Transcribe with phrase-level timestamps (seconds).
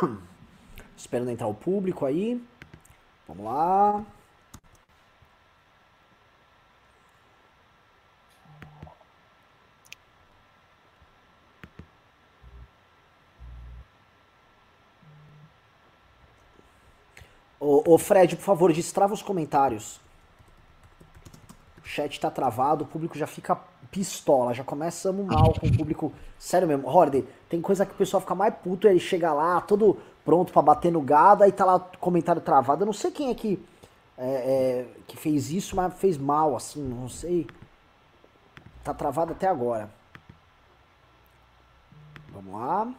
[0.96, 2.42] Esperando entrar o público aí.
[3.28, 4.04] Vamos lá.
[17.58, 20.00] Ô, Fred, por favor, destrava os comentários.
[21.82, 23.58] O chat tá travado, o público já fica
[23.90, 26.12] pistola, já começamos mal com o público.
[26.38, 29.98] Sério mesmo, Horde, tem coisa que o pessoal fica mais puto, ele chega lá, todo
[30.24, 32.82] pronto para bater no gado, aí tá lá comentário travado.
[32.82, 33.62] Eu não sei quem é que,
[34.18, 37.46] é, é, que fez isso, mas fez mal, assim, não sei.
[38.82, 39.90] Tá travado até agora.
[42.32, 42.92] Vamos lá.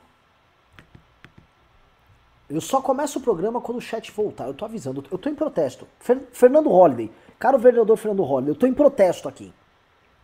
[2.50, 4.48] Eu só começo o programa quando o chat voltar.
[4.48, 5.04] Eu tô avisando.
[5.12, 5.88] Eu tô em protesto.
[6.00, 7.12] Fer Fernando Holliday.
[7.38, 9.54] Caro vereador Fernando Holliday, eu tô em protesto aqui.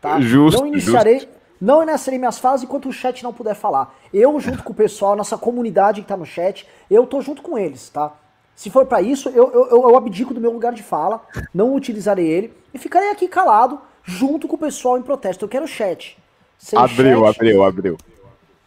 [0.04, 0.20] Tá?
[0.20, 1.30] Justo, não iniciarei, justo.
[1.62, 3.96] não iniciarei minhas falas enquanto o chat não puder falar.
[4.14, 7.58] Eu, junto com o pessoal, nossa comunidade que tá no chat, eu tô junto com
[7.58, 8.12] eles, tá?
[8.54, 11.22] Se for para isso, eu, eu, eu abdico do meu lugar de fala,
[11.54, 15.46] não utilizarei ele e ficarei aqui calado, junto com o pessoal em protesto.
[15.46, 16.18] Eu quero chat.
[16.58, 17.98] Sem abriu, chat, abriu, abriu.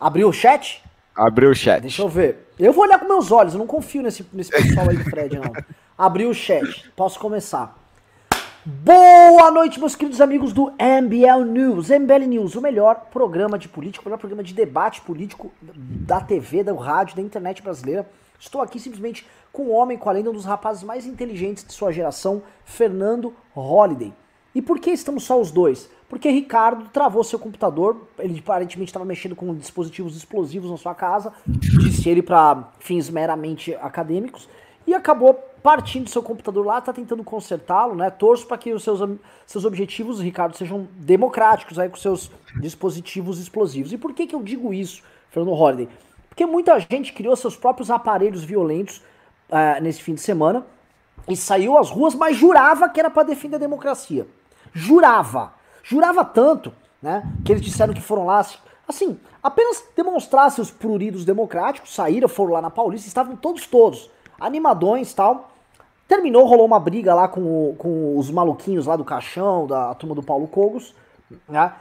[0.01, 0.83] Abriu o chat?
[1.15, 1.83] Abriu o chat.
[1.83, 2.49] Deixa eu ver.
[2.59, 5.39] Eu vou olhar com meus olhos, eu não confio nesse, nesse pessoal aí do Fred,
[5.39, 5.53] não.
[5.99, 6.91] Abriu o chat.
[6.97, 7.77] Posso começar.
[8.69, 11.89] Boa noite, meus queridos amigos do MBL News.
[11.89, 16.65] MBL News, o melhor programa de política, o melhor programa de debate político da TV,
[16.65, 18.11] do rádio, da internet brasileira.
[18.41, 21.73] Estou aqui simplesmente com um homem, com a lenda, um dos rapazes mais inteligentes de
[21.73, 24.13] sua geração, Fernando Holliday.
[24.53, 25.89] E por que estamos só os dois?
[26.09, 31.33] Porque Ricardo travou seu computador, ele aparentemente estava mexendo com dispositivos explosivos na sua casa,
[31.47, 34.49] disse ele para fins meramente acadêmicos,
[34.87, 35.35] e acabou
[35.67, 38.09] partindo seu computador lá, tá tentando consertá-lo, né?
[38.09, 39.01] Torço para que os seus,
[39.45, 43.93] seus objetivos, Ricardo, sejam democráticos aí com seus dispositivos explosivos.
[43.93, 45.89] E por que, que eu digo isso, Fernando Holliday?
[46.29, 48.99] Porque muita gente criou seus próprios aparelhos violentos
[49.51, 50.65] uh, nesse fim de semana
[51.27, 54.25] e saiu às ruas, mas jurava que era para defender a democracia.
[54.73, 55.53] Jurava.
[55.83, 57.29] Jurava tanto, né?
[57.45, 58.47] Que eles disseram que foram lá,
[58.87, 64.09] assim, apenas demonstrar seus pruridos democráticos, saíram, foram lá na Paulista, estavam todos, todos,
[64.39, 65.56] animadões tal.
[66.09, 70.23] Terminou, rolou uma briga lá com, com os maluquinhos lá do caixão, da turma do
[70.23, 70.95] Paulo Cogos,
[71.49, 71.73] né?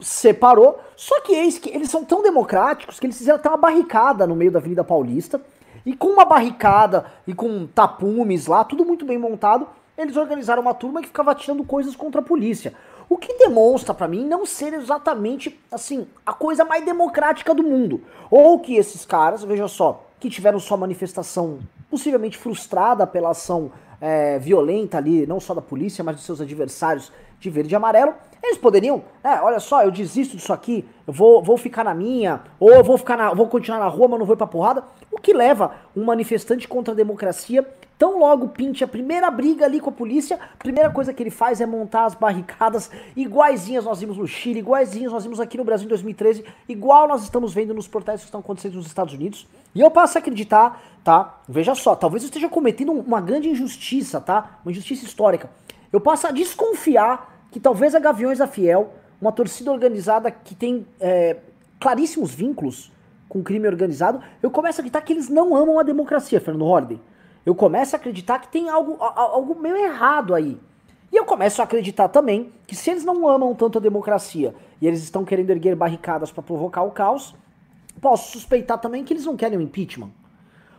[0.00, 4.28] Separou, só que eis que eles são tão democráticos que eles fizeram até uma barricada
[4.28, 5.40] no meio da Avenida Paulista,
[5.84, 9.66] e com uma barricada e com tapumes lá, tudo muito bem montado,
[9.96, 12.72] eles organizaram uma turma que ficava tirando coisas contra a polícia.
[13.08, 18.02] O que demonstra para mim não ser exatamente, assim, a coisa mais democrática do mundo.
[18.30, 21.58] Ou que esses caras, veja só, que tiveram sua manifestação
[21.90, 27.12] possivelmente frustrada pela ação é, violenta ali, não só da polícia, mas dos seus adversários
[27.40, 31.42] de verde e amarelo, eles poderiam, é, olha só, eu desisto disso aqui, eu vou,
[31.42, 34.26] vou ficar na minha, ou eu vou ficar na, vou continuar na rua, mas não
[34.26, 34.84] vou ir pra porrada.
[35.18, 37.66] O que leva um manifestante contra a democracia
[37.98, 41.32] Tão logo pinte a primeira briga ali com a polícia, a primeira coisa que ele
[41.32, 45.64] faz é montar as barricadas iguaizinhas nós vimos no Chile, iguaizinhas nós vimos aqui no
[45.64, 49.48] Brasil em 2013, igual nós estamos vendo nos protestos que estão acontecendo nos Estados Unidos.
[49.74, 51.40] E eu passo a acreditar, tá?
[51.48, 54.60] Veja só, talvez eu esteja cometendo uma grande injustiça, tá?
[54.64, 55.50] Uma injustiça histórica.
[55.92, 60.86] Eu passo a desconfiar que talvez a Gaviões da Fiel, uma torcida organizada que tem
[61.00, 61.38] é,
[61.80, 62.92] claríssimos vínculos
[63.28, 67.00] com crime organizado, eu começo a acreditar que eles não amam a democracia, Fernando Holliday
[67.48, 70.60] eu começo a acreditar que tem algo, algo meio errado aí.
[71.10, 74.86] E eu começo a acreditar também que se eles não amam tanto a democracia e
[74.86, 77.34] eles estão querendo erguer barricadas para provocar o caos,
[78.02, 80.10] posso suspeitar também que eles não querem o impeachment.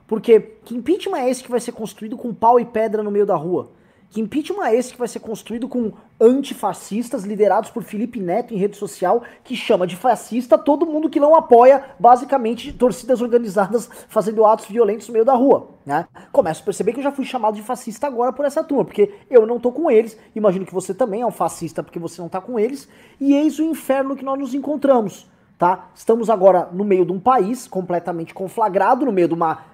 [0.05, 3.25] Porque que impeachment é esse que vai ser construído com pau e pedra no meio
[3.25, 3.71] da rua?
[4.09, 8.57] Que impeachment é esse que vai ser construído com antifascistas liderados por Felipe Neto em
[8.57, 14.43] rede social, que chama de fascista todo mundo que não apoia, basicamente, torcidas organizadas fazendo
[14.45, 15.69] atos violentos no meio da rua.
[15.85, 16.07] Né?
[16.31, 19.13] Começo a perceber que eu já fui chamado de fascista agora por essa turma, porque
[19.29, 22.29] eu não tô com eles, imagino que você também é um fascista porque você não
[22.29, 25.29] tá com eles, e eis o inferno que nós nos encontramos.
[25.59, 25.89] Tá?
[25.93, 29.65] Estamos agora no meio de um país completamente conflagrado, no meio de uma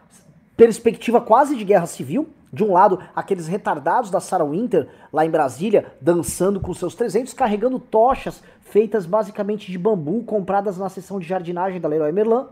[0.55, 5.29] perspectiva quase de guerra civil, de um lado, aqueles retardados da Sarah Winter, lá em
[5.29, 11.27] Brasília, dançando com seus 300, carregando tochas feitas basicamente de bambu, compradas na seção de
[11.27, 12.45] jardinagem da Leroy Merlin,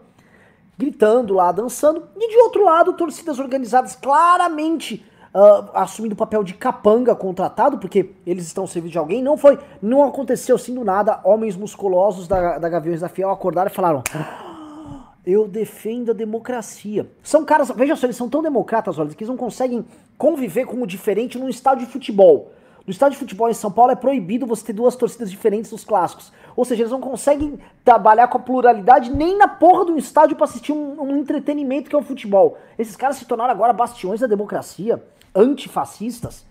[0.78, 2.04] gritando lá, dançando.
[2.18, 8.12] E de outro lado, torcidas organizadas claramente uh, assumindo o papel de capanga contratado, porque
[8.26, 9.24] eles estão servindo de alguém.
[9.24, 11.20] Não foi, não aconteceu assim do nada.
[11.24, 14.04] Homens musculosos da, da Gaviões da Fiel acordaram e falaram
[15.26, 17.10] eu defendo a democracia.
[17.24, 19.86] São caras, veja só, eles são tão democratas, olha, que eles não conseguem
[20.18, 22.52] conviver com o diferente num estádio de futebol.
[22.86, 25.86] No estádio de futebol em São Paulo é proibido você ter duas torcidas diferentes dos
[25.86, 26.34] clássicos.
[26.54, 30.44] Ou seja, eles não conseguem trabalhar com a pluralidade nem na porra do estádio para
[30.44, 32.58] assistir um, um, entretenimento que é o futebol.
[32.78, 35.02] Esses caras se tornaram agora bastiões da democracia,
[35.34, 36.46] antifascistas.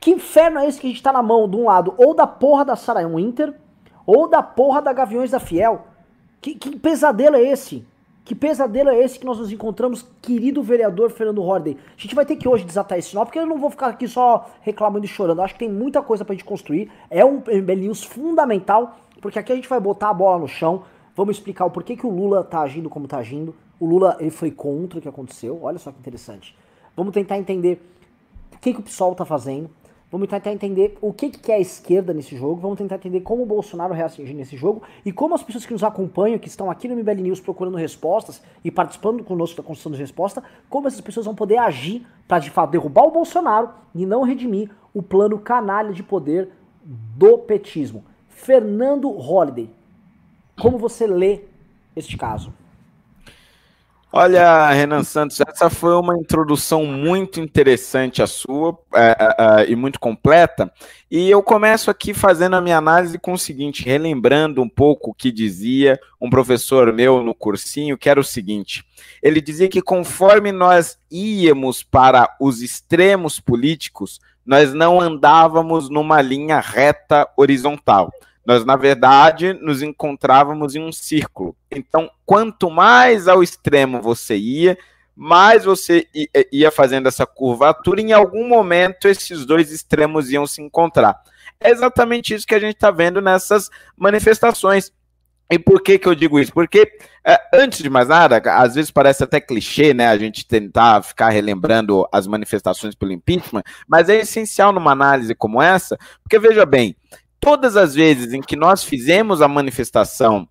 [0.00, 2.26] Que inferno é esse que a gente tá na mão, de um lado, ou da
[2.26, 3.54] porra da Saraião Inter,
[4.04, 5.86] ou da porra da Gaviões da Fiel?
[6.44, 7.86] Que, que pesadelo é esse?
[8.22, 11.78] Que pesadelo é esse que nós nos encontramos, querido vereador Fernando Horden?
[11.96, 14.06] A gente vai ter que hoje desatar esse nó, porque eu não vou ficar aqui
[14.06, 15.40] só reclamando e chorando.
[15.40, 16.92] acho que tem muita coisa pra gente construir.
[17.08, 20.82] É um MBL News fundamental, porque aqui a gente vai botar a bola no chão.
[21.16, 23.54] Vamos explicar o porquê que o Lula tá agindo como tá agindo.
[23.80, 25.60] O Lula ele foi contra o que aconteceu.
[25.62, 26.54] Olha só que interessante.
[26.94, 27.80] Vamos tentar entender
[28.52, 29.70] o que, que o PSOL tá fazendo.
[30.14, 33.42] Vamos tentar entender o que, que é a esquerda nesse jogo, vamos tentar entender como
[33.42, 36.86] o Bolsonaro reagir nesse jogo e como as pessoas que nos acompanham, que estão aqui
[36.86, 40.40] no MBL News procurando respostas e participando conosco da construção de resposta,
[40.70, 44.70] como essas pessoas vão poder agir para de fato derrubar o Bolsonaro e não redimir
[44.94, 46.48] o plano canalha de poder
[46.84, 48.04] do petismo.
[48.28, 49.68] Fernando Holliday,
[50.56, 51.40] como você lê
[51.96, 52.54] este caso?
[54.16, 59.74] Olha, Renan Santos, essa foi uma introdução muito interessante a sua é, é, é, e
[59.74, 60.72] muito completa.
[61.10, 65.14] E eu começo aqui fazendo a minha análise com o seguinte, relembrando um pouco o
[65.14, 68.84] que dizia um professor meu no cursinho, que era o seguinte:
[69.20, 76.60] ele dizia que conforme nós íamos para os extremos políticos, nós não andávamos numa linha
[76.60, 78.12] reta horizontal
[78.46, 81.56] nós, na verdade, nos encontrávamos em um círculo.
[81.70, 84.76] Então, quanto mais ao extremo você ia,
[85.16, 86.06] mais você
[86.52, 91.20] ia fazendo essa curvatura, em algum momento esses dois extremos iam se encontrar.
[91.60, 94.92] É exatamente isso que a gente está vendo nessas manifestações.
[95.50, 96.52] E por que, que eu digo isso?
[96.52, 96.90] Porque,
[97.24, 101.28] é, antes de mais nada, às vezes parece até clichê, né, a gente tentar ficar
[101.28, 106.96] relembrando as manifestações pelo impeachment, mas é essencial numa análise como essa, porque veja bem,
[107.44, 110.48] todas as vezes em que nós fizemos a manifestação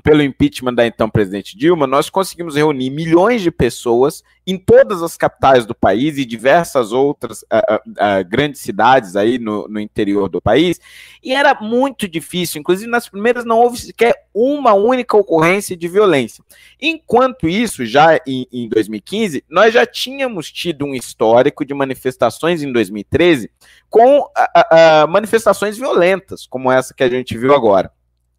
[0.00, 5.16] pelo impeachment da então presidente Dilma, nós conseguimos reunir milhões de pessoas em todas as
[5.16, 10.40] capitais do país e diversas outras uh, uh, grandes cidades aí no, no, interior do
[10.40, 10.80] país,
[11.22, 16.42] e era muito difícil, inclusive nas primeiras não houve sequer uma única ocorrência de violência.
[16.80, 22.72] Enquanto isso, já em, em 2015, nós já tínhamos tido um histórico de manifestações em
[22.72, 23.50] 2013
[23.88, 24.26] com
[25.08, 27.90] manifestações violentas, como essa que a gente viu agora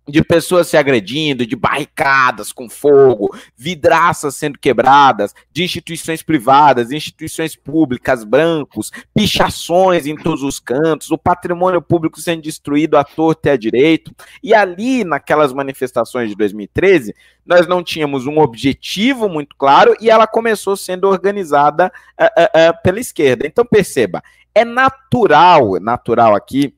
[0.07, 7.56] de pessoas se agredindo, de barricadas com fogo, vidraças sendo quebradas, de instituições privadas, instituições
[7.56, 13.51] públicas, brancos, pichações em todos os cantos, o patrimônio público sendo destruído à torta e
[13.51, 14.12] à direito.
[14.44, 17.15] E ali, naquelas manifestações de 2013,
[17.45, 22.83] nós não tínhamos um objetivo muito claro e ela começou sendo organizada uh, uh, uh,
[22.83, 23.45] pela esquerda.
[23.45, 24.24] Então, perceba,
[24.54, 26.74] é natural, natural aqui,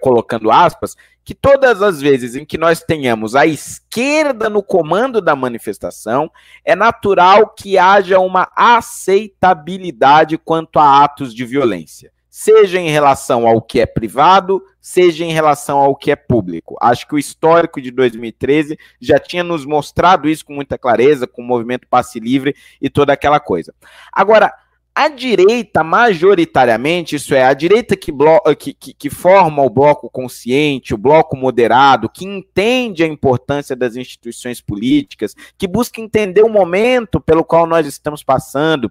[0.00, 0.96] colocando aspas,
[1.28, 6.32] que todas as vezes em que nós tenhamos a esquerda no comando da manifestação,
[6.64, 13.60] é natural que haja uma aceitabilidade quanto a atos de violência, seja em relação ao
[13.60, 16.78] que é privado, seja em relação ao que é público.
[16.80, 21.42] Acho que o histórico de 2013 já tinha nos mostrado isso com muita clareza, com
[21.42, 23.74] o movimento passe livre e toda aquela coisa.
[24.10, 24.50] Agora,
[24.94, 28.12] a direita, majoritariamente, isso é, a direita que,
[28.58, 33.94] que, que, que, forma o bloco consciente, o bloco moderado, que entende a importância das
[33.94, 38.90] instituições políticas, que busca entender o momento pelo qual nós estamos passando,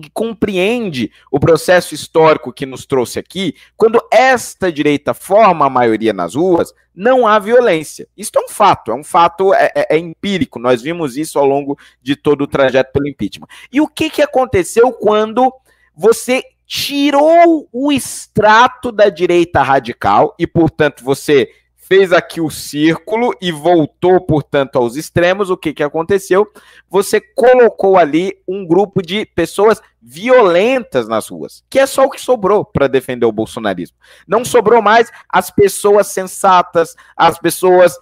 [0.00, 6.12] que compreende o processo histórico que nos trouxe aqui, quando esta direita forma a maioria
[6.12, 8.08] nas ruas, não há violência.
[8.16, 10.58] Isso é um fato, é um fato é, é, é, empírico.
[10.58, 13.48] Nós vimos isso ao longo de todo o trajeto pelo impeachment.
[13.72, 15.52] E o que, que aconteceu quando
[15.96, 21.50] você tirou o extrato da direita radical e, portanto, você
[21.86, 26.46] fez aqui o círculo e voltou, portanto, aos extremos, o que, que aconteceu?
[26.88, 32.20] Você colocou ali um grupo de pessoas violentas nas ruas, que é só o que
[32.20, 33.96] sobrou para defender o bolsonarismo.
[34.26, 37.98] Não sobrou mais as pessoas sensatas, as pessoas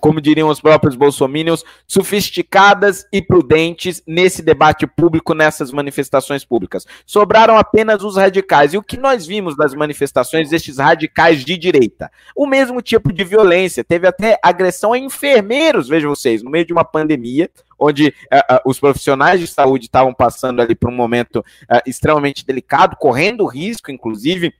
[0.00, 6.86] como diriam os próprios bolsominions, sofisticadas e prudentes nesse debate público, nessas manifestações públicas.
[7.04, 8.72] Sobraram apenas os radicais.
[8.72, 12.10] E o que nós vimos das manifestações destes radicais de direita?
[12.34, 13.84] O mesmo tipo de violência.
[13.84, 18.60] Teve até agressão a enfermeiros, vejam vocês, no meio de uma pandemia, onde uh, uh,
[18.64, 23.90] os profissionais de saúde estavam passando ali por um momento uh, extremamente delicado, correndo risco,
[23.90, 24.54] inclusive,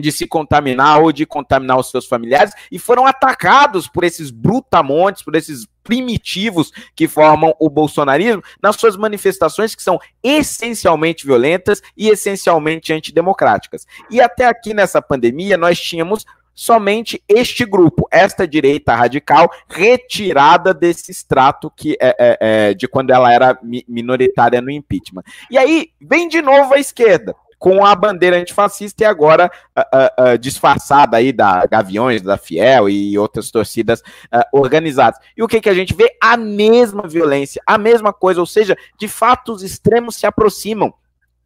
[0.00, 5.22] de se contaminar ou de contaminar os seus familiares e foram atacados por esses brutamontes,
[5.22, 12.08] por esses primitivos que formam o bolsonarismo nas suas manifestações que são essencialmente violentas e
[12.08, 13.86] essencialmente antidemocráticas.
[14.10, 21.10] E até aqui nessa pandemia nós tínhamos somente este grupo, esta direita radical, retirada desse
[21.10, 25.22] extrato que é, é, é, de quando ela era minoritária no impeachment.
[25.50, 30.38] E aí vem de novo a esquerda com a bandeira antifascista e agora uh, uh,
[30.38, 34.02] disfarçada aí da Gaviões, da Fiel e outras torcidas
[34.50, 35.20] organizadas.
[35.36, 36.10] E o que, que a gente vê?
[36.20, 40.94] A mesma violência, a mesma coisa, ou seja, de fato os extremos se aproximam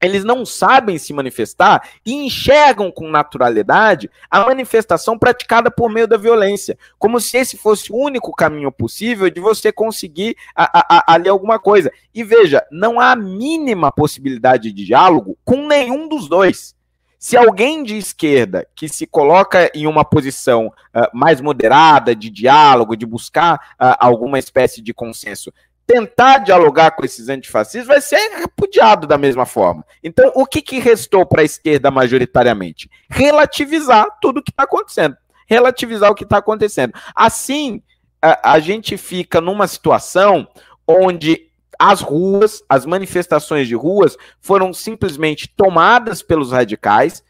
[0.04, 6.16] eles não sabem se manifestar e enxergam com naturalidade a manifestação praticada por meio da
[6.16, 11.90] violência, como se esse fosse o único caminho possível de você conseguir ali alguma coisa.
[12.14, 16.75] E veja, não há mínima possibilidade de diálogo com nenhum dos dois.
[17.18, 22.94] Se alguém de esquerda que se coloca em uma posição uh, mais moderada de diálogo,
[22.94, 25.50] de buscar uh, alguma espécie de consenso,
[25.87, 29.85] tentar dialogar com esses antifascistas vai ser repudiado da mesma forma.
[30.03, 32.91] Então, o que, que restou para a esquerda majoritariamente?
[33.09, 35.17] Relativizar tudo o que está acontecendo.
[35.47, 36.95] Relativizar o que está acontecendo.
[37.14, 37.83] Assim,
[38.21, 40.49] a, a gente fica numa situação
[40.87, 47.23] onde as ruas, as manifestações de ruas foram simplesmente tomadas pelos radicais,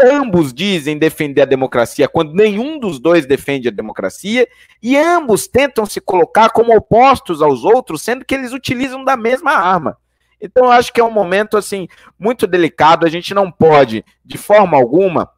[0.00, 4.46] ambos dizem defender a democracia quando nenhum dos dois defende a democracia,
[4.82, 9.52] e ambos tentam se colocar como opostos aos outros, sendo que eles utilizam da mesma
[9.52, 9.96] arma.
[10.40, 11.88] Então, eu acho que é um momento assim
[12.18, 13.06] muito delicado.
[13.06, 15.30] A gente não pode, de forma alguma,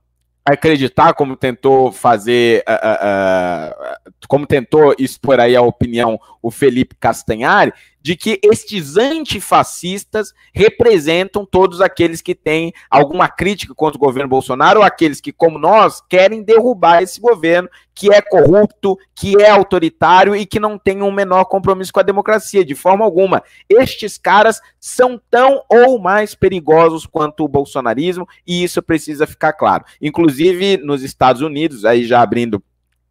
[0.45, 7.73] acreditar, como tentou fazer, uh, uh, como tentou expor aí a opinião o Felipe Castanhari,
[8.09, 14.81] de que estes antifascistas representam todos aqueles que têm alguma crítica contra o governo Bolsonaro
[14.81, 20.35] ou aqueles que, como nós, querem derrubar esse governo que é corrupto, que é autoritário
[20.35, 23.43] e que não tem um menor compromisso com a democracia, de forma alguma.
[23.69, 29.85] Estes caras são tão ou mais perigosos quanto o bolsonarismo e isso precisa ficar claro.
[30.01, 32.63] Inclusive, nos Estados Unidos, aí já abrindo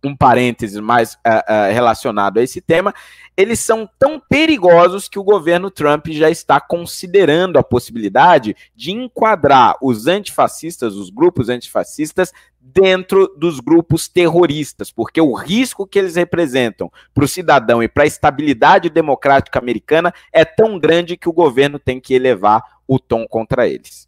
[0.04, 2.94] um parêntese mais uh, uh, relacionado a esse tema,
[3.36, 9.75] eles são tão perigosos que o governo Trump já está considerando a possibilidade de enquadrar
[9.82, 12.32] os antifascistas, os grupos antifascistas,
[12.74, 18.04] dentro dos grupos terroristas, porque o risco que eles representam para o cidadão e para
[18.04, 23.25] a estabilidade democrática americana é tão grande que o governo tem que elevar o tom
[23.27, 24.07] contra eles.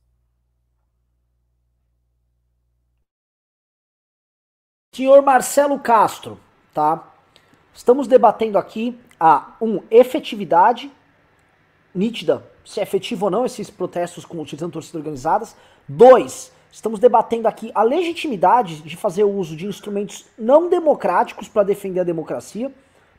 [5.00, 6.38] Senhor Marcelo Castro,
[6.74, 7.08] tá?
[7.74, 10.92] Estamos debatendo aqui a um efetividade
[11.96, 15.56] nítida, se é efetivo ou não esses protestos com utilizando torcidas organizadas.
[15.88, 21.64] Dois, estamos debatendo aqui a legitimidade de fazer o uso de instrumentos não democráticos para
[21.64, 22.70] defender a democracia,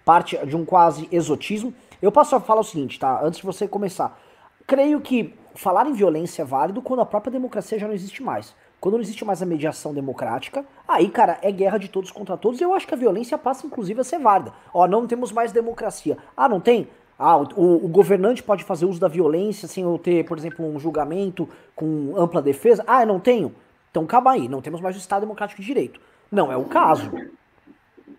[0.05, 1.73] parte de um quase exotismo.
[2.03, 3.23] Eu passo a falar o seguinte, tá?
[3.25, 4.21] Antes de você começar.
[4.67, 8.55] Creio que falar em violência é válido quando a própria democracia já não existe mais.
[8.81, 12.61] Quando não existe mais a mediação democrática, aí, cara, é guerra de todos contra todos.
[12.61, 14.55] E eu acho que a violência passa, inclusive, a ser válida.
[14.73, 16.17] Ó, não temos mais democracia.
[16.35, 16.89] Ah, não tem?
[17.19, 20.81] Ah, o, o, governante pode fazer uso da violência sem eu ter, por exemplo, um
[20.81, 21.47] julgamento
[21.77, 22.83] com ampla defesa?
[22.87, 23.55] Ah, eu não tenho?
[23.91, 26.01] Então calma aí, não temos mais o Estado Democrático de Direito.
[26.33, 27.11] Não é o caso.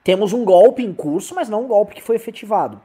[0.03, 2.79] Temos um golpe em curso, mas não um golpe que foi efetivado.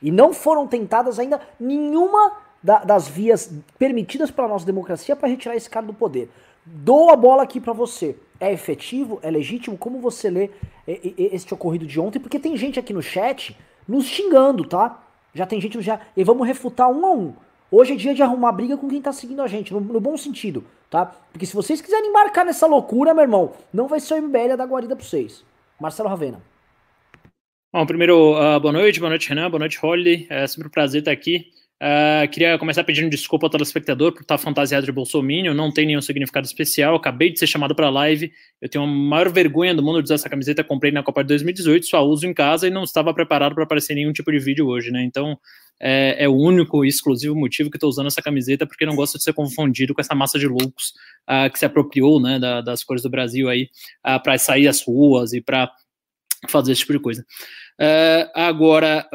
[0.00, 2.32] E não foram tentadas ainda nenhuma
[2.62, 6.30] da, das vias permitidas pela nossa democracia para retirar esse cara do poder.
[6.70, 8.16] Dou a bola aqui para você.
[8.38, 9.18] É efetivo?
[9.22, 9.78] É legítimo?
[9.78, 10.50] Como você lê
[10.86, 12.18] este ocorrido de ontem?
[12.18, 13.56] Porque tem gente aqui no chat
[13.86, 15.02] nos xingando, tá?
[15.32, 16.00] Já tem gente já.
[16.14, 17.32] E vamos refutar um a um.
[17.70, 20.16] Hoje é dia de arrumar briga com quem tá seguindo a gente, no, no, bom
[20.16, 21.06] sentido, tá?
[21.30, 24.64] Porque se vocês quiserem embarcar nessa loucura, meu irmão, não vai ser o MBL da
[24.64, 25.44] guarida pra vocês.
[25.78, 26.40] Marcelo Ravena.
[27.70, 30.26] Bom, primeiro, uh, boa noite, boa noite, Renan, boa noite, Holly.
[30.30, 31.52] É sempre um prazer estar aqui.
[31.80, 36.00] Uh, queria começar pedindo desculpa ao telespectador por estar fantasiado de bolsominion, não tem nenhum
[36.00, 39.98] significado especial, acabei de ser chamado para live, eu tenho a maior vergonha do mundo
[39.98, 42.82] de usar essa camiseta, comprei na Copa de 2018, só uso em casa e não
[42.82, 45.04] estava preparado para aparecer nenhum tipo de vídeo hoje, né?
[45.04, 45.38] Então
[45.80, 49.16] é, é o único e exclusivo motivo que estou usando essa camiseta, porque não gosto
[49.16, 50.94] de ser confundido com essa massa de loucos
[51.30, 53.68] uh, que se apropriou né, da, das cores do Brasil aí uh,
[54.02, 55.70] ah, para sair às ruas e para
[56.48, 57.24] fazer esse tipo de coisa.
[58.34, 59.08] agora,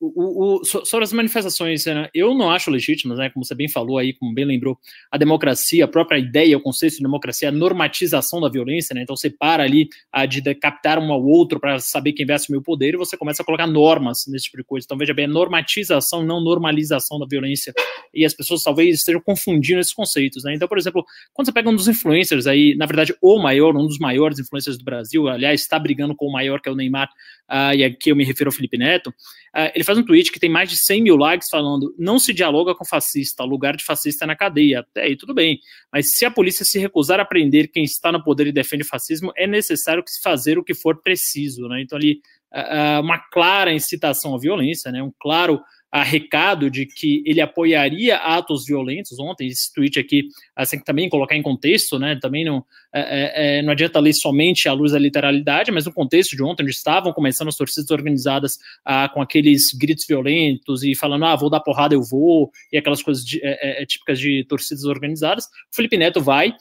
[0.00, 3.98] o, o, sobre as manifestações, né, eu não acho legítimas, né, como você bem falou
[3.98, 4.78] aí, como bem lembrou,
[5.10, 9.16] a democracia, a própria ideia, o conceito de democracia, a normatização da violência, né, então
[9.16, 12.62] você para ali a, de decapitar um ao outro para saber quem vai assumir o
[12.62, 14.84] poder e você começa a colocar normas nesse tipo de coisa.
[14.84, 17.72] Então, veja bem, a normatização, não normalização da violência,
[18.14, 20.44] e as pessoas talvez estejam confundindo esses conceitos.
[20.44, 20.54] Né?
[20.54, 23.86] Então, por exemplo, quando você pega um dos influencers aí, na verdade, o maior, um
[23.86, 27.08] dos maiores influencers do Brasil, aliás, está brigando com o maior, que é o Neymar,
[27.50, 30.40] uh, e aqui eu me refiro ao Felipe Neto, uh, ele faz um tweet que
[30.40, 33.84] tem mais de 100 mil likes falando: não se dialoga com fascista, o lugar de
[33.84, 34.80] fascista é na cadeia.
[34.80, 35.60] Até aí tudo bem,
[35.92, 38.86] mas se a polícia se recusar a prender quem está no poder e defende o
[38.86, 41.68] fascismo, é necessário que se fazer o que for preciso.
[41.68, 41.82] Né?
[41.82, 42.20] Então, ali,
[42.52, 45.02] uh, uma clara incitação à violência, né?
[45.02, 49.18] um claro a recado de que ele apoiaria atos violentos.
[49.18, 52.64] Ontem, esse tweet aqui, assim, também colocar em contexto, né, também não,
[52.94, 56.42] é, é, é, não adianta ler somente à luz da literalidade, mas no contexto de
[56.42, 61.36] ontem, onde estavam começando as torcidas organizadas ah, com aqueles gritos violentos e falando, ah,
[61.36, 64.84] vou dar porrada, eu vou, e aquelas coisas de, é, é, é típicas de torcidas
[64.84, 66.52] organizadas, o Felipe Neto vai,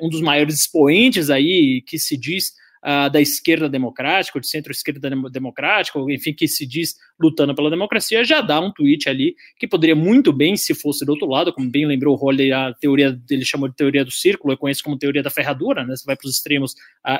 [0.00, 2.52] um dos maiores expoentes aí, que se diz
[2.84, 8.40] uh, da esquerda democrática, de centro-esquerda democrática, enfim, que se diz lutando pela democracia, já
[8.40, 11.86] dá um tweet ali que poderia muito bem, se fosse do outro lado, como bem
[11.86, 15.22] lembrou o Holly, a teoria dele chamou de teoria do círculo, eu conheço como teoria
[15.22, 15.94] da ferradura, né?
[15.96, 16.74] Você vai para os extremos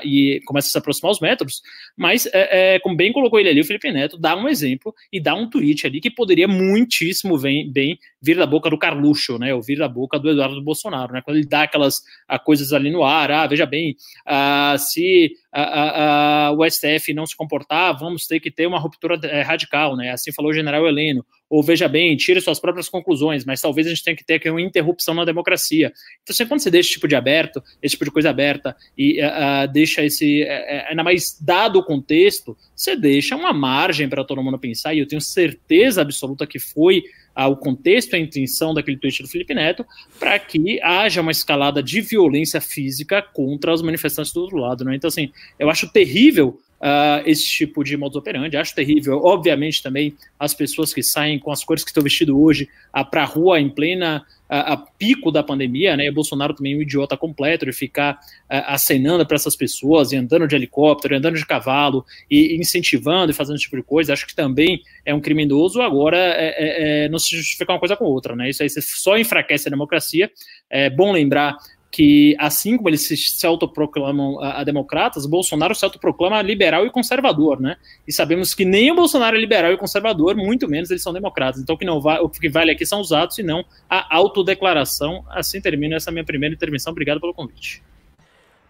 [0.05, 1.63] e começa a se aproximar os métodos,
[1.97, 5.21] mas é, é, como bem colocou ele ali, o Felipe Neto dá um exemplo e
[5.21, 9.55] dá um tweet ali que poderia muitíssimo bem, bem vir da boca do Carluxo, né?
[9.55, 11.23] Ou vir da boca do Eduardo Bolsonaro, né?
[11.23, 11.97] Quando ele dá aquelas
[12.31, 13.97] uh, coisas ali no ar, ah, veja bem,
[14.27, 19.19] uh, se a, a, o STF não se comportar, vamos ter que ter uma ruptura
[19.25, 20.11] é, radical, né?
[20.11, 21.25] Assim falou o general Heleno.
[21.49, 24.49] Ou veja bem, tire suas próprias conclusões, mas talvez a gente tenha que ter aqui
[24.49, 25.93] uma interrupção na democracia.
[26.23, 29.21] Então, você, quando você deixa esse tipo de aberto, esse tipo de coisa aberta, e
[29.21, 30.43] uh, deixa esse.
[30.43, 34.99] Uh, ainda mais dado o contexto, você deixa uma margem para todo mundo pensar, e
[34.99, 39.55] eu tenho certeza absoluta que foi ao contexto e a intenção daquele tweet do Felipe
[39.55, 39.85] Neto,
[40.19, 44.85] para que haja uma escalada de violência física contra os manifestantes do outro lado.
[44.85, 44.95] Né?
[44.95, 48.57] Então, assim, eu acho terrível uh, esse tipo de modus operandi.
[48.57, 52.69] Acho terrível, obviamente, também as pessoas que saem com as cores que estão vestidas hoje
[52.95, 56.07] uh, para a rua em plena a, pico da pandemia, né?
[56.07, 60.47] E Bolsonaro também é um idiota completo de ficar acenando para essas pessoas e andando
[60.47, 64.13] de helicóptero, andando de cavalo e incentivando e fazendo esse tipo de coisa.
[64.13, 65.81] Acho que também é um criminoso.
[65.81, 68.51] Agora, é, é, é não se justificar uma coisa com outra, né?
[68.51, 70.31] Isso aí só enfraquece a democracia.
[70.71, 71.57] É bom lembrar
[71.95, 77.61] que, assim como eles se, autoproclamam a, a, democratas, Bolsonaro se autoproclama liberal e conservador,
[77.61, 77.77] né?
[78.05, 81.61] E sabemos que nem o Bolsonaro é liberal e conservador, muito menos eles são democratas.
[81.61, 84.17] Então, o que, não vai, o que vale aqui são os atos e não a
[84.17, 85.25] autodeclaração.
[85.31, 86.91] Assim termina essa minha primeira intervenção.
[86.91, 87.81] Obrigado pelo convite.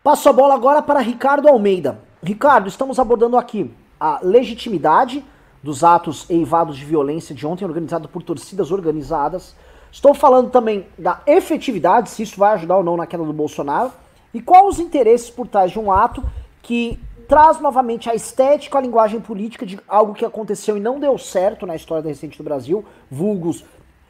[0.02, 1.98] Passo a bola agora para Ricardo Almeida.
[2.22, 5.24] Ricardo, estamos abordando aqui a legitimidade
[5.62, 9.56] dos atos eivados de violência de ontem, organizado por torcidas organizadas
[9.94, 13.92] Estou falando também da efetividade, se isso vai ajudar ou não na queda do Bolsonaro,
[14.34, 16.20] e quais os interesses por trás de um ato
[16.60, 21.16] que traz novamente a estética, a linguagem política de algo que aconteceu e não deu
[21.16, 23.60] certo na história recente do Brasil, vulgos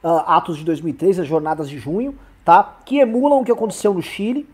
[0.03, 2.79] uh, atos de 2003, as jornadas de junho, tá?
[2.87, 4.49] Que emulam o que aconteceu no Chile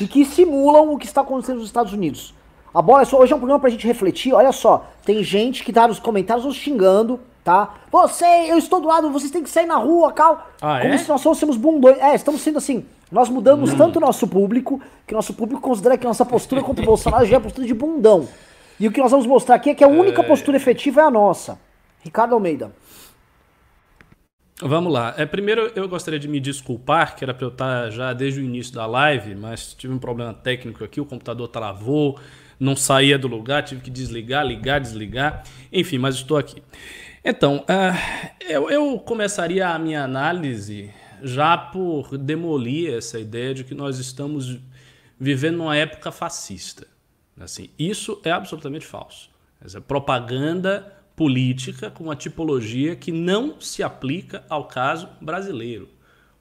[0.00, 2.34] e que simulam o que está acontecendo nos Estados Unidos.
[2.74, 4.34] A bola é só, hoje é um programa pra gente refletir.
[4.34, 7.74] Olha só, tem gente que tá nos comentários nos xingando, tá?
[7.90, 10.48] Você, eu estou do lado, vocês têm que sair na rua, cal.
[10.60, 10.98] Ah, Como é?
[10.98, 11.98] se nós fôssemos bundões.
[11.98, 12.86] É, estamos sendo assim.
[13.10, 13.76] Nós mudamos hum.
[13.76, 17.34] tanto o nosso público que nosso público considera que nossa postura contra o Bolsonaro já
[17.34, 18.28] é a postura de bundão.
[18.78, 20.24] E o que nós vamos mostrar aqui é que a única é...
[20.24, 21.58] postura efetiva é a nossa.
[22.02, 22.70] Ricardo Almeida.
[24.62, 25.14] Vamos lá.
[25.16, 28.44] É, primeiro eu gostaria de me desculpar, que era para eu estar já desde o
[28.44, 32.18] início da live, mas tive um problema técnico aqui, o computador travou,
[32.60, 35.42] não saía do lugar, tive que desligar, ligar, desligar.
[35.72, 36.62] Enfim, mas estou aqui.
[37.22, 40.90] Então, uh, eu, eu começaria a minha análise
[41.22, 44.58] já por demolir essa ideia de que nós estamos
[45.18, 46.86] vivendo numa época fascista.
[47.38, 49.30] Assim, isso é absolutamente falso.
[49.62, 55.90] Essa propaganda política com uma tipologia que não se aplica ao caso brasileiro.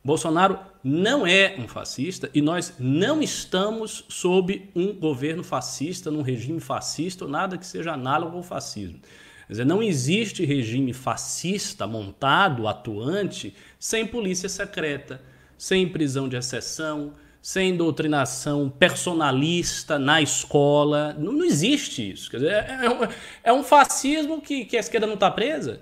[0.02, 6.62] Bolsonaro não é um fascista e nós não estamos sob um governo fascista, num regime
[6.62, 9.02] fascista ou nada que seja análogo ao fascismo.
[9.50, 15.24] Quer dizer, não existe regime fascista montado, atuante, sem polícia secreta,
[15.58, 21.16] sem prisão de exceção, sem doutrinação personalista na escola.
[21.18, 22.30] Não, não existe isso.
[22.30, 23.08] Quer dizer, é, é, um,
[23.46, 25.82] é um fascismo que, que a esquerda não está presa?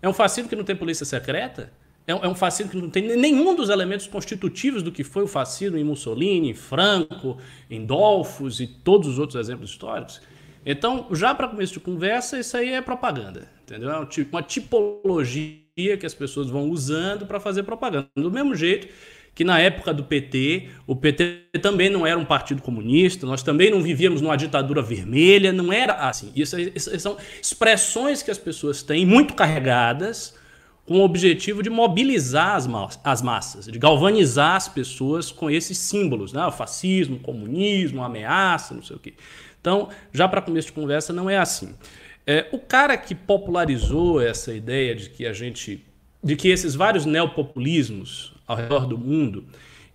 [0.00, 1.72] É um fascismo que não tem polícia secreta?
[2.06, 5.28] É, é um fascismo que não tem nenhum dos elementos constitutivos do que foi o
[5.28, 7.36] fascismo em Mussolini, em Franco,
[7.68, 10.20] em Dolfos e todos os outros exemplos históricos?
[10.64, 13.90] Então, já para começo de conversa, isso aí é propaganda, entendeu?
[13.90, 13.98] É
[14.30, 18.08] uma tipologia que as pessoas vão usando para fazer propaganda.
[18.16, 18.88] Do mesmo jeito
[19.34, 23.70] que na época do PT, o PT também não era um partido comunista, nós também
[23.70, 26.30] não vivíamos numa ditadura vermelha, não era assim.
[26.36, 30.34] Isso, isso são expressões que as pessoas têm muito carregadas
[30.92, 35.78] com o objetivo de mobilizar as, ma as massas, de galvanizar as pessoas com esses
[35.78, 36.44] símbolos, né?
[36.44, 39.14] O fascismo, o comunismo, ameaça, não sei o quê.
[39.58, 41.74] Então, já para começo de conversa, não é assim.
[42.26, 45.82] É, o cara que popularizou essa ideia de que a gente,
[46.22, 49.46] de que esses vários neopopulismos ao redor do mundo,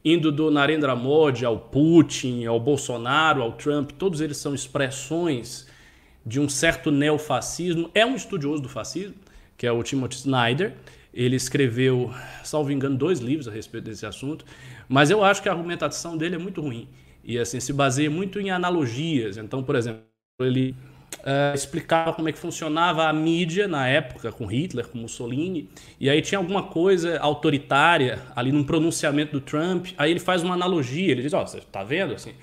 [0.03, 5.67] indo do Narendra Modi ao Putin, ao Bolsonaro, ao Trump, todos eles são expressões
[6.25, 7.91] de um certo neofascismo.
[7.93, 9.13] É um estudioso do fascismo,
[9.57, 10.73] que é o Timothy Snyder.
[11.13, 14.45] Ele escreveu, salvo engano, dois livros a respeito desse assunto,
[14.87, 16.87] mas eu acho que a argumentação dele é muito ruim
[17.27, 19.37] e assim se baseia muito em analogias.
[19.37, 20.01] Então, por exemplo,
[20.39, 20.73] ele
[21.19, 26.09] uh, explicava como é que funcionava a mídia na época com Hitler, com Mussolini, e
[26.09, 29.87] aí tinha alguma coisa autoritária ali num pronunciamento do Trump.
[29.97, 32.33] Aí ele faz uma analogia, ele diz: ó, oh, você está vendo assim?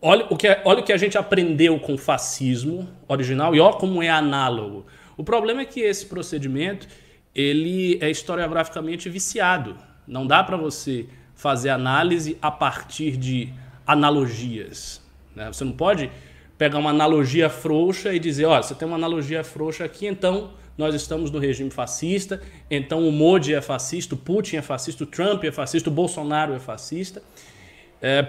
[0.00, 3.76] Olha o, que, olha o que a gente aprendeu com o fascismo original e olha
[3.76, 4.86] como é análogo.
[5.16, 6.86] O problema é que esse procedimento
[7.34, 9.76] ele é historiograficamente viciado.
[10.06, 13.52] Não dá para você fazer análise a partir de
[13.86, 15.02] analogias.
[15.34, 15.46] Né?
[15.52, 16.10] Você não pode
[16.56, 20.94] pegar uma analogia frouxa e dizer, olha, você tem uma analogia frouxa aqui, então nós
[20.94, 25.44] estamos no regime fascista, então o Modi é fascista, o Putin é fascista, o Trump
[25.44, 27.22] é fascista, o Bolsonaro é fascista.
[28.00, 28.22] É,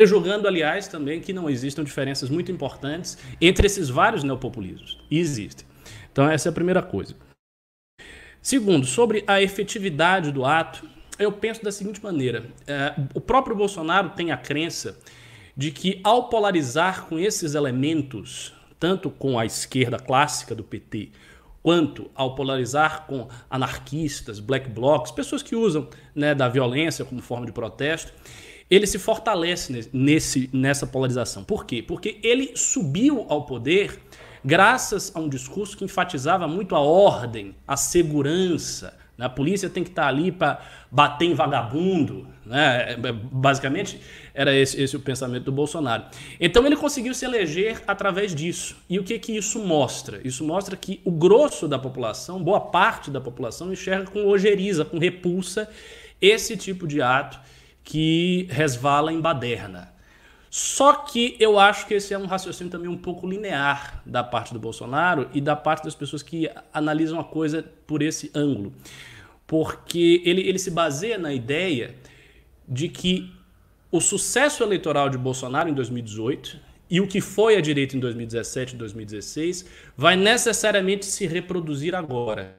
[0.00, 4.96] Julgando, aliás, também que não existam diferenças muito importantes entre esses vários neopopulismos.
[5.10, 5.66] E existem.
[6.18, 7.14] Então, essa é a primeira coisa.
[8.42, 10.84] Segundo, sobre a efetividade do ato,
[11.16, 14.98] eu penso da seguinte maneira: é, o próprio Bolsonaro tem a crença
[15.56, 21.10] de que, ao polarizar com esses elementos, tanto com a esquerda clássica do PT,
[21.62, 27.46] quanto ao polarizar com anarquistas, black blocs, pessoas que usam né, da violência como forma
[27.46, 28.12] de protesto,
[28.68, 31.44] ele se fortalece nesse, nessa polarização.
[31.44, 31.80] Por quê?
[31.80, 34.00] Porque ele subiu ao poder
[34.44, 38.96] graças a um discurso que enfatizava muito a ordem, a segurança.
[39.16, 39.26] Né?
[39.26, 42.26] A polícia tem que estar ali para bater em vagabundo.
[42.46, 42.96] Né?
[43.30, 44.00] Basicamente,
[44.32, 46.04] era esse, esse, o pensamento do Bolsonaro.
[46.40, 48.76] Então ele conseguiu se eleger através disso.
[48.88, 50.20] E o que, que isso mostra?
[50.24, 54.98] Isso mostra que o grosso da população, boa parte da população, enxerga com ojeriza, com
[54.98, 55.68] repulsa,
[56.20, 57.38] esse tipo de ato
[57.84, 59.92] que resvala em baderna.
[60.50, 64.52] Só que eu acho que esse é um raciocínio também um pouco linear da parte
[64.52, 68.72] do Bolsonaro e da parte das pessoas que analisam a coisa por esse ângulo.
[69.46, 71.94] Porque ele, ele se baseia na ideia
[72.66, 73.32] de que
[73.90, 76.58] o sucesso eleitoral de Bolsonaro em 2018
[76.90, 82.58] e o que foi a direita em 2017 e 2016 vai necessariamente se reproduzir agora.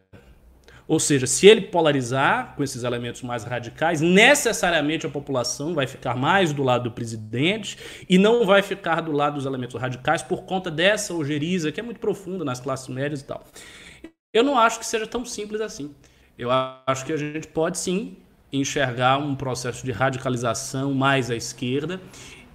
[0.89, 6.15] Ou seja, se ele polarizar com esses elementos mais radicais, necessariamente a população vai ficar
[6.17, 7.78] mais do lado do presidente
[8.10, 11.84] e não vai ficar do lado dos elementos radicais por conta dessa ojeriza que é
[11.84, 13.45] muito profunda nas classes médias e tal.
[14.34, 15.93] Eu não acho que seja tão simples assim.
[16.36, 18.17] Eu acho que a gente pode sim
[18.52, 22.02] enxergar um processo de radicalização mais à esquerda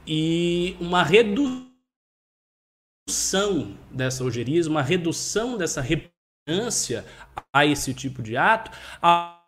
[0.05, 1.69] e uma redução
[3.93, 5.81] dessa ojeriza, uma redução dessa
[6.47, 7.05] repugnância
[7.53, 9.41] a esse tipo de ato a,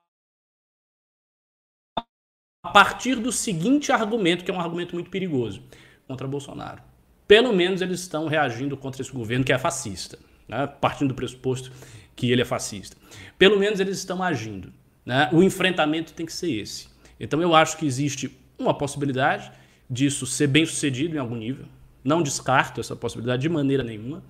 [2.64, 5.62] a partir do seguinte argumento, que é um argumento muito perigoso
[6.06, 6.82] contra Bolsonaro.
[7.28, 10.66] Pelo menos eles estão reagindo contra esse governo que é fascista, né?
[10.66, 11.70] partindo do pressuposto
[12.14, 12.96] que ele é fascista.
[13.38, 14.72] Pelo menos eles estão agindo.
[15.04, 15.28] Né?
[15.32, 16.88] O enfrentamento tem que ser esse.
[17.18, 19.50] Então eu acho que existe uma possibilidade
[19.88, 21.66] disso ser bem sucedido em algum nível.
[22.02, 24.22] Não descarto essa possibilidade de maneira nenhuma.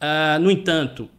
[0.00, 1.10] Uh, no entanto,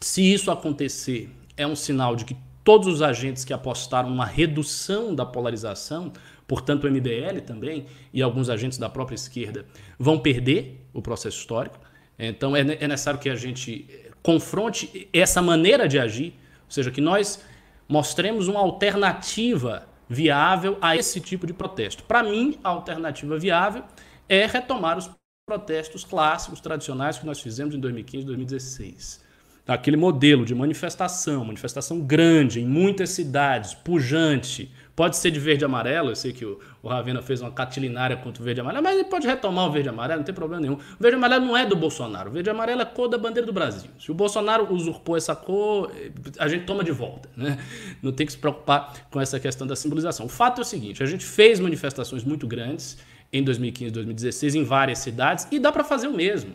[0.00, 5.14] se isso acontecer, é um sinal de que todos os agentes que apostaram numa redução
[5.14, 6.12] da polarização,
[6.46, 9.64] portanto o MBL também e alguns agentes da própria esquerda,
[9.98, 11.78] vão perder o processo histórico.
[12.18, 13.88] Então é, é necessário que a gente
[14.22, 17.40] confronte essa maneira de agir, ou seja, que nós
[17.88, 22.02] mostremos uma alternativa viável a esse tipo de protesto.
[22.02, 23.84] Para mim, a alternativa viável
[24.28, 25.08] é retomar os
[25.48, 29.25] protestos clássicos, tradicionais que nós fizemos em 2015 e 2016
[29.66, 35.66] aquele modelo de manifestação, manifestação grande, em muitas cidades, pujante, pode ser de verde e
[35.66, 38.82] amarelo, eu sei que o, o Ravena fez uma catilinária contra o verde e amarelo,
[38.84, 40.74] mas ele pode retomar o verde e amarelo, não tem problema nenhum.
[40.74, 43.08] O verde e amarelo não é do Bolsonaro, o verde e amarelo é a cor
[43.08, 43.90] da bandeira do Brasil.
[43.98, 45.90] Se o Bolsonaro usurpou essa cor,
[46.38, 47.58] a gente toma de volta, né?
[48.00, 50.26] Não tem que se preocupar com essa questão da simbolização.
[50.26, 52.96] O fato é o seguinte, a gente fez manifestações muito grandes,
[53.32, 56.54] em 2015, 2016 em várias cidades e dá para fazer o mesmo.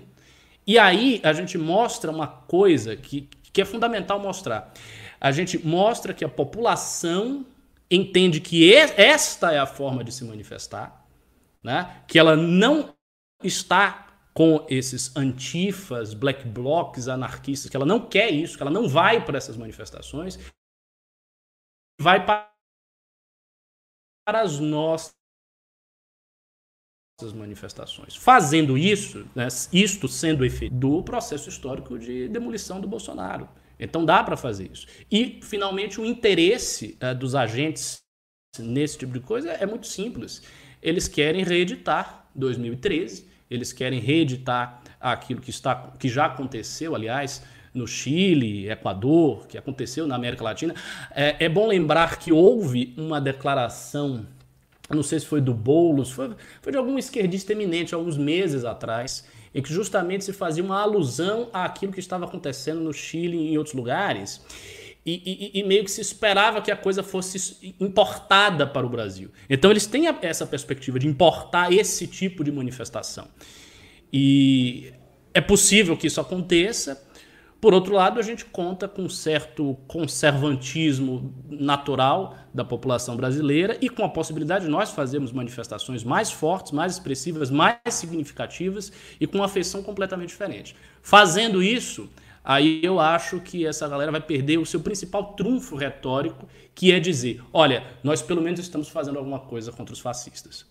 [0.65, 4.74] E aí a gente mostra uma coisa que, que é fundamental mostrar.
[5.19, 7.45] A gente mostra que a população
[7.89, 11.06] entende que esta é a forma de se manifestar,
[11.63, 12.04] né?
[12.08, 12.95] que ela não
[13.43, 18.88] está com esses antifas, black blocs, anarquistas, que ela não quer isso, que ela não
[18.88, 20.39] vai para essas manifestações,
[22.00, 22.50] vai para
[24.26, 25.20] as nossas
[27.34, 28.15] manifestações.
[28.15, 33.47] Fazendo isso, né, isto sendo efeito do processo histórico de demolição do Bolsonaro.
[33.79, 34.86] Então dá para fazer isso.
[35.12, 38.01] E, finalmente, o interesse uh, dos agentes
[38.60, 40.41] nesse tipo de coisa é muito simples.
[40.81, 47.88] Eles querem reeditar 2013, eles querem reeditar aquilo que, está, que já aconteceu, aliás, no
[47.88, 50.75] Chile, Equador, que aconteceu na América Latina.
[51.12, 54.25] É, é bom lembrar que houve uma declaração,
[54.95, 59.25] não sei se foi do Boulos, foi, foi de algum esquerdista eminente, alguns meses atrás,
[59.54, 63.58] em que justamente se fazia uma alusão àquilo que estava acontecendo no Chile e em
[63.58, 64.41] outros lugares.
[65.04, 69.32] E, e, e, meio que se esperava que a coisa fosse importada para o Brasil.
[69.49, 73.27] Então eles têm essa perspectiva de importar esse tipo de manifestação.
[74.13, 74.93] E
[75.34, 77.01] é possível que isso aconteça.
[77.62, 83.88] Por outro lado, a gente conta com um certo conservantismo natural da população brasileira e
[83.88, 89.38] com a possibilidade de nós fazermos manifestações mais fortes, mais expressivas, mais significativas e com
[89.38, 90.76] uma afeição completamente diferente.
[91.04, 92.10] Fazendo isso,
[92.43, 97.00] aí eu acho que essa galera vai perder o seu principal trunfo retórico, que é
[97.00, 100.65] dizer: olha, nós pelo menos estamos fazendo alguma coisa contra os fascistas.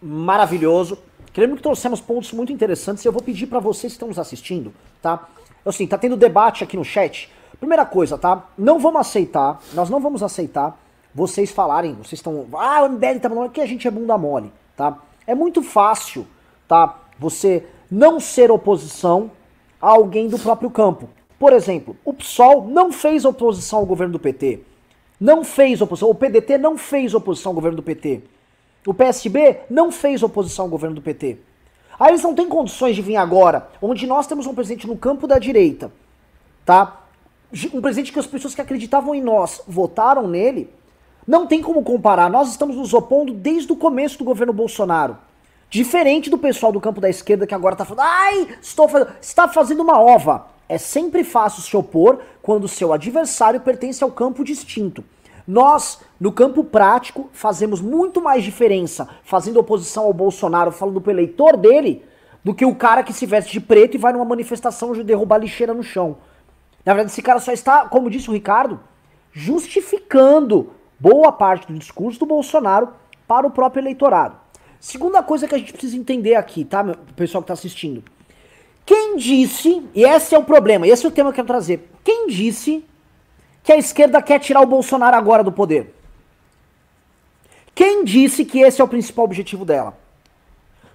[0.00, 0.96] Maravilhoso.
[1.32, 4.18] Queremos que trouxemos pontos muito interessantes e eu vou pedir para vocês que estão nos
[4.18, 5.28] assistindo, tá?
[5.64, 7.30] Assim, tá tendo debate aqui no chat.
[7.58, 8.48] Primeira coisa, tá?
[8.56, 10.78] Não vamos aceitar, nós não vamos aceitar
[11.14, 14.52] vocês falarem, vocês estão, ah, o MBL tá falando que a gente é bunda mole,
[14.76, 14.98] tá?
[15.26, 16.26] É muito fácil,
[16.66, 16.98] tá?
[17.18, 19.30] Você não ser oposição
[19.80, 21.08] a alguém do próprio campo.
[21.38, 24.60] Por exemplo, o PSOL não fez oposição ao governo do PT.
[25.18, 26.10] Não fez oposição.
[26.10, 28.22] O PDT não fez oposição ao governo do PT.
[28.86, 31.38] O PSB não fez oposição ao governo do PT.
[31.98, 35.26] Aí eles não têm condições de vir agora, onde nós temos um presidente no campo
[35.26, 35.92] da direita,
[36.64, 37.02] tá?
[37.74, 40.70] Um presidente que as pessoas que acreditavam em nós votaram nele.
[41.26, 42.30] Não tem como comparar.
[42.30, 45.18] Nós estamos nos opondo desde o começo do governo Bolsonaro.
[45.68, 49.46] Diferente do pessoal do campo da esquerda que agora tá falando, ai, estou fazendo, está
[49.46, 50.46] fazendo uma ova.
[50.68, 55.04] É sempre fácil se opor quando seu adversário pertence ao campo distinto.
[55.50, 61.56] Nós, no campo prático, fazemos muito mais diferença fazendo oposição ao Bolsonaro, falando pro eleitor
[61.56, 62.04] dele,
[62.44, 65.38] do que o cara que se veste de preto e vai numa manifestação de derrubar
[65.38, 66.18] lixeira no chão.
[66.86, 68.78] Na verdade, esse cara só está, como disse o Ricardo,
[69.32, 72.90] justificando boa parte do discurso do Bolsonaro
[73.26, 74.36] para o próprio eleitorado.
[74.78, 78.04] Segunda coisa que a gente precisa entender aqui, tá, meu, pessoal que tá assistindo.
[78.86, 81.90] Quem disse, e esse é o problema, esse é o tema que eu quero trazer.
[82.04, 82.84] Quem disse
[83.62, 85.94] que a esquerda quer tirar o Bolsonaro agora do poder?
[87.74, 89.96] Quem disse que esse é o principal objetivo dela?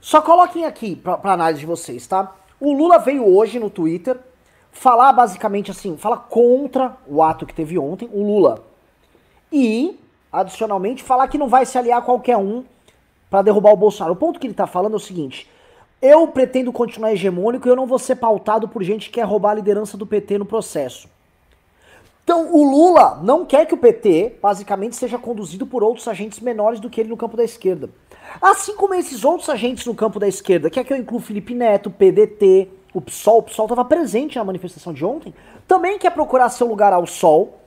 [0.01, 2.35] Só coloquem aqui pra análise de vocês, tá?
[2.59, 4.19] O Lula veio hoje no Twitter
[4.71, 8.63] falar basicamente assim, fala contra o ato que teve ontem, o Lula.
[9.51, 9.99] E,
[10.31, 12.63] adicionalmente, falar que não vai se aliar a qualquer um
[13.29, 14.13] para derrubar o Bolsonaro.
[14.13, 15.49] O ponto que ele tá falando é o seguinte:
[16.01, 19.51] eu pretendo continuar hegemônico e eu não vou ser pautado por gente que quer roubar
[19.51, 21.09] a liderança do PT no processo.
[22.25, 26.79] Então, o Lula não quer que o PT, basicamente, seja conduzido por outros agentes menores
[26.79, 27.87] do que ele no campo da esquerda.
[28.41, 31.91] Assim como esses outros agentes no campo da esquerda, quer que eu inclua Felipe Neto,
[31.91, 35.35] PDT, o PSOL, o PSOL estava presente na manifestação de ontem,
[35.67, 37.59] também quer procurar seu lugar ao sol,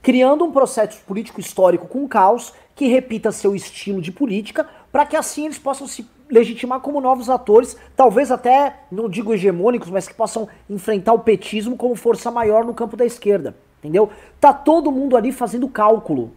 [0.00, 5.16] criando um processo político histórico com caos que repita seu estilo de política, para que
[5.16, 10.14] assim eles possam se legitimar como novos atores, talvez até, não digo hegemônicos, mas que
[10.14, 13.54] possam enfrentar o petismo como força maior no campo da esquerda.
[13.78, 14.10] Entendeu?
[14.40, 16.32] Tá todo mundo ali fazendo cálculo.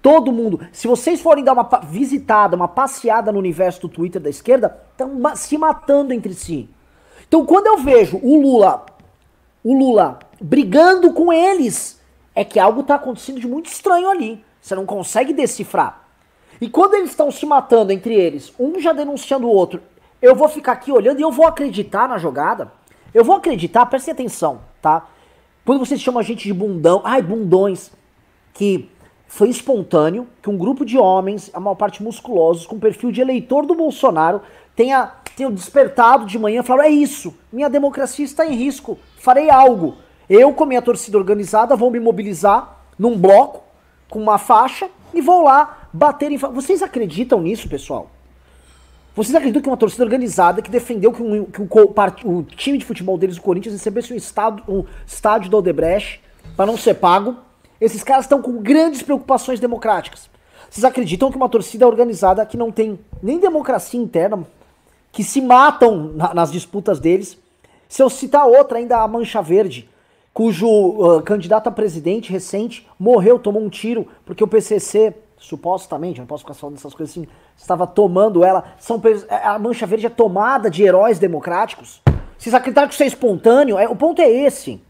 [0.00, 0.60] Todo mundo.
[0.72, 5.36] Se vocês forem dar uma visitada, uma passeada no universo do Twitter da esquerda, estão
[5.36, 6.68] se matando entre si.
[7.26, 8.84] Então quando eu vejo o Lula,
[9.62, 12.00] o Lula brigando com eles,
[12.34, 14.44] é que algo tá acontecendo de muito estranho ali.
[14.60, 16.04] Você não consegue decifrar.
[16.60, 19.82] E quando eles estão se matando entre eles, um já denunciando o outro,
[20.20, 22.72] eu vou ficar aqui olhando e eu vou acreditar na jogada.
[23.12, 25.06] Eu vou acreditar, prestem atenção, tá?
[25.64, 27.90] Quando vocês chamam a gente de bundão, ai, bundões,
[28.52, 28.90] que
[29.26, 33.64] foi espontâneo que um grupo de homens, a maior parte musculosos, com perfil de eleitor
[33.64, 34.42] do Bolsonaro,
[34.76, 39.48] tenha, tenha despertado de manhã e falado: é isso, minha democracia está em risco, farei
[39.48, 39.96] algo.
[40.28, 43.62] Eu, com minha torcida organizada, vou me mobilizar num bloco,
[44.08, 46.36] com uma faixa, e vou lá baterem.
[46.36, 48.10] Vocês acreditam nisso, pessoal?
[49.14, 51.68] Vocês acreditam que uma torcida organizada que defendeu que, um, que o,
[52.24, 56.20] o, time de futebol deles, o Corinthians, recebesse um, estado, um estádio do Odebrecht
[56.56, 57.36] para não ser pago?
[57.80, 60.28] Esses caras estão com grandes preocupações democráticas.
[60.68, 64.44] Vocês acreditam que uma torcida organizada que não tem nem democracia interna,
[65.12, 67.38] que se matam na, nas disputas deles,
[67.88, 69.88] se eu citar outra, ainda a Mancha Verde,
[70.32, 76.26] cujo uh, candidato a presidente recente morreu, tomou um tiro, porque o PCC, supostamente, não
[76.26, 78.64] posso ficar falando dessas coisas assim, estava tomando ela.
[78.78, 82.02] São, é, a Mancha Verde é tomada de heróis democráticos.
[82.38, 83.78] Vocês acreditam que isso é espontâneo?
[83.78, 84.82] É, o ponto é esse.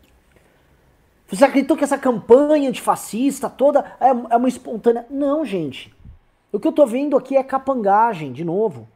[1.26, 5.06] Vocês acreditam que essa campanha antifascista toda é, é uma espontânea.
[5.10, 5.94] Não, gente.
[6.52, 8.88] O que eu tô vendo aqui é capangagem, de novo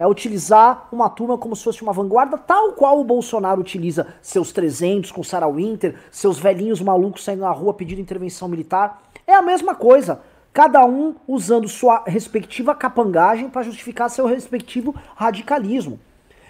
[0.00, 4.50] é utilizar uma turma como se fosse uma vanguarda, tal qual o Bolsonaro utiliza seus
[4.50, 9.02] 300 com Sarah Winter, seus velhinhos malucos saindo na rua pedindo intervenção militar.
[9.26, 10.22] É a mesma coisa.
[10.52, 16.00] Cada um usando sua respectiva capangagem para justificar seu respectivo radicalismo.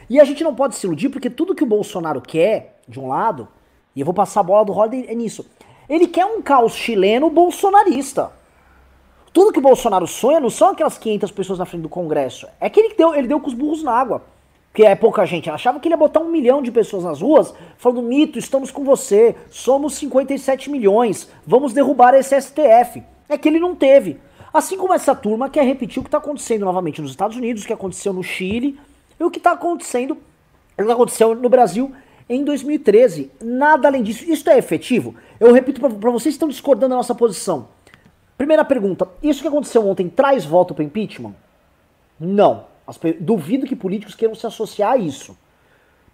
[0.09, 3.09] E a gente não pode se iludir porque tudo que o Bolsonaro quer, de um
[3.09, 3.47] lado,
[3.95, 5.47] e eu vou passar a bola do Holiday é nisso.
[5.89, 8.33] Ele quer um caos chileno bolsonarista.
[9.33, 12.49] Tudo que o Bolsonaro sonha não são aquelas 500 pessoas na frente do Congresso.
[12.59, 14.23] É que ele deu, ele deu com os burros na água.
[14.73, 15.49] Porque é pouca gente.
[15.49, 18.71] Ele achava que ele ia botar um milhão de pessoas nas ruas, falando: Mito, estamos
[18.71, 23.03] com você, somos 57 milhões, vamos derrubar esse STF.
[23.31, 24.21] É que ele não teve.
[24.53, 27.67] Assim como essa turma quer repetir o que está acontecendo novamente nos Estados Unidos, o
[27.67, 28.79] que aconteceu no Chile
[29.19, 30.19] e o que está acontecendo,
[30.77, 31.93] o que aconteceu no Brasil
[32.29, 33.31] em 2013.
[33.41, 34.25] Nada além disso.
[34.25, 35.15] Isso é efetivo?
[35.39, 37.69] Eu repito para vocês que estão discordando da nossa posição.
[38.37, 41.35] Primeira pergunta: isso que aconteceu ontem traz voto para impeachment?
[42.19, 42.65] Não.
[43.21, 45.39] Duvido que políticos queiram se associar a isso.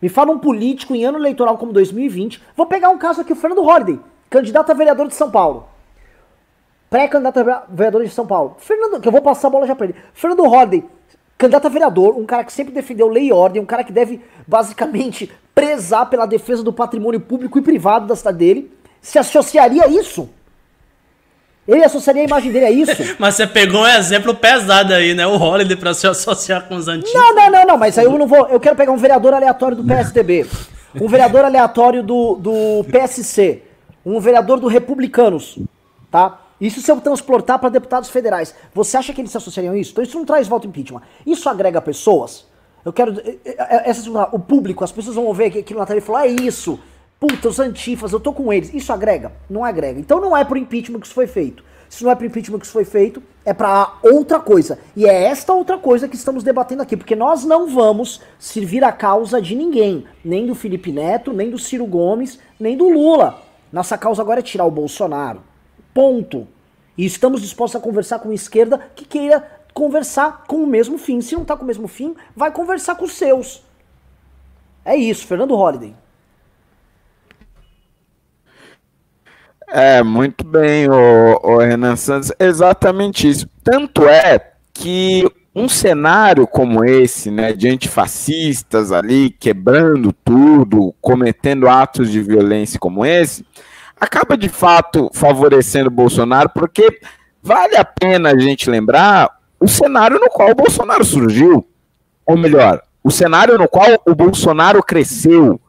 [0.02, 2.42] Me fala um político em ano eleitoral como 2020.
[2.54, 3.98] Vou pegar um caso aqui, o Fernando Holliday,
[4.28, 5.66] candidato a vereador de São Paulo.
[6.88, 8.56] Pré-candidato a vereador de São Paulo.
[8.58, 9.96] Fernando, que eu vou passar a bola já pra ele.
[10.14, 10.84] Fernando Holliday,
[11.36, 14.20] candidato a vereador, um cara que sempre defendeu lei e ordem, um cara que deve
[14.46, 18.72] basicamente prezar pela defesa do patrimônio público e privado da cidade dele.
[19.00, 20.28] Se associaria a isso?
[21.66, 22.92] Ele associaria a imagem dele a isso.
[23.18, 25.26] mas você pegou um exemplo pesado aí, né?
[25.26, 27.12] O Holiday pra se associar com os antigos.
[27.12, 28.46] Não, não, não, não, mas aí eu não vou.
[28.46, 30.46] Eu quero pegar um vereador aleatório do PSDB,
[30.94, 33.62] um vereador aleatório do, do PSC,
[34.04, 35.58] um vereador do Republicanos,
[36.10, 36.38] tá?
[36.60, 38.54] Isso se eu transportar para deputados federais.
[38.74, 39.92] Você acha que eles se associariam a isso?
[39.92, 41.02] Então isso não traz voto impeachment.
[41.26, 42.46] Isso agrega pessoas.
[42.84, 43.20] Eu quero.
[43.20, 46.26] Eh, eh, eh, essa, o público, as pessoas vão ouvir aquilo na TV e falar:
[46.26, 46.78] é isso.
[47.18, 48.72] Puta, os antifas, eu tô com eles.
[48.72, 49.32] Isso agrega?
[49.48, 49.98] Não agrega.
[49.98, 51.64] Então não é por impeachment que isso foi feito.
[51.88, 54.78] Se não é por impeachment que isso foi feito, é para outra coisa.
[54.94, 58.92] E é esta outra coisa que estamos debatendo aqui, porque nós não vamos servir a
[58.92, 63.40] causa de ninguém, nem do Felipe Neto, nem do Ciro Gomes, nem do Lula.
[63.72, 65.40] Nossa causa agora é tirar o Bolsonaro.
[65.96, 66.46] Ponto.
[66.94, 71.22] E estamos dispostos a conversar com a esquerda que queira conversar com o mesmo fim.
[71.22, 73.62] Se não tá com o mesmo fim, vai conversar com os seus.
[74.84, 75.94] É isso, Fernando Holliday.
[79.68, 82.30] É, muito bem, o, o Renan Santos.
[82.38, 83.48] Exatamente isso.
[83.64, 92.12] Tanto é que um cenário como esse, né, de antifascistas ali quebrando tudo, cometendo atos
[92.12, 93.46] de violência como esse,
[93.98, 97.00] acaba de fato favorecendo o Bolsonaro, porque
[97.42, 101.66] vale a pena a gente lembrar o cenário no qual o Bolsonaro surgiu,
[102.26, 105.60] ou melhor, o cenário no qual o Bolsonaro cresceu.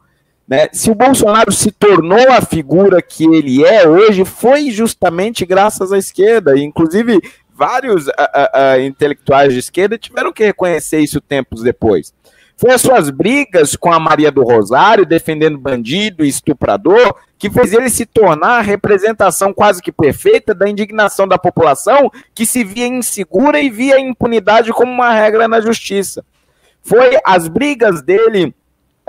[0.46, 0.68] Né?
[0.72, 5.98] Se o Bolsonaro se tornou a figura que ele é hoje, foi justamente graças à
[5.98, 6.58] esquerda.
[6.58, 7.20] Inclusive,
[7.54, 12.14] vários uh, uh, uh, intelectuais de esquerda tiveram que reconhecer isso tempos depois.
[12.58, 17.72] Foi as suas brigas com a Maria do Rosário, defendendo bandido e estuprador, que fez
[17.72, 22.88] ele se tornar a representação quase que perfeita da indignação da população que se via
[22.88, 26.24] insegura e via a impunidade como uma regra na justiça.
[26.82, 28.52] Foi as brigas dele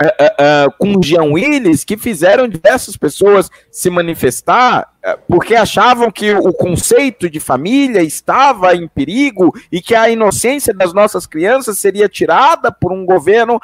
[0.02, 4.88] uh, uh, com o Jean Willis que fizeram diversas pessoas se manifestar
[5.26, 10.92] porque achavam que o conceito de família estava em perigo e que a inocência das
[10.92, 13.58] nossas crianças seria tirada por um governo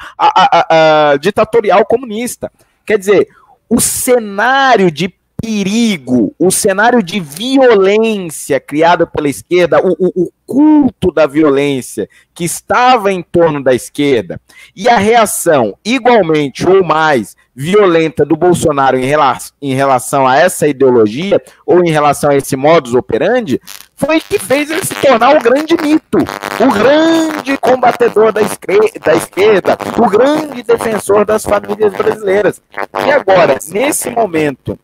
[1.21, 2.51] ditatorial comunista.
[2.83, 3.27] Quer dizer,
[3.69, 11.11] o cenário de perigo, o cenário de violência criado pela esquerda, o, o, o, culto
[11.11, 14.39] da violência que estava em torno da esquerda,
[14.73, 20.67] e a reação igualmente ou mais violenta do Bolsonaro em, rela em relação a essa
[20.67, 23.59] ideologia, ou em relação a esse modus operandi,
[23.95, 26.19] foi que fez ele se tornar o grande mito,
[26.61, 32.61] o grande combatedor da, da esquerda, o grande defensor das famílias brasileiras.
[33.05, 34.79] E agora, nesse momento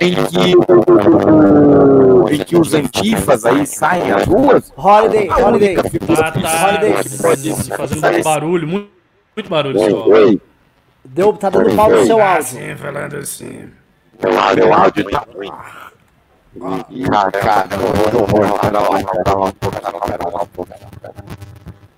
[0.00, 4.72] em que, em que os antifas aí saem às ruas.
[4.76, 5.76] Holiday, Holiday.
[5.76, 6.68] Ah, tá.
[6.68, 6.94] Holiday.
[7.76, 8.90] Fazendo muito barulho, muito,
[9.36, 10.08] muito barulho só.
[10.08, 10.40] Oi,
[11.04, 12.38] Deu, tá dando pau no seu áudio.
[12.38, 13.68] Assim, falando assim.
[14.56, 15.52] meu áudio tá ruim.
[17.10, 17.68] Ah, cara,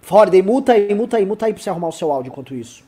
[0.08, 2.84] Holiday, muta aí, muta aí, muta aí pra você arrumar o seu áudio enquanto isso.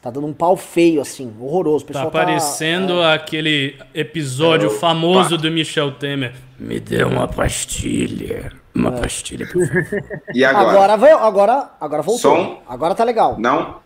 [0.00, 1.84] Tá dando um pau feio, assim, horroroso.
[1.84, 6.34] O Tá parecendo aquele episódio famoso do Michel Temer.
[6.58, 8.52] Me dê uma pastilha.
[8.72, 9.84] Uma pastilha, por favor.
[10.34, 11.16] E Agora, agora?
[11.26, 12.36] agora, agora voltou.
[12.36, 12.62] Som?
[12.68, 13.36] Agora tá legal.
[13.40, 13.80] Não?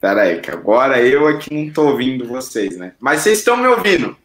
[0.00, 2.92] Pera aí, que agora eu aqui não tô ouvindo vocês, né?
[3.00, 4.16] Mas vocês estão me ouvindo?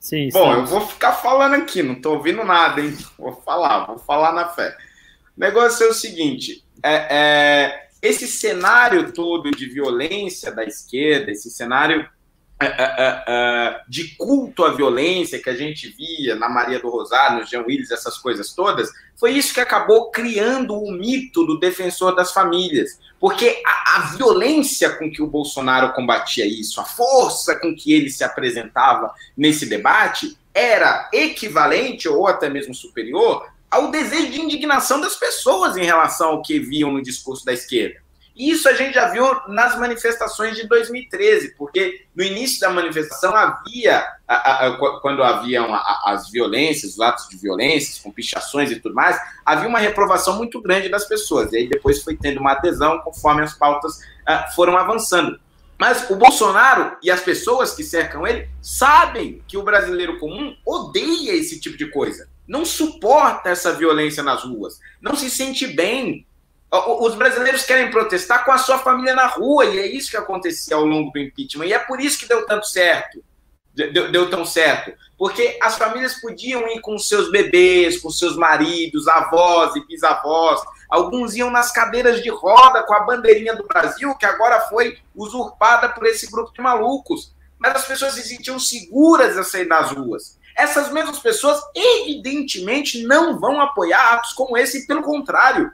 [0.00, 0.72] Sim, Bom, eu sim.
[0.72, 2.96] vou ficar falando aqui, não tô ouvindo nada, hein?
[3.18, 4.74] Vou falar, vou falar na fé.
[5.36, 11.50] O negócio é o seguinte: é, é, esse cenário todo de violência da esquerda, esse
[11.50, 12.08] cenário
[12.60, 16.88] é, é, é, é, de culto à violência que a gente via na Maria do
[16.88, 21.58] Rosário, no Jean Willis, essas coisas todas, foi isso que acabou criando o mito do
[21.58, 23.00] defensor das famílias.
[23.18, 28.10] Porque a, a violência com que o Bolsonaro combatia isso, a força com que ele
[28.10, 35.16] se apresentava nesse debate, era equivalente ou até mesmo superior ao desejo de indignação das
[35.16, 38.02] pessoas em relação ao que viam no discurso da esquerda.
[38.34, 43.34] E isso a gente já viu nas manifestações de 2013, porque no início da manifestação
[43.34, 45.68] havia, a, a, a, quando haviam
[46.04, 50.60] as violências, os atos de violências, com pichações e tudo mais, havia uma reprovação muito
[50.62, 51.52] grande das pessoas.
[51.52, 55.38] E aí depois foi tendo uma adesão conforme as pautas uh, foram avançando.
[55.78, 61.34] Mas o Bolsonaro e as pessoas que cercam ele sabem que o brasileiro comum odeia
[61.34, 62.28] esse tipo de coisa.
[62.46, 64.78] Não suporta essa violência nas ruas.
[65.00, 66.26] Não se sente bem
[66.72, 70.74] os brasileiros querem protestar com a sua família na rua, e é isso que acontecia
[70.74, 71.66] ao longo do impeachment.
[71.66, 73.22] E é por isso que deu tanto certo.
[73.74, 74.92] Deu, deu tão certo.
[75.18, 80.62] Porque as famílias podiam ir com seus bebês, com seus maridos, avós e bisavós.
[80.88, 85.90] Alguns iam nas cadeiras de roda com a bandeirinha do Brasil, que agora foi usurpada
[85.90, 87.34] por esse grupo de malucos.
[87.58, 90.38] Mas as pessoas se sentiam seguras a sair nas ruas.
[90.56, 95.72] Essas mesmas pessoas, evidentemente, não vão apoiar atos como esse, pelo contrário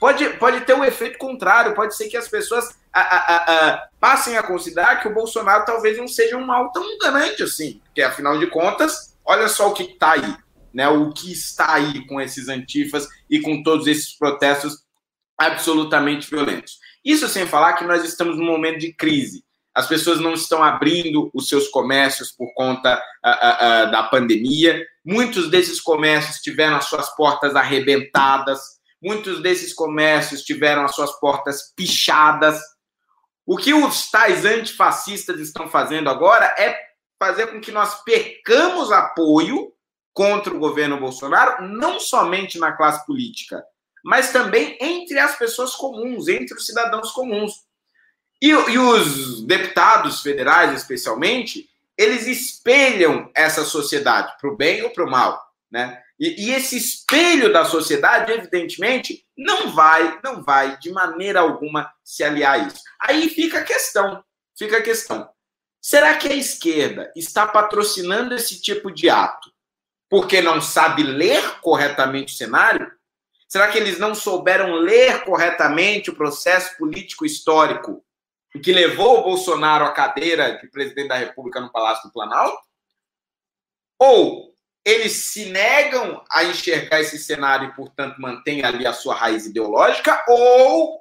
[0.00, 3.88] pode, pode ter o um efeito contrário, pode ser que as pessoas a, a, a,
[4.00, 8.02] passem a considerar que o Bolsonaro talvez não seja um mal tão grande assim, porque
[8.02, 10.36] afinal de contas, olha só o que está aí,
[10.72, 10.88] né?
[10.88, 14.82] O que está aí com esses antifas e com todos esses protestos
[15.38, 16.80] absolutamente violentos.
[17.04, 19.44] Isso sem falar que nós estamos num momento de crise.
[19.74, 24.84] As pessoas não estão abrindo os seus comércios por conta da pandemia.
[25.04, 28.60] Muitos desses comércios tiveram as suas portas arrebentadas
[29.02, 32.60] Muitos desses comércios tiveram as suas portas pichadas.
[33.46, 36.76] O que os tais antifascistas estão fazendo agora é
[37.18, 39.72] fazer com que nós percamos apoio
[40.12, 43.64] contra o governo Bolsonaro, não somente na classe política,
[44.04, 47.52] mas também entre as pessoas comuns, entre os cidadãos comuns.
[48.40, 55.04] E, e os deputados federais, especialmente, eles espelham essa sociedade, para o bem ou para
[55.04, 55.38] o mal.
[55.70, 56.02] Né?
[56.18, 62.24] E, e, esse espelho da sociedade, evidentemente, não vai, não vai de maneira alguma se
[62.24, 62.80] aliar a isso.
[63.00, 64.24] Aí fica a questão,
[64.56, 65.28] fica a questão.
[65.80, 69.50] Será que a esquerda está patrocinando esse tipo de ato
[70.10, 72.90] porque não sabe ler corretamente o cenário?
[73.48, 78.04] Será que eles não souberam ler corretamente o processo político histórico
[78.58, 82.58] que levou o Bolsonaro à cadeira de presidente da República no Palácio do Planalto?
[83.98, 84.50] Ou
[84.84, 90.24] eles se negam a enxergar esse cenário e, portanto, mantêm ali a sua raiz ideológica,
[90.26, 91.00] ou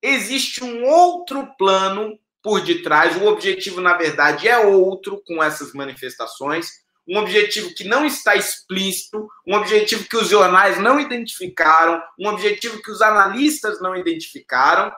[0.00, 6.82] existe um outro plano por detrás, o objetivo, na verdade, é outro com essas manifestações,
[7.06, 12.82] um objetivo que não está explícito, um objetivo que os jornais não identificaram, um objetivo
[12.82, 14.92] que os analistas não identificaram,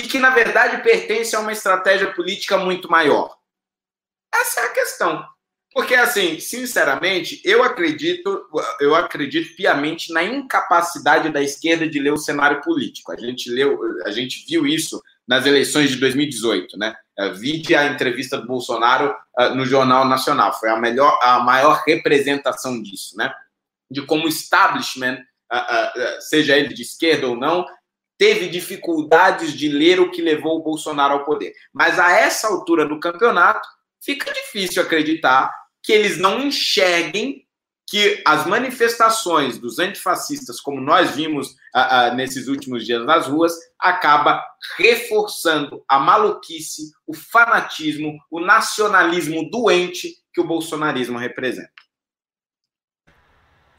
[0.00, 3.36] e que, na verdade, pertence a uma estratégia política muito maior.
[4.34, 5.24] Essa é a questão.
[5.72, 8.48] Porque, assim, sinceramente, eu acredito,
[8.80, 13.12] eu acredito piamente na incapacidade da esquerda de ler o cenário político.
[13.12, 16.96] A gente leu, a gente viu isso nas eleições de 2018, né?
[17.36, 20.58] Vide a entrevista do Bolsonaro uh, no Jornal Nacional.
[20.58, 23.32] Foi a melhor, a maior representação disso, né?
[23.88, 25.18] De como o establishment,
[25.52, 27.64] uh, uh, seja ele de esquerda ou não,
[28.20, 31.54] teve dificuldades de ler o que levou o Bolsonaro ao poder.
[31.72, 33.66] Mas a essa altura do campeonato,
[33.98, 35.50] fica difícil acreditar
[35.82, 37.46] que eles não enxerguem
[37.88, 43.54] que as manifestações dos antifascistas, como nós vimos uh, uh, nesses últimos dias nas ruas,
[43.78, 44.44] acaba
[44.76, 51.72] reforçando a maluquice, o fanatismo, o nacionalismo doente que o bolsonarismo representa.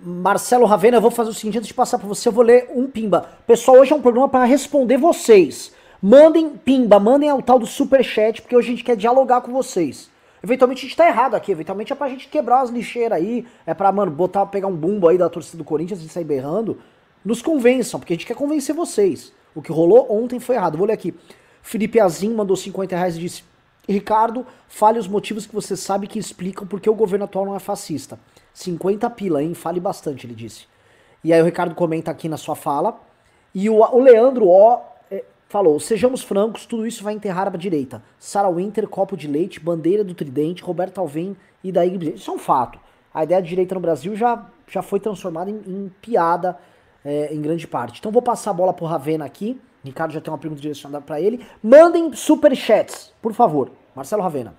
[0.04, 2.68] Marcelo Ravena, eu vou fazer o seguinte, antes de passar para você, eu vou ler
[2.74, 3.30] um pimba.
[3.46, 5.72] Pessoal, hoje é um programa para responder vocês.
[6.02, 9.52] Mandem pimba, mandem o tal do super chat, porque hoje a gente quer dialogar com
[9.52, 10.10] vocês.
[10.44, 13.76] Eventualmente a gente tá errado aqui, eventualmente é pra gente quebrar as lixeiras aí, é
[13.76, 16.80] pra, mano, botar, pegar um bumbo aí da torcida do Corinthians e sair berrando.
[17.24, 19.32] Nos convençam, porque a gente quer convencer vocês.
[19.54, 20.80] O que rolou ontem foi errado.
[20.80, 21.14] Vou ler aqui.
[21.62, 23.44] Felipe Azim mandou 50 reais e disse:
[23.88, 27.60] Ricardo, fale os motivos que você sabe que explicam porque o governo atual não é
[27.60, 28.18] fascista.
[28.54, 29.54] 50 pila, hein?
[29.54, 30.66] Fale bastante, ele disse.
[31.24, 33.00] E aí o Ricardo comenta aqui na sua fala.
[33.54, 34.82] E o, o Leandro O
[35.52, 38.02] falou: sejamos francos, tudo isso vai enterrar a direita.
[38.18, 41.96] Sarah Winter, copo de leite, bandeira do tridente, Roberto Alvim e daí.
[42.16, 42.80] Isso é um fato.
[43.14, 46.58] A ideia de direita no Brasil já, já foi transformada em, em piada
[47.04, 48.00] é, em grande parte.
[48.00, 49.60] Então vou passar a bola pro Ravena aqui.
[49.84, 51.46] Ricardo já tem uma pergunta direcionada para ele.
[51.62, 53.72] Mandem superchats, por favor.
[53.94, 54.56] Marcelo Ravena.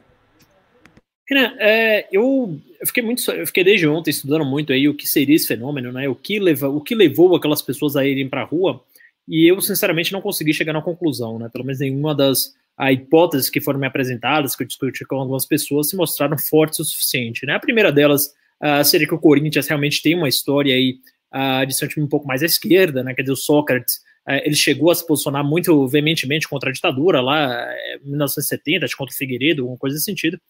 [1.30, 5.46] É, eu, fiquei muito, eu fiquei desde ontem estudando muito aí o que seria esse
[5.46, 6.08] fenômeno, né?
[6.08, 8.82] O que, leva, o que levou aquelas pessoas a irem para a rua
[9.26, 11.48] e eu, sinceramente, não consegui chegar na conclusão, né?
[11.50, 15.46] Pelo menos nenhuma das a hipóteses que foram me apresentadas, que eu discuti com algumas
[15.46, 17.54] pessoas, se mostraram fortes o suficiente, né?
[17.54, 18.26] A primeira delas
[18.62, 20.96] uh, seria que o Corinthians realmente tem uma história aí
[21.32, 23.14] uh, de ser um time um pouco mais à esquerda, né?
[23.14, 23.96] Quer dizer, o Sócrates,
[24.26, 29.14] uh, ele chegou a se posicionar muito veementemente contra a ditadura lá em 1970, contra
[29.14, 30.40] o Figueiredo, alguma coisa nesse sentido.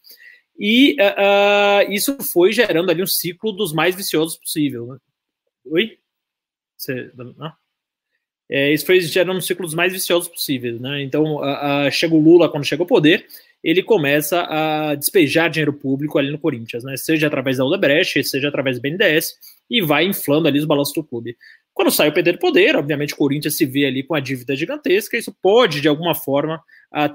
[0.58, 0.96] E
[1.90, 4.86] isso foi gerando ali um ciclo dos mais viciosos possível.
[4.86, 4.98] Né?
[5.66, 5.98] Oi?
[6.76, 7.52] Você, não?
[8.50, 10.80] é, isso foi gerando um ciclo dos mais viciosos possíveis.
[10.80, 11.02] Né?
[11.02, 13.26] Então, a, chega o Lula, quando chega ao poder,
[13.62, 16.96] ele começa a despejar dinheiro público ali no Corinthians, né?
[16.96, 19.34] seja através da Odebrecht, seja através do BNDES,
[19.70, 21.36] e vai inflando ali os balanços do clube.
[21.74, 25.16] Quando sai o do poder, obviamente o Corinthians se vê ali com a dívida gigantesca,
[25.16, 26.62] isso pode, de alguma forma,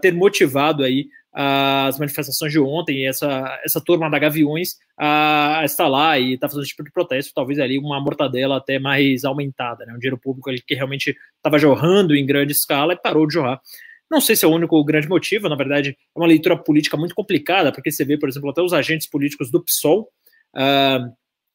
[0.01, 1.07] ter motivado aí
[1.39, 6.49] as manifestações de ontem, essa, essa turma da Gaviões a, estar lá e estar tá
[6.49, 9.93] fazendo esse tipo de protesto, talvez ali uma mortadela até mais aumentada, né?
[9.93, 13.61] um dinheiro público ali que realmente estava jorrando em grande escala e parou de jorrar.
[14.09, 17.13] Não sei se é o único grande motivo, na verdade, é uma leitura política muito
[17.13, 20.09] complicada, porque você vê, por exemplo, até os agentes políticos do PSOL,
[20.55, 21.13] uh,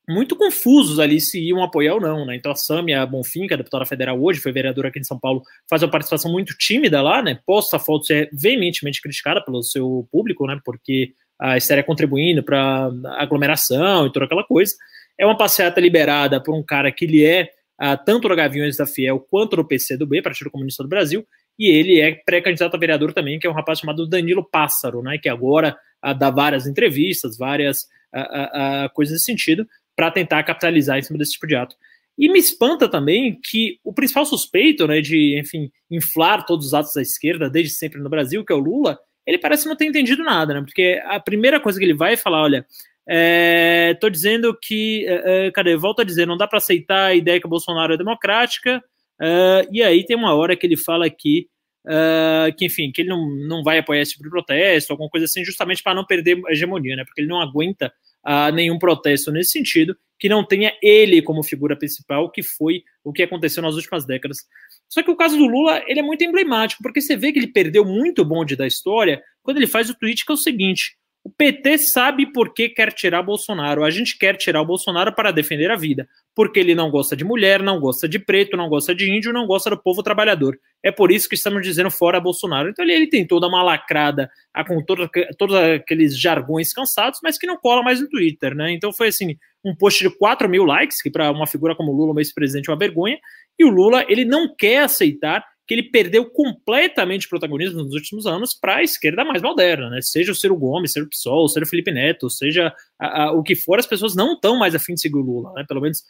[0.09, 2.35] muito confusos ali se iam apoiar ou não, né?
[2.37, 5.43] Então a Samia Bonfim, que é deputada federal hoje, foi vereadora aqui em São Paulo,
[5.69, 7.39] faz uma participação muito tímida lá, né?
[7.47, 10.59] Posta fotos é veementemente criticada pelo seu público, né?
[10.65, 14.75] Porque a estaria contribuindo para aglomeração e toda aquela coisa.
[15.19, 17.51] É uma passeata liberada por um cara que ele é
[17.81, 21.27] uh, tanto do Gaviões da Fiel quanto do PCdoB, Partido Comunista do Brasil,
[21.59, 25.19] e ele é pré-candidato a vereador também, que é um rapaz chamado Danilo Pássaro, né?
[25.19, 27.83] Que agora uh, dá várias entrevistas, várias
[28.15, 29.67] uh, coisas nesse sentido
[30.03, 31.77] para tentar capitalizar em cima desse tipo de ato.
[32.19, 36.93] E me espanta também que o principal suspeito, né, de, enfim, inflar todos os atos
[36.93, 40.25] da esquerda desde sempre no Brasil, que é o Lula, ele parece não ter entendido
[40.25, 40.61] nada, né?
[40.61, 42.67] Porque a primeira coisa que ele vai falar, olha,
[43.09, 45.77] é, tô dizendo que, é, é cadê?
[45.77, 48.83] Volto a dizer, não dá para aceitar a ideia que o Bolsonaro é democrática.
[49.21, 51.47] É, e aí tem uma hora que ele fala aqui
[51.85, 55.25] Uh, que enfim, que ele não, não vai apoiar esse tipo de protesto, alguma coisa
[55.25, 57.05] assim, justamente para não perder a hegemonia, né?
[57.05, 57.93] Porque ele não aguenta
[58.23, 63.13] a nenhum protesto nesse sentido, que não tenha ele como figura principal, que foi o
[63.13, 64.39] que aconteceu nas últimas décadas.
[64.89, 67.49] Só que o caso do Lula, ele é muito emblemático, porque você vê que ele
[67.49, 71.31] perdeu muito bonde da história quando ele faz o tweet que é o seguinte: o
[71.31, 73.85] PT sabe por que quer tirar Bolsonaro.
[73.85, 77.25] A gente quer tirar o Bolsonaro para defender a vida, porque ele não gosta de
[77.25, 80.59] mulher, não gosta de preto, não gosta de índio, não gosta do povo trabalhador.
[80.83, 82.71] É por isso que estamos dizendo fora Bolsonaro.
[82.71, 85.09] Então ele, ele tentou dar uma lacrada a, com todo,
[85.39, 88.73] todos aqueles jargões cansados, mas que não cola mais no Twitter, né?
[88.73, 92.15] Então foi assim, um post de 4 mil likes, que para uma figura como Lula,
[92.15, 93.19] um ex-presidente, é uma vergonha,
[93.57, 98.55] e o Lula, ele não quer aceitar que ele perdeu completamente protagonismo nos últimos anos
[98.55, 100.01] para a esquerda mais moderna, né?
[100.03, 102.75] Seja o Ciro Gomes, seja o PSOL, seja o Felipe Neto, seja
[103.35, 105.65] o que for, as pessoas não estão mais afim de seguir o Lula, né?
[105.67, 106.03] Pelo menos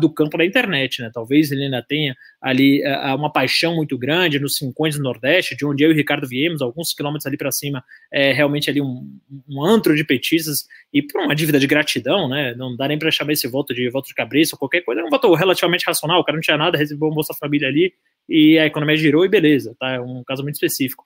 [0.00, 1.10] do campo da internet, né?
[1.12, 2.82] Talvez ele ainda tenha ali
[3.16, 6.62] uma paixão muito grande nos Cincões do Nordeste, de onde eu e o Ricardo viemos,
[6.62, 9.08] alguns quilômetros ali para cima, é realmente ali um,
[9.48, 12.54] um antro de petistas e por uma dívida de gratidão, né?
[12.54, 15.04] Não dá nem para chamar esse voto de voto de cabeça ou qualquer coisa, é
[15.04, 17.92] um voto relativamente racional, o cara não tinha nada, recebeu um Bolsa Família ali
[18.28, 19.92] e a economia girou e beleza, tá?
[19.92, 21.04] É um caso muito específico.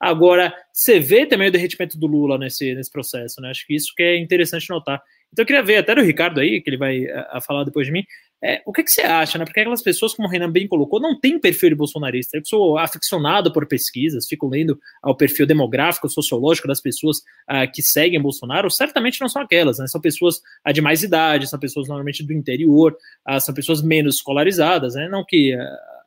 [0.00, 3.50] Agora, você vê também o derretimento do Lula nesse, nesse processo, né?
[3.50, 5.02] Acho que isso que é interessante notar.
[5.32, 7.86] Então eu queria ver até do Ricardo aí, que ele vai a, a falar depois
[7.86, 8.04] de mim,
[8.40, 9.44] É, o que, que, você acha, né?
[9.44, 12.36] Porque aquelas pessoas, como o Renan bem colocou, não tem perfil de bolsonarista.
[12.36, 17.18] Eu sou aficionado por pesquisas, fico lendo o perfil demográfico, sociológico das pessoas
[17.50, 18.70] uh, que seguem Bolsonaro.
[18.70, 19.88] Certamente não são aquelas, né?
[19.88, 22.96] São pessoas uh, de mais idade, são pessoas normalmente do interior,
[23.28, 25.08] uh, são pessoas menos escolarizadas, né?
[25.08, 25.52] Não que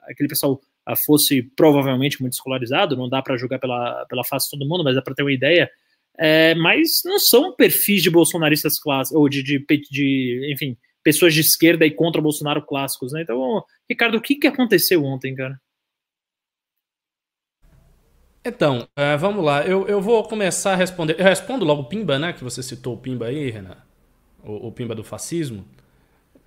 [0.08, 0.62] aquele pessoal
[1.06, 4.96] fosse provavelmente muito escolarizado, não dá para julgar pela, pela face de todo mundo, mas
[4.96, 5.70] dá para ter uma ideia.
[6.18, 11.42] É, mas não são perfis de bolsonaristas clássicos, ou de, de, de enfim, pessoas de
[11.42, 13.22] esquerda e contra Bolsonaro clássicos, né?
[13.22, 15.60] Então, Ricardo, o que, que aconteceu ontem, cara?
[18.44, 19.64] Então, uh, vamos lá.
[19.66, 21.20] Eu, eu vou começar a responder.
[21.20, 22.34] Eu respondo logo o Pimba, né?
[22.34, 23.78] Que você citou o Pimba aí, Renan.
[24.44, 25.66] O, o Pimba do fascismo.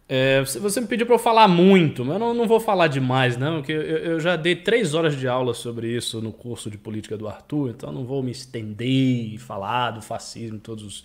[0.07, 3.39] É, você me pediu para eu falar muito, mas eu não, não vou falar demais,
[3.39, 6.77] não, porque eu, eu, já dei três horas de aula sobre isso no curso de
[6.77, 11.05] política do Arthur, então não vou me estender e falar do fascismo, todos os,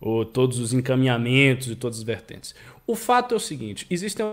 [0.00, 2.54] ou todos os encaminhamentos e todas as vertentes.
[2.86, 4.24] O fato é o seguinte: existem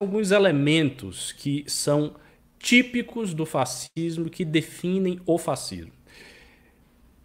[0.00, 2.16] alguns elementos que são
[2.58, 5.92] típicos do fascismo que definem o fascismo.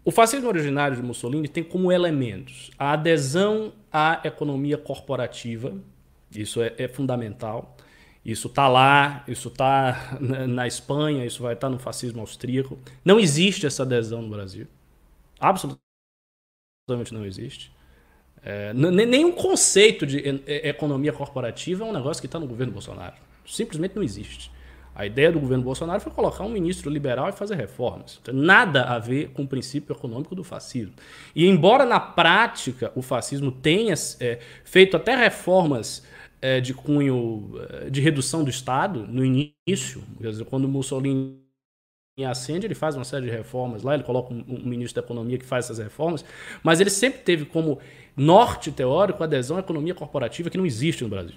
[0.07, 5.73] O fascismo originário de Mussolini tem como elementos a adesão à economia corporativa,
[6.33, 7.75] isso é, é fundamental.
[8.23, 12.79] Isso está lá, isso está na Espanha, isso vai estar tá no fascismo austríaco.
[13.03, 14.65] Não existe essa adesão no Brasil.
[15.41, 15.81] Absolutamente
[17.11, 17.69] não existe.
[18.41, 23.17] É, nenhum conceito de economia corporativa é um negócio que está no governo Bolsonaro.
[23.45, 24.49] Simplesmente não existe.
[24.97, 28.19] A ideia do governo Bolsonaro foi colocar um ministro liberal e fazer reformas.
[28.23, 30.93] Tem nada a ver com o princípio econômico do fascismo.
[31.35, 36.03] E embora na prática o fascismo tenha é, feito até reformas
[36.41, 41.43] é, de cunho é, de redução do Estado no início, dizer, quando Mussolini
[42.27, 45.37] ascende, ele faz uma série de reformas lá, ele coloca um, um ministro da economia
[45.37, 46.25] que faz essas reformas,
[46.63, 47.77] mas ele sempre teve como
[48.15, 51.35] norte teórico, adesão à economia corporativa que não existe no Brasil.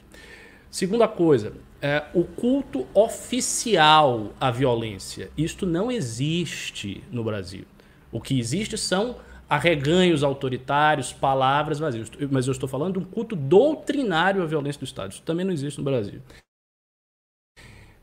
[0.70, 1.52] Segunda coisa,
[1.82, 5.30] é, o culto oficial à violência.
[5.36, 7.64] Isto não existe no Brasil.
[8.12, 9.16] O que existe são
[9.48, 12.08] arreganhos autoritários, palavras vazias.
[12.30, 15.10] Mas eu estou falando de um culto doutrinário à violência do Estado.
[15.10, 16.22] Isso também não existe no Brasil.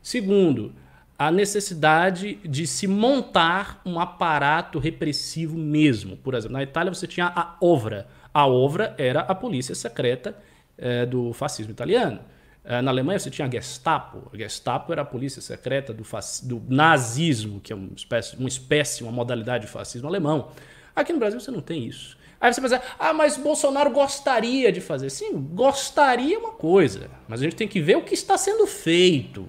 [0.02, 0.74] Segundo,
[1.18, 6.18] a necessidade de se montar um aparato repressivo mesmo.
[6.18, 10.36] Por exemplo, na Itália você tinha a OVRA, a OVRA era a polícia secreta
[10.76, 12.20] é, do fascismo italiano.
[12.64, 14.30] É, na Alemanha você tinha a Gestapo.
[14.32, 16.04] A Gestapo era a polícia secreta do,
[16.42, 20.50] do nazismo, que é uma espécie, uma espécie, uma modalidade de fascismo alemão.
[20.94, 22.18] Aqui no Brasil você não tem isso.
[22.40, 25.10] Aí você pensa, ah, mas Bolsonaro gostaria de fazer.
[25.10, 28.66] Sim, gostaria é uma coisa, mas a gente tem que ver o que está sendo
[28.66, 29.48] feito.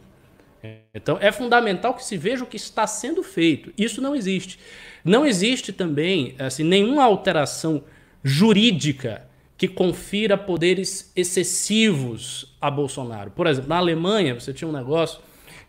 [0.94, 3.72] Então é fundamental que se veja o que está sendo feito.
[3.78, 4.60] Isso não existe.
[5.04, 7.84] Não existe também assim, nenhuma alteração
[8.24, 9.29] jurídica
[9.60, 13.30] que confira poderes excessivos a Bolsonaro.
[13.32, 15.20] Por exemplo, na Alemanha, você tinha um negócio,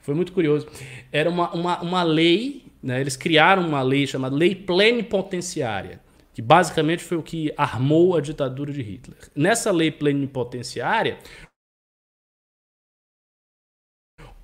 [0.01, 0.68] foi muito curioso,
[1.11, 6.01] era uma, uma, uma lei, né, eles criaram uma lei chamada Lei Plenipotenciária,
[6.32, 9.18] que basicamente foi o que armou a ditadura de Hitler.
[9.34, 11.18] Nessa lei plenipotenciária,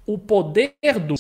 [0.05, 0.74] o poder
[1.07, 1.14] do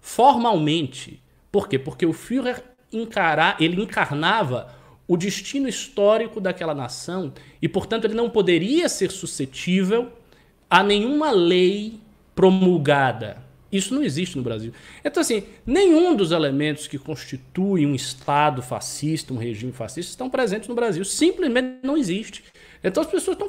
[0.00, 1.22] formalmente,
[1.52, 1.78] por quê?
[1.78, 4.74] Porque o Führer encarar, ele encarnava
[5.08, 10.12] o destino histórico daquela nação e, portanto, ele não poderia ser suscetível
[10.68, 12.00] a nenhuma lei
[12.34, 13.44] promulgada.
[13.70, 14.72] Isso não existe no Brasil.
[15.04, 20.68] Então, assim, nenhum dos elementos que constituem um Estado fascista, um regime fascista, estão presentes
[20.68, 21.04] no Brasil.
[21.04, 22.44] Simplesmente não existe.
[22.82, 23.48] Então as pessoas estão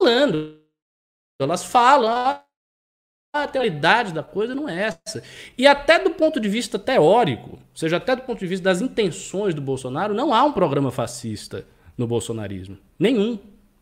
[0.00, 0.60] falando.
[1.40, 2.40] Elas falam,
[3.34, 5.22] a realidade da coisa não é essa.
[5.56, 8.82] E até do ponto de vista teórico, ou seja, até do ponto de vista das
[8.82, 11.64] intenções do Bolsonaro, não há um programa fascista
[11.96, 12.76] no bolsonarismo.
[12.98, 13.38] Nenhum.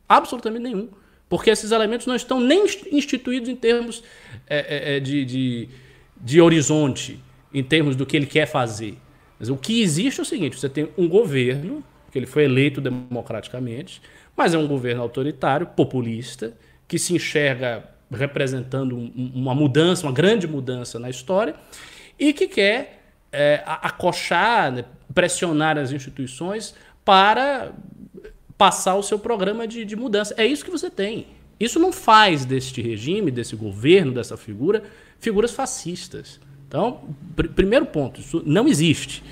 [0.09, 0.89] Absolutamente nenhum.
[1.29, 4.05] Porque esses elementos não estão nem instituídos em termos
[4.47, 5.69] é, é, é, de, de,
[6.17, 7.19] de horizonte,
[7.53, 8.97] em termos do que ele quer fazer.
[9.37, 11.83] Mas o que existe é o seguinte: você tem um governo,
[12.13, 14.01] que ele foi eleito democraticamente,
[14.37, 20.47] mas é um governo autoritário, populista, que se enxerga representando um, uma mudança, uma grande
[20.47, 21.55] mudança na história,
[22.19, 23.03] e que quer
[23.33, 24.85] é, acochar, né,
[25.15, 27.73] pressionar as instituições para
[28.59, 30.35] passar o seu programa de, de mudança.
[30.37, 31.29] É isso que você tem.
[31.59, 34.83] Isso não faz deste regime, desse governo, dessa figura,
[35.19, 36.41] figuras fascistas.
[36.67, 39.23] Então, pr primeiro ponto, isso não existe.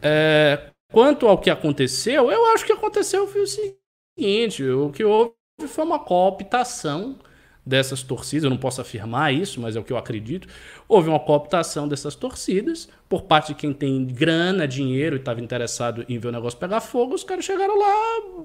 [0.00, 5.32] É, quanto ao que aconteceu, eu acho que aconteceu foi o seguinte: o que houve
[5.66, 7.16] foi uma cooptação
[7.64, 10.48] dessas torcidas, eu não posso afirmar isso, mas é o que eu acredito.
[10.88, 16.04] Houve uma cooptação dessas torcidas por parte de quem tem grana, dinheiro e estava interessado
[16.08, 17.14] em ver o negócio pegar fogo.
[17.14, 18.44] Os caras chegaram lá,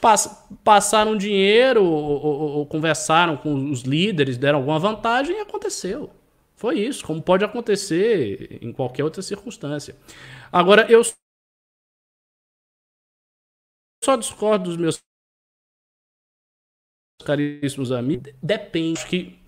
[0.00, 6.10] pass, passaram dinheiro ou, ou, ou, conversaram com os líderes, deram alguma vantagem e aconteceu.
[6.56, 9.96] Foi isso, como pode acontecer em qualquer outra circunstância.
[10.50, 11.02] Agora, eu
[14.02, 15.02] só discordo dos meus
[17.22, 18.32] caríssimos amigos.
[18.42, 19.38] Depende que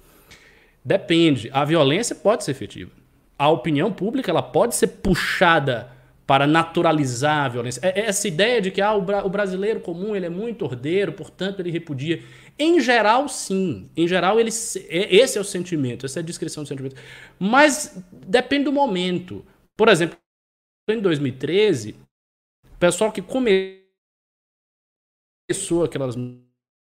[0.85, 1.51] depende.
[1.53, 2.91] A violência pode ser efetiva.
[3.39, 5.93] A opinião pública ela pode ser puxada
[6.27, 7.81] para naturalizar a violência.
[7.83, 11.61] É, é essa ideia de que ah, o brasileiro comum ele é muito ordeiro, portanto
[11.61, 12.23] ele repudia.
[12.59, 13.89] Em geral, sim.
[13.97, 14.51] Em geral, ele,
[14.89, 16.97] é, esse é o sentimento, essa é a descrição do sentimento.
[17.39, 19.45] Mas depende do momento.
[19.77, 20.19] Por exemplo,
[20.89, 21.95] em 2013,
[22.75, 23.85] o pessoal que começou
[25.85, 26.17] aquelas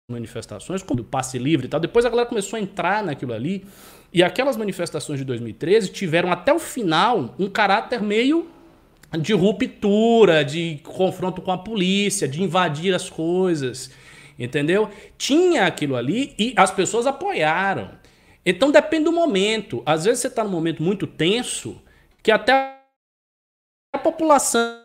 [0.09, 3.65] manifestações, como o passe livre e tal, depois a galera começou a entrar naquilo ali,
[4.11, 8.49] e aquelas manifestações de 2013 tiveram até o final um caráter meio
[9.19, 13.91] de ruptura, de confronto com a polícia, de invadir as coisas,
[14.37, 14.89] entendeu?
[15.17, 17.91] Tinha aquilo ali e as pessoas apoiaram.
[18.45, 19.81] Então depende do momento.
[19.85, 21.81] Às vezes você está num momento muito tenso
[22.21, 22.77] que até
[23.93, 24.82] a população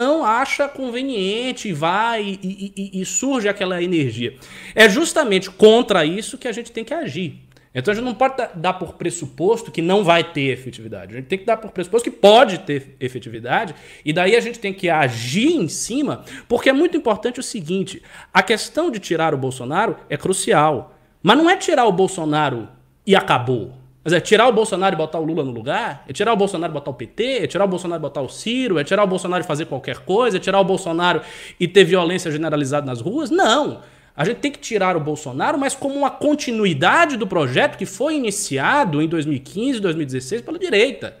[0.00, 4.36] acha conveniente, vai e, e, e, surge aquela energia.
[4.74, 7.38] É justamente contra isso que a gente tem que agir.
[7.72, 11.14] Então a gente não pode dar por pressuposto que não vai ter efetividade.
[11.14, 13.72] A gente tem que dar por pressuposto que pode ter efetividade,
[14.04, 18.02] e daí a gente tem que agir em cima, porque é muito importante o seguinte:
[18.32, 20.98] a questão de tirar o Bolsonaro é crucial.
[21.22, 22.68] Mas não é tirar o Bolsonaro
[23.06, 23.83] e acabou.
[24.04, 26.04] Mas é tirar o Bolsonaro e botar o Lula no lugar?
[26.06, 27.38] É tirar o Bolsonaro e botar o PT?
[27.38, 28.78] É tirar o Bolsonaro e botar o Ciro?
[28.78, 30.36] É tirar o Bolsonaro e fazer qualquer coisa?
[30.36, 31.22] É tirar o Bolsonaro
[31.58, 33.30] e ter violência generalizada nas ruas?
[33.30, 33.80] Não!
[34.14, 38.14] A gente tem que tirar o Bolsonaro, mas como uma continuidade do projeto que foi
[38.14, 41.16] iniciado em 2015, 2016 pela direita.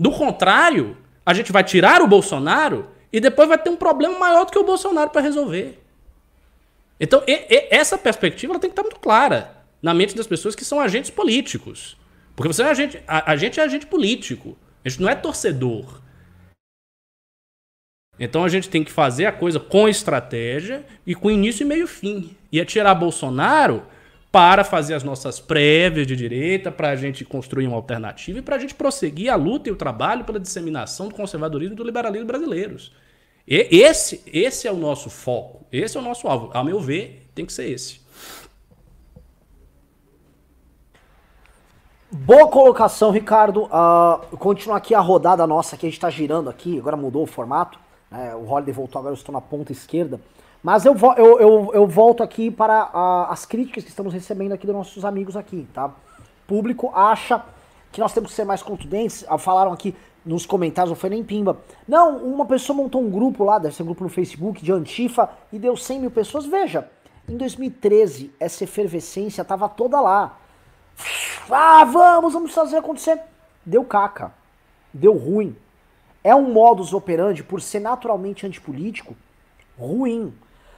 [0.00, 4.46] Do contrário, a gente vai tirar o Bolsonaro e depois vai ter um problema maior
[4.46, 5.78] do que o Bolsonaro para resolver.
[6.98, 10.64] Então, e, e, essa perspectiva tem que estar muito clara na mente das pessoas que
[10.64, 11.96] são agentes políticos.
[12.34, 14.56] Porque você é agente, a, a gente é agente político.
[14.84, 16.00] A gente não é torcedor.
[18.18, 21.86] Então a gente tem que fazer a coisa com estratégia e com início e meio
[21.86, 22.36] fim.
[22.50, 23.86] E é tirar Bolsonaro
[24.30, 28.56] para fazer as nossas prévias de direita, para a gente construir uma alternativa e para
[28.56, 32.26] a gente prosseguir a luta e o trabalho pela disseminação do conservadorismo e do liberalismo
[32.26, 32.92] brasileiros.
[33.46, 36.50] E esse, esse é o nosso foco, esse é o nosso alvo.
[36.52, 38.00] A meu ver, tem que ser esse.
[42.10, 43.64] Boa colocação, Ricardo.
[43.64, 47.26] Uh, continuar aqui a rodada nossa que a gente está girando aqui, agora mudou o
[47.26, 47.78] formato.
[48.10, 48.34] Né?
[48.34, 50.18] O Holiday voltou, agora eu estou na ponta esquerda.
[50.62, 54.66] Mas eu, eu, eu, eu volto aqui para uh, as críticas que estamos recebendo aqui
[54.66, 55.88] dos nossos amigos aqui, tá?
[55.88, 55.92] O
[56.46, 57.44] público acha
[57.92, 59.26] que nós temos que ser mais contundentes.
[59.30, 59.94] Uh, falaram aqui
[60.24, 61.58] nos comentários, não foi nem pimba.
[61.86, 65.28] Não, uma pessoa montou um grupo lá, deve ser um grupo no Facebook, de Antifa,
[65.52, 66.46] e deu 100 mil pessoas.
[66.46, 66.88] Veja,
[67.28, 70.38] em 2013, essa efervescência tava toda lá.
[71.50, 73.20] Ah, vamos, vamos fazer acontecer.
[73.64, 74.32] Deu caca.
[74.92, 75.56] Deu ruim
[76.22, 79.16] é um modus operandi, por ser naturalmente antipolítico,
[79.78, 80.34] ruim.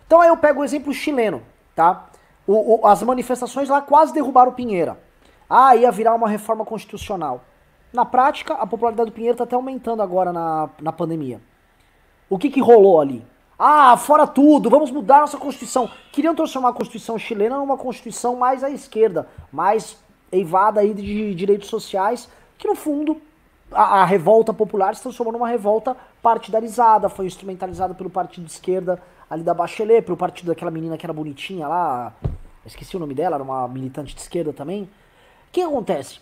[0.06, 1.42] Então aí eu pego o exemplo chileno,
[1.74, 2.08] tá?
[2.46, 4.98] O, o, as manifestações lá quase derrubaram o Pinheira.
[5.48, 7.44] Ah, ia virar uma reforma constitucional.
[7.92, 11.40] Na prática, a popularidade do Pinheiro está até aumentando agora na, na pandemia.
[12.28, 13.26] O que, que rolou ali?
[13.58, 15.90] Ah, fora tudo, vamos mudar nossa Constituição.
[16.12, 19.98] Queriam transformar a Constituição chilena numa Constituição mais à esquerda, mais
[20.32, 22.28] eivada aí de direitos sociais,
[22.58, 23.20] que no fundo
[23.72, 29.00] a, a, revolta popular se transformou numa revolta partidarizada, foi instrumentalizada pelo partido de esquerda
[29.28, 32.12] ali da Bachelet, pelo partido daquela menina que era bonitinha lá,
[32.66, 34.82] esqueci o nome dela, era uma militante de esquerda também.
[34.82, 34.88] O
[35.52, 36.20] que acontece?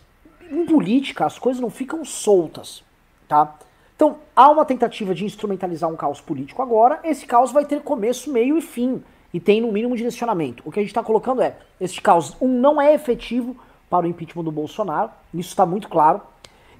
[0.51, 2.83] Em política as coisas não ficam soltas,
[3.27, 3.57] tá?
[3.97, 8.33] Então, há uma tentativa de instrumentalizar um caos político agora, esse caos vai ter começo,
[8.33, 9.03] meio e fim,
[9.35, 10.63] e tem no mínimo direcionamento.
[10.65, 13.57] O que a gente está colocando é, esse caos, um, não é efetivo
[13.89, 16.21] para o impeachment do Bolsonaro, isso está muito claro,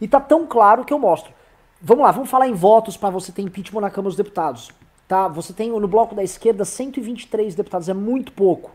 [0.01, 1.33] e tá tão claro que eu mostro.
[1.81, 4.71] Vamos lá, vamos falar em votos para você ter impeachment na Câmara dos Deputados.
[5.07, 5.27] Tá?
[5.29, 8.73] Você tem no bloco da esquerda 123 deputados, é muito pouco,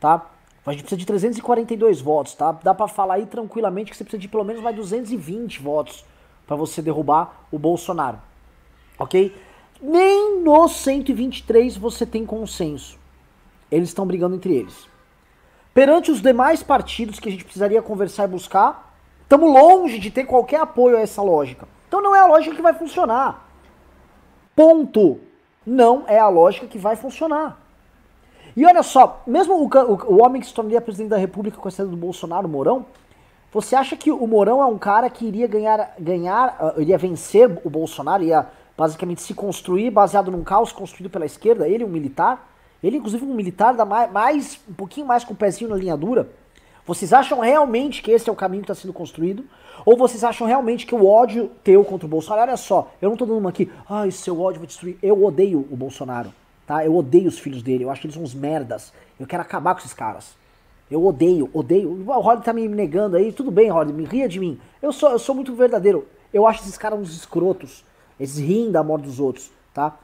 [0.00, 0.26] tá?
[0.66, 2.52] A gente precisa de 342 votos, tá?
[2.52, 6.04] Dá para falar aí tranquilamente que você precisa de pelo menos mais 220 votos
[6.46, 8.18] para você derrubar o Bolsonaro.
[8.98, 9.34] OK?
[9.80, 12.98] Nem nos 123 você tem consenso.
[13.70, 14.87] Eles estão brigando entre eles.
[15.78, 20.24] Perante os demais partidos que a gente precisaria conversar e buscar, Estamos longe de ter
[20.24, 21.68] qualquer apoio a essa lógica.
[21.86, 23.46] Então não é a lógica que vai funcionar.
[24.56, 25.20] Ponto.
[25.64, 27.60] Não é a lógica que vai funcionar.
[28.56, 31.68] E olha só, mesmo o, o, o homem que se tornaria presidente da República com
[31.68, 32.84] a saída do Bolsonaro, o Mourão,
[33.52, 37.48] você acha que o Mourão é um cara que iria ganhar, ganhar uh, iria vencer
[37.62, 42.57] o Bolsonaro, ia basicamente se construir baseado num caos construído pela esquerda, ele, um militar?
[42.82, 46.28] Ele, inclusive, um militar da mais, um pouquinho mais com o pezinho na linha dura.
[46.86, 49.44] Vocês acham realmente que esse é o caminho que está sendo construído?
[49.84, 53.16] Ou vocês acham realmente que o ódio teu contra o Bolsonaro, olha só, eu não
[53.16, 54.96] tô dando uma aqui, ah, seu ódio vai destruir.
[55.02, 56.32] Eu odeio o Bolsonaro,
[56.66, 56.84] tá?
[56.84, 58.92] Eu odeio os filhos dele, eu acho que eles são uns merdas.
[59.20, 60.34] Eu quero acabar com esses caras.
[60.90, 61.90] Eu odeio, odeio.
[61.90, 64.58] O Rod tá me negando aí, tudo bem, Rod, me ria de mim.
[64.80, 66.06] Eu sou, eu sou muito verdadeiro.
[66.32, 67.84] Eu acho esses caras uns escrotos.
[68.18, 69.96] Eles riem da morte dos outros, tá?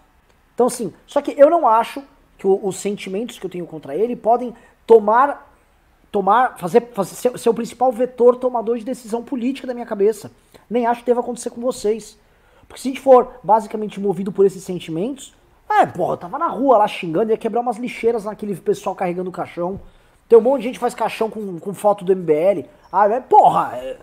[0.54, 2.02] Então, assim, só que eu não acho
[2.45, 4.55] que o, os sentimentos que eu tenho contra ele podem
[4.86, 5.51] tomar,
[6.12, 10.30] tomar, fazer, fazer ser, ser, o principal vetor tomador de decisão política da minha cabeça.
[10.68, 12.18] Nem acho que deva acontecer com vocês.
[12.68, 15.34] Porque se a gente for basicamente movido por esses sentimentos,
[15.68, 19.30] é, porra, eu tava na rua lá xingando, ia quebrar umas lixeiras naquele pessoal carregando
[19.30, 19.80] o caixão.
[20.28, 22.68] Tem um monte de gente faz caixão com, com foto do MBL.
[22.92, 23.97] Ah, é, porra, é,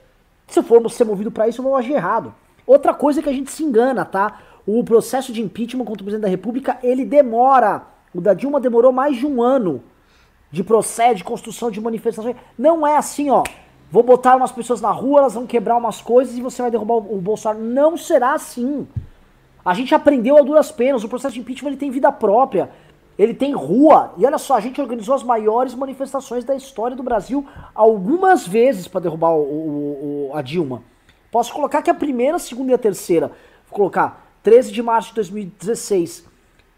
[0.47, 2.33] se formos ser movido para isso, eu vou agir errado.
[2.65, 4.39] Outra coisa que a gente se engana, tá?
[4.65, 7.90] O processo de impeachment contra o presidente da República, ele demora.
[8.13, 9.83] O da Dilma demorou mais de um ano
[10.51, 12.35] de processo, de construção de manifestações.
[12.57, 13.43] Não é assim, ó.
[13.89, 16.95] Vou botar umas pessoas na rua, elas vão quebrar umas coisas e você vai derrubar
[16.95, 17.61] o Bolsonaro.
[17.61, 18.87] Não será assim.
[19.63, 21.03] A gente aprendeu a duras penas.
[21.03, 22.69] O processo de impeachment ele tem vida própria.
[23.17, 24.13] Ele tem rua.
[24.17, 27.45] E olha só, a gente organizou as maiores manifestações da história do Brasil
[27.75, 30.83] algumas vezes para derrubar o, o, o, a Dilma.
[31.29, 33.27] Posso colocar que a primeira, a segunda e a terceira.
[33.69, 36.25] Vou colocar 13 de março de 2016,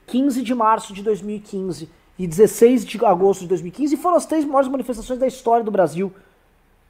[0.08, 4.70] 15 de março de 2015 e 16 de agosto de 2015 foram as três maiores
[4.70, 6.14] manifestações da história do Brasil,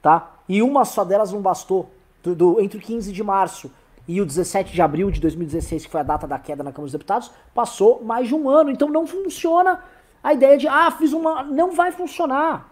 [0.02, 0.32] tá?
[0.48, 1.90] E uma só delas não bastou.
[2.22, 3.70] Do, do, entre o 15 de março
[4.08, 6.86] e o 17 de abril de 2016, que foi a data da queda na Câmara
[6.86, 8.70] dos Deputados, passou mais de um ano.
[8.70, 9.82] Então não funciona
[10.22, 11.42] a ideia de, ah, fiz uma.
[11.42, 12.70] Não vai funcionar.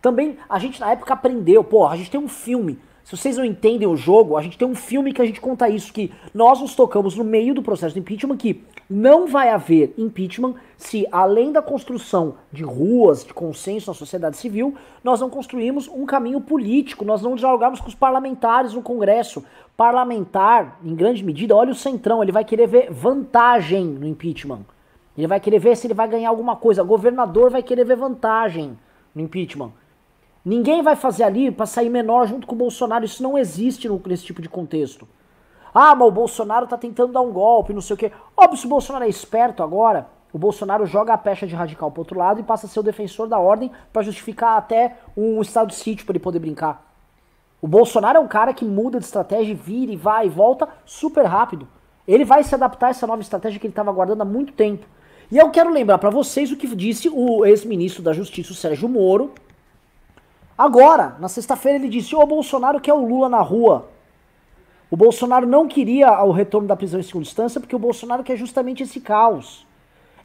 [0.00, 2.78] Também a gente na época aprendeu, pô, a gente tem um filme
[3.08, 5.66] se vocês não entendem o jogo, a gente tem um filme que a gente conta
[5.66, 9.94] isso, que nós nos tocamos no meio do processo de impeachment, que não vai haver
[9.96, 15.88] impeachment se, além da construção de ruas, de consenso na sociedade civil, nós não construímos
[15.88, 19.42] um caminho político, nós não dialogarmos com os parlamentares no Congresso.
[19.74, 24.66] Parlamentar, em grande medida, olha o centrão, ele vai querer ver vantagem no impeachment.
[25.16, 26.82] Ele vai querer ver se ele vai ganhar alguma coisa.
[26.82, 28.78] O governador vai querer ver vantagem
[29.14, 29.72] no impeachment.
[30.44, 33.04] Ninguém vai fazer ali para sair menor junto com o Bolsonaro.
[33.04, 35.06] Isso não existe nesse tipo de contexto.
[35.74, 38.12] Ah, mas o Bolsonaro tá tentando dar um golpe, não sei o quê.
[38.36, 42.02] Óbvio, se o Bolsonaro é esperto agora, o Bolsonaro joga a pecha de radical pro
[42.02, 45.68] outro lado e passa a ser o defensor da ordem para justificar até um estado
[45.68, 46.86] de sítio para ele poder brincar.
[47.60, 51.24] O Bolsonaro é um cara que muda de estratégia, vira e vai e volta super
[51.24, 51.66] rápido.
[52.06, 54.86] Ele vai se adaptar a essa nova estratégia que ele estava aguardando há muito tempo.
[55.30, 58.88] E eu quero lembrar para vocês o que disse o ex-ministro da Justiça, o Sérgio
[58.88, 59.32] Moro,
[60.58, 63.88] Agora, na sexta-feira, ele disse: o Bolsonaro quer o Lula na rua.
[64.90, 68.36] O Bolsonaro não queria o retorno da prisão em segunda instância porque o Bolsonaro quer
[68.36, 69.64] justamente esse caos.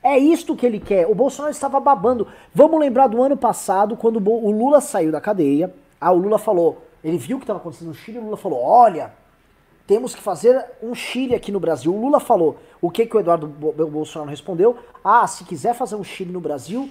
[0.02, 1.06] É isto que ele quer.
[1.06, 2.28] O Bolsonaro estava babando.
[2.54, 5.74] Vamos lembrar do ano passado, quando o Lula saiu da cadeia.
[6.00, 8.62] Ah, o Lula falou, ele viu o que estava acontecendo no Chile, o Lula falou:
[8.64, 9.14] olha,
[9.86, 11.94] temos que fazer um Chile aqui no Brasil.
[11.94, 12.58] O Lula falou.
[12.82, 14.78] O que, que o Eduardo Bolsonaro respondeu?
[15.04, 16.90] Ah, se quiser fazer um Chile no Brasil,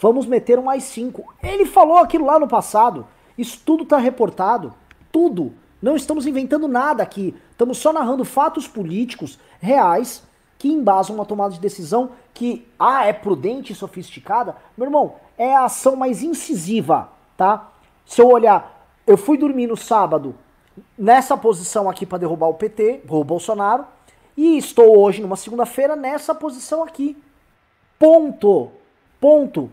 [0.00, 1.34] Vamos meter um mais 5.
[1.42, 3.06] Ele falou aquilo lá no passado.
[3.36, 4.74] Isso tudo está reportado.
[5.12, 5.52] Tudo.
[5.80, 7.36] Não estamos inventando nada aqui.
[7.50, 10.22] Estamos só narrando fatos políticos reais
[10.58, 14.56] que embasam uma tomada de decisão que, ah, é prudente e sofisticada.
[14.76, 17.70] Meu irmão, é a ação mais incisiva, tá?
[18.04, 20.34] Se eu olhar, eu fui dormir no sábado
[20.96, 23.86] nessa posição aqui para derrubar o PT, o Bolsonaro,
[24.36, 27.16] e estou hoje, numa segunda-feira, nessa posição aqui.
[27.98, 28.70] Ponto.
[29.20, 29.70] Ponto.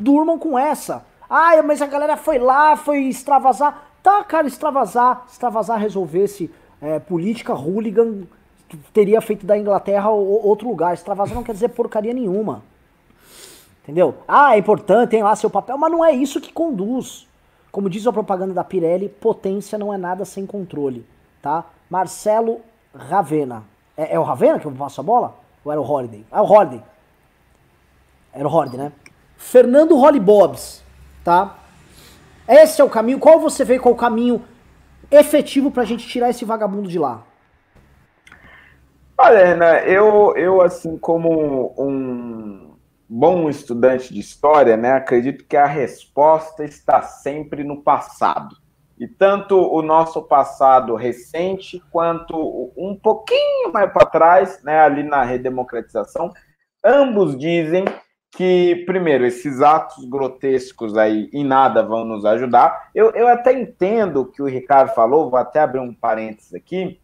[0.00, 1.04] Durmam com essa.
[1.28, 3.86] Ah, mas a galera foi lá, foi extravasar.
[4.02, 5.24] Tá, cara, extravasar.
[5.30, 8.22] Extravasar resolvesse é, política hooligan,
[8.92, 10.94] teria feito da Inglaterra outro lugar.
[10.94, 12.62] Extravasar não quer dizer porcaria nenhuma.
[13.82, 14.14] Entendeu?
[14.26, 17.28] Ah, é importante, tem lá seu papel, mas não é isso que conduz.
[17.70, 21.06] Como diz a propaganda da Pirelli, potência não é nada sem controle,
[21.40, 21.64] tá?
[21.88, 22.60] Marcelo
[22.94, 23.64] Ravena.
[23.96, 25.36] É, é o Ravena que eu passo a bola?
[25.64, 26.24] Ou era o Holiday?
[26.32, 26.82] É o Holiday.
[28.32, 28.92] Era o Holiday, né?
[29.40, 30.84] Fernando Holly Bobs,
[31.24, 31.58] tá?
[32.46, 33.18] Esse é o caminho.
[33.18, 34.44] Qual você vê qual é o caminho
[35.10, 37.22] efetivo pra gente tirar esse vagabundo de lá?
[39.18, 42.76] Olha, Ana, eu, eu assim, como um
[43.08, 48.54] bom estudante de história, né, acredito que a resposta está sempre no passado.
[48.98, 52.36] E tanto o nosso passado recente quanto
[52.76, 56.30] um pouquinho mais para trás, né, ali na redemocratização,
[56.84, 57.84] ambos dizem
[58.30, 62.90] que, primeiro, esses atos grotescos aí em nada vão nos ajudar.
[62.94, 67.00] Eu, eu até entendo o que o Ricardo falou, vou até abrir um parênteses aqui,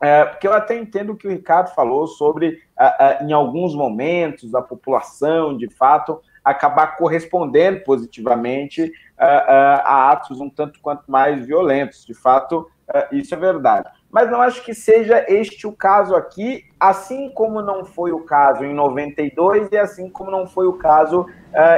[0.00, 3.74] é, porque eu até entendo o que o Ricardo falou sobre, uh, uh, em alguns
[3.74, 11.44] momentos, a população, de fato, acabar correspondendo positivamente uh, a atos um tanto quanto mais
[11.44, 12.06] violentos.
[12.06, 12.70] De fato,
[13.12, 13.90] isso é verdade.
[14.10, 18.64] Mas não acho que seja este o caso aqui, assim como não foi o caso
[18.64, 21.26] em 92 e assim como não foi o caso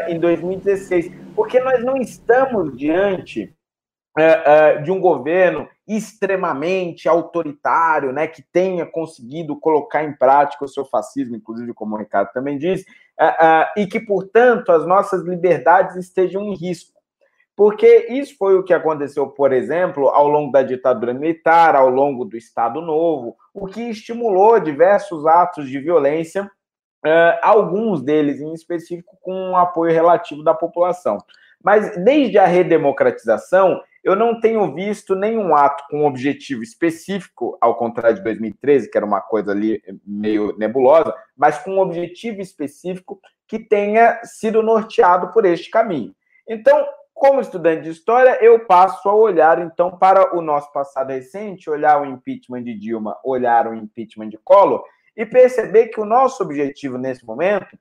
[0.06, 1.10] em 2016.
[1.34, 3.52] Porque nós não estamos diante
[4.84, 11.34] de um governo extremamente autoritário, né, que tenha conseguido colocar em prática o seu fascismo,
[11.34, 12.86] inclusive como o Ricardo também disse,
[13.18, 16.99] uh, uh, e que, portanto, as nossas liberdades estejam em risco.
[17.56, 22.24] Porque isso foi o que aconteceu, por exemplo, ao longo da ditadura militar, ao longo
[22.24, 26.50] do Estado Novo, o que estimulou diversos atos de violência,
[27.42, 31.18] alguns deles em específico com um apoio relativo da população.
[31.62, 38.16] Mas desde a redemocratização, eu não tenho visto nenhum ato com objetivo específico, ao contrário
[38.16, 43.58] de 2013, que era uma coisa ali meio nebulosa, mas com um objetivo específico que
[43.58, 46.14] tenha sido norteado por este caminho.
[46.48, 46.86] Então,
[47.20, 52.00] como estudante de história, eu passo a olhar então para o nosso passado recente, olhar
[52.00, 54.82] o impeachment de Dilma, olhar o impeachment de Collor
[55.14, 57.78] e perceber que o nosso objetivo nesse momento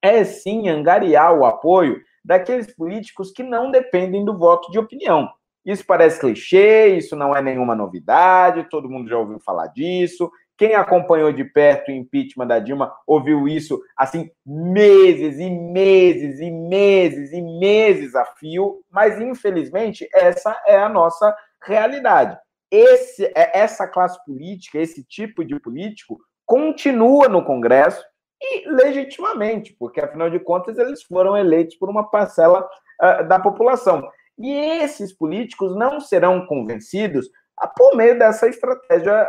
[0.00, 5.28] é sim angariar o apoio daqueles políticos que não dependem do voto de opinião.
[5.64, 10.30] Isso parece clichê, isso não é nenhuma novidade, todo mundo já ouviu falar disso.
[10.58, 16.50] Quem acompanhou de perto o impeachment da Dilma ouviu isso assim meses e meses e
[16.50, 22.38] meses e meses a fio, mas infelizmente essa é a nossa realidade.
[22.70, 28.02] Esse, é, essa classe política, esse tipo de político, continua no Congresso
[28.40, 32.66] e legitimamente, porque afinal de contas eles foram eleitos por uma parcela
[33.02, 34.08] uh, da população.
[34.38, 37.28] E esses políticos não serão convencidos
[37.76, 39.28] por meio dessa estratégia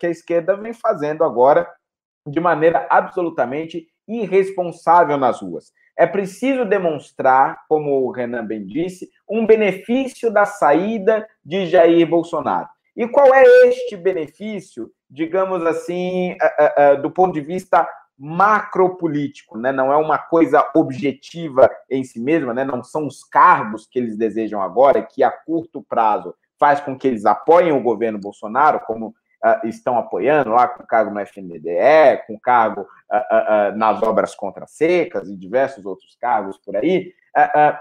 [0.00, 1.68] que a esquerda vem fazendo agora
[2.26, 5.72] de maneira absolutamente irresponsável nas ruas.
[5.96, 12.68] É preciso demonstrar, como o Renan bem disse, um benefício da saída de Jair Bolsonaro.
[12.96, 16.36] E qual é este benefício, digamos assim,
[17.02, 17.88] do ponto de vista
[18.18, 19.70] macropolítico, né?
[19.70, 22.64] não é uma coisa objetiva em si mesma, né?
[22.64, 27.06] não são os cargos que eles desejam agora, que a curto prazo faz com que
[27.06, 32.38] eles apoiem o governo Bolsonaro, como uh, estão apoiando lá com cargo no FNDE, com
[32.38, 32.84] cargo uh,
[33.74, 37.12] uh, nas obras contra secas e diversos outros cargos por aí,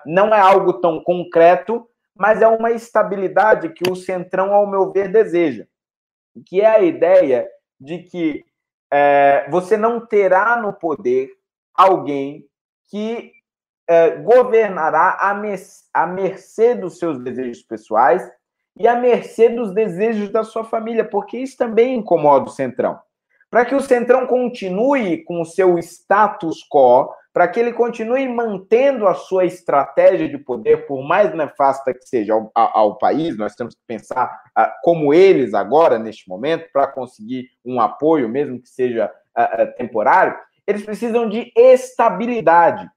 [0.05, 5.11] não é algo tão concreto, mas é uma estabilidade que o Centrão, ao meu ver,
[5.11, 5.65] deseja,
[6.45, 7.47] que é a ideia
[7.79, 8.45] de que
[8.91, 11.31] é, você não terá no poder
[11.73, 12.45] alguém
[12.89, 13.31] que
[13.87, 15.17] é, governará
[15.93, 18.29] à, mercê dos seus desejos pessoais
[18.79, 22.99] e à mercê dos desejos da sua família, porque isso também incomoda o Centrão.
[23.49, 29.07] Para que o Centrão continue com o seu status quo, para que ele continue mantendo
[29.07, 33.75] a sua estratégia de poder, por mais nefasta que seja ao, ao país, nós temos
[33.75, 34.41] que pensar
[34.83, 39.11] como eles agora, neste momento, para conseguir um apoio, mesmo que seja
[39.77, 42.89] temporário, eles precisam de estabilidade.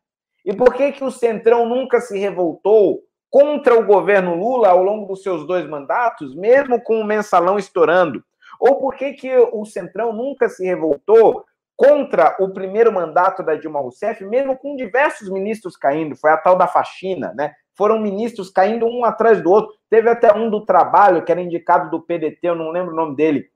[0.45, 5.07] E por que, que o Centrão nunca se revoltou contra o governo Lula ao longo
[5.07, 8.23] dos seus dois mandatos, mesmo com o mensalão estourando?
[8.59, 11.45] Ou por que, que o Centrão nunca se revoltou
[11.77, 16.59] contra o primeiro mandato da Dilma Rousseff, mesmo com diversos ministros caindo, foi a tal
[16.59, 17.55] da faxina, né?
[17.75, 19.73] Foram ministros caindo um atrás do outro.
[19.89, 23.17] Teve até um do trabalho, que era indicado do PDT, eu não lembro o nome
[23.17, 23.47] dele,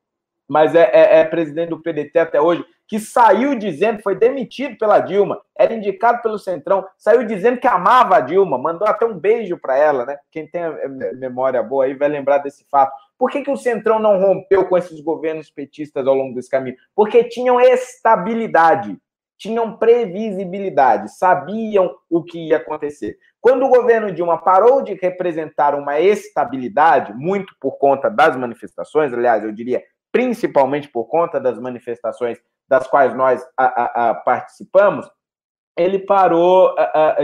[0.48, 2.64] mas é, é, é presidente do PDT até hoje,
[2.94, 8.18] que saiu dizendo, foi demitido pela Dilma, era indicado pelo Centrão, saiu dizendo que amava
[8.18, 10.16] a Dilma, mandou até um beijo para ela, né?
[10.30, 10.62] Quem tem
[11.16, 12.92] memória boa aí vai lembrar desse fato.
[13.18, 16.76] Por que, que o Centrão não rompeu com esses governos petistas ao longo desse caminho?
[16.94, 18.96] Porque tinham estabilidade,
[19.36, 23.18] tinham previsibilidade, sabiam o que ia acontecer.
[23.40, 29.42] Quando o governo Dilma parou de representar uma estabilidade, muito por conta das manifestações, aliás,
[29.42, 29.82] eu diria
[30.12, 32.38] principalmente por conta das manifestações
[32.68, 35.10] das quais nós a, a, a participamos,
[35.76, 36.74] ele parou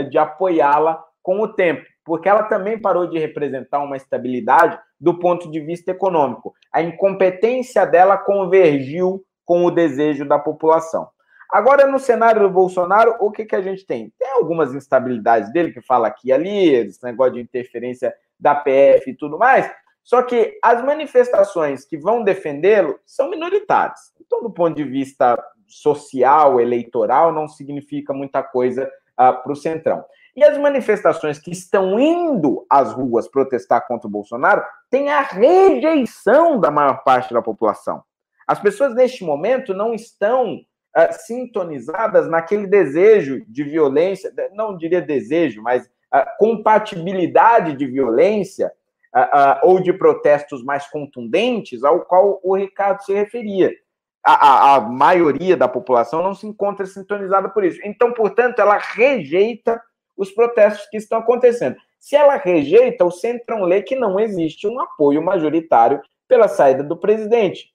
[0.09, 5.49] de apoiá-la com o tempo porque ela também parou de representar uma estabilidade do ponto
[5.49, 6.53] de vista econômico.
[6.71, 11.09] A incompetência dela convergiu com o desejo da população.
[11.49, 14.11] Agora, no cenário do Bolsonaro, o que, que a gente tem?
[14.17, 19.11] Tem algumas instabilidades dele, que fala aqui e ali, esse negócio de interferência da PF
[19.11, 19.69] e tudo mais,
[20.03, 24.11] só que as manifestações que vão defendê-lo são minoritárias.
[24.19, 25.37] Então, do ponto de vista
[25.67, 30.03] social, eleitoral, não significa muita coisa uh, para o Centrão.
[30.35, 36.59] E as manifestações que estão indo às ruas protestar contra o Bolsonaro têm a rejeição
[36.59, 38.01] da maior parte da população.
[38.47, 45.61] As pessoas neste momento não estão uh, sintonizadas naquele desejo de violência, não diria desejo,
[45.61, 48.71] mas uh, compatibilidade de violência
[49.15, 53.71] uh, ou de protestos mais contundentes ao qual o Ricardo se referia.
[54.23, 57.79] A, a, a, maioria da população não se encontra sintonizada por isso.
[57.83, 59.81] Então, portanto, ela rejeita
[60.15, 61.75] os protestos que estão acontecendo.
[61.99, 66.97] Se ela rejeita, o Centrão lê que não existe um apoio majoritário pela saída do
[66.97, 67.71] presidente.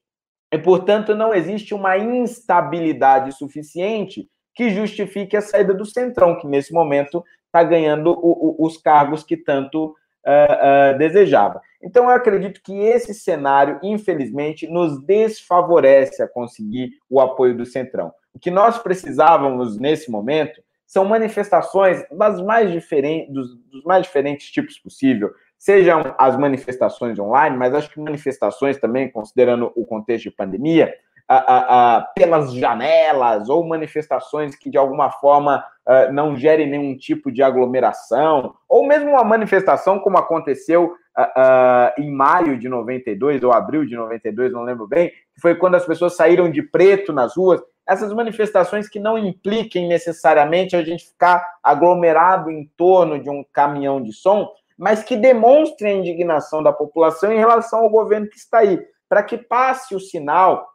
[0.53, 6.73] E, portanto, não existe uma instabilidade suficiente que justifique a saída do Centrão, que nesse
[6.73, 9.95] momento está ganhando o, o, os cargos que tanto
[10.27, 11.61] uh, uh, desejava.
[11.83, 18.13] Então, eu acredito que esse cenário, infelizmente, nos desfavorece a conseguir o apoio do Centrão.
[18.35, 24.51] O que nós precisávamos nesse momento são manifestações das mais diferentes, dos, dos mais diferentes
[24.51, 30.31] tipos possível, sejam as manifestações online, mas acho que manifestações também, considerando o contexto de
[30.31, 30.95] pandemia,
[31.29, 37.33] a, a, pelas janelas ou manifestações que de alguma forma uh, não gerem nenhum tipo
[37.33, 43.53] de aglomeração, ou mesmo uma manifestação como aconteceu uh, uh, em maio de 92 ou
[43.53, 45.11] abril de 92, não lembro bem,
[45.41, 47.61] foi quando as pessoas saíram de preto nas ruas.
[47.89, 54.03] Essas manifestações que não impliquem necessariamente a gente ficar aglomerado em torno de um caminhão
[54.03, 54.49] de som,
[54.79, 59.23] mas que demonstrem a indignação da população em relação ao governo que está aí, para
[59.23, 60.67] que passe o sinal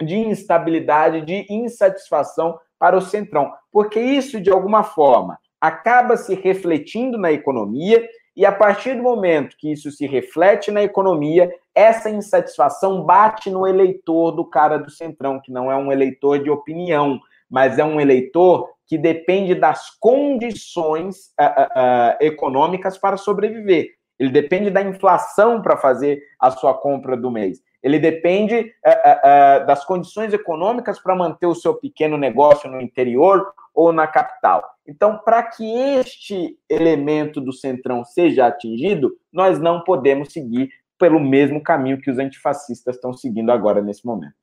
[0.00, 7.18] de instabilidade, de insatisfação para o Centrão, porque isso, de alguma forma, acaba se refletindo
[7.18, 13.02] na economia, e a partir do momento que isso se reflete na economia, essa insatisfação
[13.02, 17.20] bate no eleitor do cara do Centrão, que não é um eleitor de opinião,
[17.50, 23.88] mas é um eleitor que depende das condições uh, uh, econômicas para sobreviver.
[24.18, 27.60] Ele depende da inflação para fazer a sua compra do mês.
[27.82, 33.92] Ele depende uh, das condições econômicas para manter o seu pequeno negócio no interior ou
[33.92, 34.62] na capital.
[34.86, 40.68] Então, para que este elemento do centrão seja atingido, nós não podemos seguir
[40.98, 44.34] pelo mesmo caminho que os antifascistas estão seguindo agora nesse momento.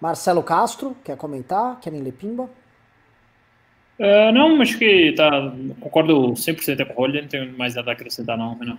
[0.00, 1.80] Marcelo Castro, quer comentar?
[1.80, 2.48] Querem ler pimba?
[3.98, 5.30] Uh, não, acho que tá,
[5.80, 8.78] concordo 100% com o Rolly, não tenho mais nada a acrescentar não, Renan.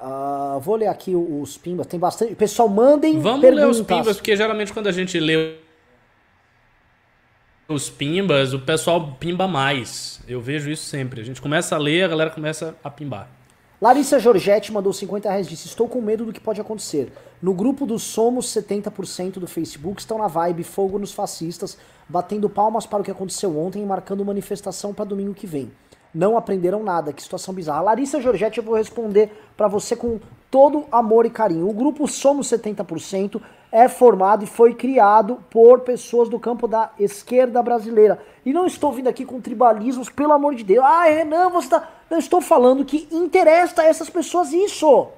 [0.00, 2.34] Uh, vou ler aqui os pimbas, tem bastante.
[2.34, 3.64] Pessoal, mandem Vamos perguntas.
[3.64, 5.56] ler os pimbas, porque geralmente quando a gente lê
[7.68, 10.20] os pimbas, o pessoal pimba mais.
[10.26, 11.20] Eu vejo isso sempre.
[11.20, 13.28] A gente começa a ler, a galera começa a pimbar.
[13.80, 17.12] Larissa Giorgetti mandou 50 reais disse: Estou com medo do que pode acontecer.
[17.40, 21.78] No grupo do Somos 70% do Facebook estão na vibe fogo nos fascistas,
[22.08, 25.70] batendo palmas para o que aconteceu ontem e marcando manifestação para domingo que vem.
[26.12, 27.82] Não aprenderam nada, que situação bizarra.
[27.82, 30.18] Larissa Giorgetti, eu vou responder para você com
[30.50, 31.68] todo amor e carinho.
[31.68, 33.40] O grupo Somos 70%
[33.72, 38.20] é formado e foi criado por pessoas do campo da esquerda brasileira.
[38.44, 40.84] E não estou vindo aqui com tribalismos, pelo amor de Deus.
[40.84, 41.88] Ah, Renan, você está.
[42.10, 45.08] Eu estou falando que interessa a essas pessoas isso.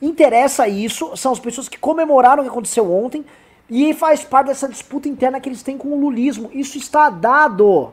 [0.00, 3.26] Interessa isso, são as pessoas que comemoraram o que aconteceu ontem
[3.68, 6.48] e faz parte dessa disputa interna que eles têm com o lulismo.
[6.52, 7.92] Isso está dado.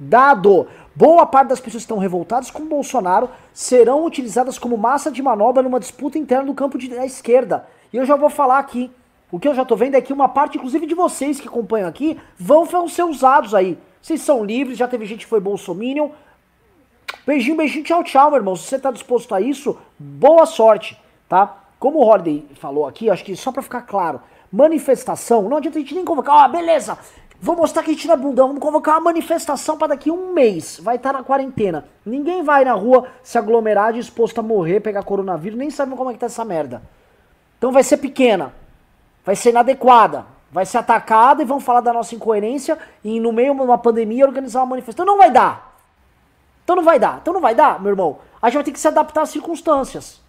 [0.00, 0.66] Dado.
[0.96, 5.62] Boa parte das pessoas que estão revoltadas com Bolsonaro serão utilizadas como massa de manobra
[5.62, 7.66] numa disputa interna do campo da esquerda.
[7.92, 8.90] E eu já vou falar aqui.
[9.30, 11.88] O que eu já tô vendo é que uma parte, inclusive de vocês que acompanham
[11.88, 13.78] aqui, vão, ser usados aí.
[14.00, 16.08] Vocês são livres, já teve gente que foi bolsominion.
[17.26, 18.56] Beijinho, beijinho, tchau, tchau, meu irmão.
[18.56, 20.98] Se você tá disposto a isso, boa sorte,
[21.28, 21.58] tá?
[21.78, 24.20] Como o Holiday falou aqui, acho que só pra ficar claro,
[24.52, 26.98] manifestação, não adianta a gente nem convocar, ah, beleza,
[27.40, 30.78] vou mostrar que a gente é bundão, vamos convocar uma manifestação para daqui um mês,
[30.82, 31.86] vai estar tá na quarentena.
[32.04, 36.12] Ninguém vai na rua se aglomerar disposto a morrer, pegar coronavírus, nem sabe como é
[36.12, 36.82] que tá essa merda.
[37.58, 38.54] Então vai ser pequena,
[39.24, 43.54] vai ser inadequada, vai ser atacada e vão falar da nossa incoerência e no meio
[43.54, 45.04] de uma pandemia organizar uma manifestação.
[45.04, 45.76] Então não vai dar.
[46.64, 47.18] Então não vai dar.
[47.20, 48.18] Então não vai dar, meu irmão.
[48.40, 50.20] A gente vai ter que se adaptar às circunstâncias.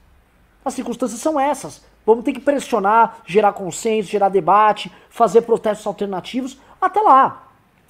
[0.64, 1.84] As circunstâncias são essas.
[2.06, 6.58] Vamos ter que pressionar, gerar consenso, gerar debate, fazer protestos alternativos.
[6.82, 7.48] Até lá.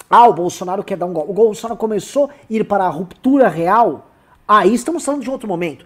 [0.09, 1.31] Ah, o Bolsonaro quer dar um golpe.
[1.31, 4.09] O Bolsonaro começou a ir para a ruptura real.
[4.45, 5.85] Aí estamos falando de outro momento.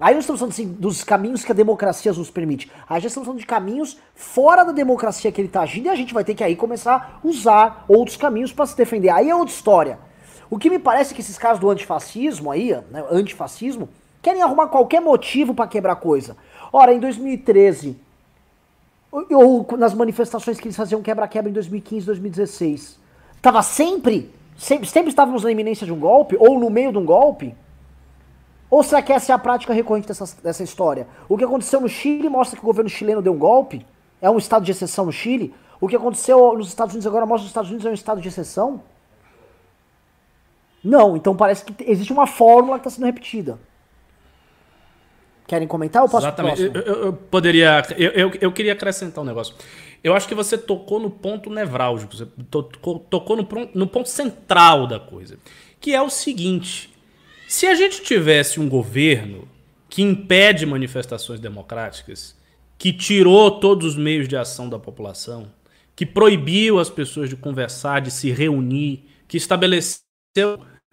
[0.00, 2.70] Aí nós estamos falando assim, dos caminhos que a democracia nos permite.
[2.88, 5.94] Aí já estamos falando de caminhos fora da democracia que ele está agindo e a
[5.94, 9.10] gente vai ter que aí começar a usar outros caminhos para se defender.
[9.10, 9.98] Aí é outra história.
[10.48, 13.88] O que me parece é que esses caras do antifascismo aí, né, antifascismo,
[14.22, 16.36] querem arrumar qualquer motivo para quebrar coisa.
[16.72, 17.98] Ora, em 2013,
[19.10, 22.98] ou, nas manifestações que eles faziam quebra-quebra em 2015, 2016,
[23.40, 27.04] tava sempre, sempre, sempre estávamos na iminência de um golpe, ou no meio de um
[27.04, 27.54] golpe,
[28.70, 31.06] Ou será que essa é a prática recorrente dessa, dessa história?
[31.28, 33.86] O que aconteceu no Chile mostra que o governo chileno deu um golpe?
[34.20, 35.54] É um estado de exceção no Chile?
[35.80, 38.20] O que aconteceu nos Estados Unidos agora mostra que os Estados Unidos é um estado
[38.20, 38.82] de exceção?
[40.84, 43.58] Não, então parece que existe uma fórmula que está sendo repetida.
[45.48, 46.60] Querem comentar ou posso Exatamente.
[46.60, 47.82] Eu, eu, eu, poderia.
[47.96, 49.54] Eu, eu, eu, queria acrescentar um negócio.
[50.04, 54.86] Eu acho que você tocou no ponto nevrálgico, você tocou, tocou no, no ponto central
[54.86, 55.38] da coisa.
[55.80, 56.90] Que é o seguinte:
[57.48, 59.48] se a gente tivesse um governo
[59.88, 62.36] que impede manifestações democráticas,
[62.76, 65.50] que tirou todos os meios de ação da população,
[65.96, 70.04] que proibiu as pessoas de conversar, de se reunir, que estabeleceu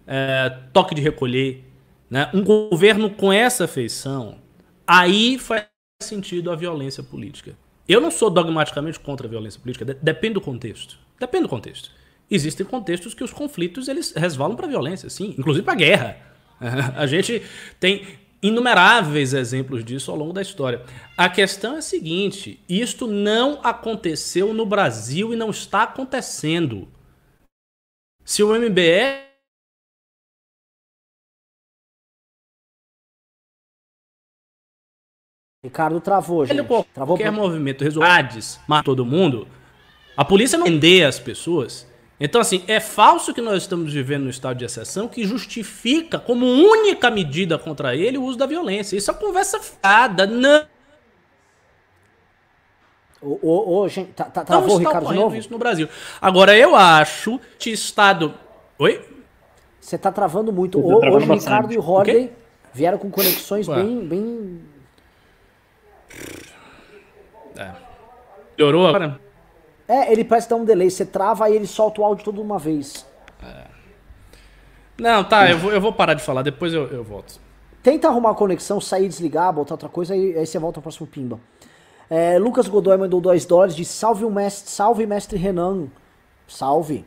[0.07, 1.65] é, toque de recolher,
[2.10, 2.30] né?
[2.34, 4.45] um governo com essa feição,
[4.88, 5.68] aí faz
[6.02, 7.57] sentido a violência política.
[7.88, 10.98] Eu não sou dogmaticamente contra a violência política, depende do contexto.
[11.20, 11.91] Depende do contexto.
[12.30, 16.18] Existem contextos que os conflitos eles resvalam para a violência, sim, inclusive para a guerra.
[16.95, 17.44] A gente
[17.80, 18.06] tem
[18.41, 20.84] inumeráveis exemplos disso ao longo da história.
[21.18, 26.88] A questão é a seguinte: isto não aconteceu no Brasil e não está acontecendo.
[28.24, 29.26] Se o MBL
[35.66, 36.64] Ricardo travou, gente.
[36.64, 39.48] Qualquer travou movimento resolades, mata todo mundo.
[40.16, 41.88] A polícia não prende as pessoas.
[42.20, 46.46] Então, assim, é falso que nós estamos vivendo no estado de exceção que justifica como
[46.46, 48.96] única medida contra ele o uso da violência.
[48.96, 50.68] Isso é conversa fiada, não.
[53.20, 55.36] Ô, ô, ô, gente, tá, tá, travou, Ricardo, de novo?
[55.36, 55.90] isso no Brasil.
[56.22, 58.36] Agora, eu acho que Estado...
[58.78, 59.04] Oi?
[59.82, 60.80] Você tá travando muito.
[60.80, 61.50] Tá travando Hoje, bastante.
[61.50, 62.32] Ricardo e o Holiday
[62.72, 64.76] vieram com conexões bem, bem...
[67.58, 67.72] É.
[68.57, 69.19] Melhorou agora?
[69.88, 70.90] É, ele parece dar um delay.
[70.90, 73.06] Você trava e ele solta o áudio toda uma vez.
[73.44, 73.76] É.
[74.98, 77.40] Não, tá, eu vou, eu vou parar de falar, depois eu, eu volto.
[77.84, 81.06] Tenta arrumar a conexão, sair, desligar, botar outra coisa, aí, aí você volta ao próximo
[81.06, 81.40] pimba.
[82.10, 85.88] É, Lucas Godoy mandou 2 dólares, disse salve o mestre, salve mestre Renan.
[86.48, 87.06] Salve.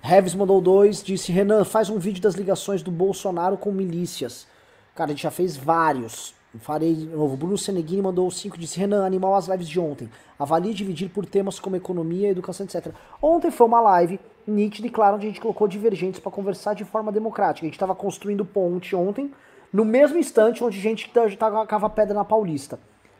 [0.00, 4.46] Reves mandou 2, disse Renan, faz um vídeo das ligações do Bolsonaro com milícias.
[4.94, 6.34] Cara, a gente já fez vários.
[6.58, 7.36] Farei de novo.
[7.36, 10.08] Bruno Seneghini mandou 5, disse Renan, animal as lives de ontem.
[10.38, 12.92] Avalie dividir por temas como economia, educação, etc.
[13.20, 16.84] Ontem foi uma live nítida e clara onde a gente colocou divergentes para conversar de
[16.84, 17.66] forma democrática.
[17.66, 19.32] A gente estava construindo ponte ontem,
[19.72, 22.78] no mesmo instante onde a gente tava pedra na Paulista.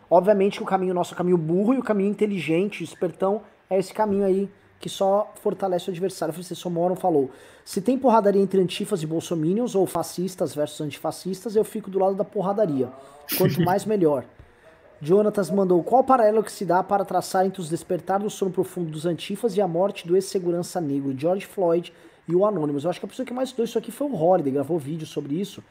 [0.08, 3.78] Obviamente que o caminho nosso é o caminho burro e o caminho inteligente, espertão, é
[3.78, 4.48] esse caminho aí
[4.84, 6.30] que só fortalece o adversário.
[6.30, 7.30] O professor Moron falou:
[7.64, 12.14] se tem porradaria entre antifas e bolsominions, ou fascistas versus antifascistas, eu fico do lado
[12.14, 12.90] da porradaria.
[13.38, 14.26] Quanto mais, melhor.
[15.00, 18.50] Jonatas mandou: qual o paralelo que se dá para traçar entre os despertar do sono
[18.50, 21.90] profundo dos antifas e a morte do ex-segurança negro George Floyd
[22.28, 22.84] e o Anonymous?
[22.84, 25.06] Eu acho que a pessoa que mais estudou isso aqui foi o Holiday, gravou vídeo
[25.06, 25.64] sobre isso.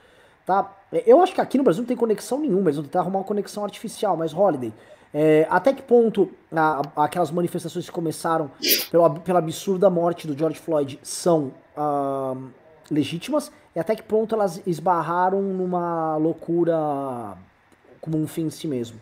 [0.44, 0.76] Tá?
[1.06, 3.26] Eu acho que aqui no Brasil não tem conexão nenhuma, eles vão tentar arrumar uma
[3.26, 4.74] conexão artificial, mas Holiday,
[5.14, 8.50] é, até que ponto a, aquelas manifestações que começaram
[8.90, 12.50] pelo, pela absurda morte do George Floyd são uh,
[12.90, 17.38] legítimas e até que ponto elas esbarraram numa loucura
[18.02, 19.00] como um fim em si mesmo?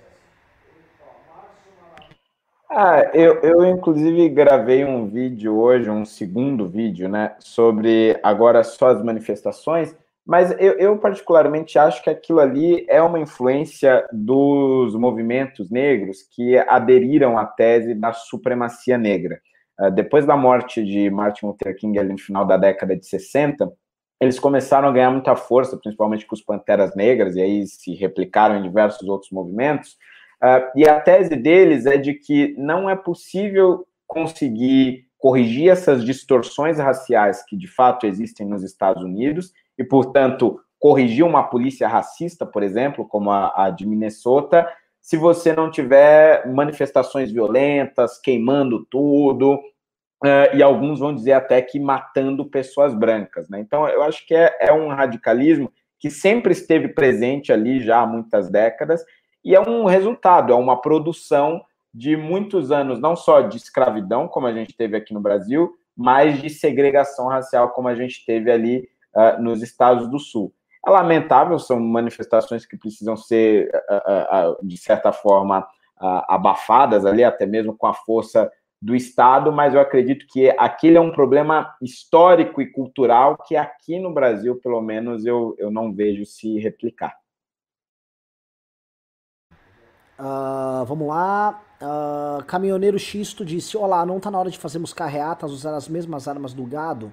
[2.70, 8.88] Ah, eu, eu inclusive gravei um vídeo hoje, um segundo vídeo, né, sobre agora só
[8.88, 9.94] as manifestações,
[10.26, 16.58] mas eu, eu, particularmente acho que aquilo ali é uma influência dos movimentos negros que
[16.58, 19.40] aderiram à tese da supremacia negra.
[19.80, 23.72] Uh, depois da morte de Martin Luther King ali no final da década de 60,
[24.20, 28.58] eles começaram a ganhar muita força, principalmente com os Panteras Negras, e aí se replicaram
[28.58, 29.98] em diversos outros movimentos.
[30.44, 36.78] Uh, e a tese deles é de que não é possível conseguir corrigir essas distorções
[36.78, 42.64] raciais que de fato existem nos Estados Unidos e, portanto, corrigir uma polícia racista, por
[42.64, 44.68] exemplo, como a, a de Minnesota,
[45.02, 49.56] se você não tiver manifestações violentas, queimando tudo,
[50.24, 53.50] uh, e alguns vão dizer até que matando pessoas brancas.
[53.50, 53.60] Né?
[53.60, 58.08] Então, eu acho que é, é um radicalismo que sempre esteve presente ali já há
[58.08, 59.04] muitas décadas,
[59.44, 64.48] e é um resultado, é uma produção de muitos anos, não só de escravidão, como
[64.48, 68.88] a gente teve aqui no Brasil, mas de segregação racial, como a gente teve ali
[69.16, 70.54] uh, nos estados do Sul.
[70.86, 75.68] É lamentável, são manifestações que precisam ser, uh, uh, de certa forma,
[76.28, 78.52] abafadas ali, até mesmo com a força
[78.82, 84.00] do Estado, mas eu acredito que aquele é um problema histórico e cultural que aqui
[84.00, 87.16] no Brasil, pelo menos, eu, eu não vejo se replicar.
[90.20, 91.62] Uh, vamos lá.
[91.82, 96.28] Uh, Caminhoneiro Xisto disse: Olá, não tá na hora de fazermos carreatas, usar as mesmas
[96.28, 97.12] armas do gado?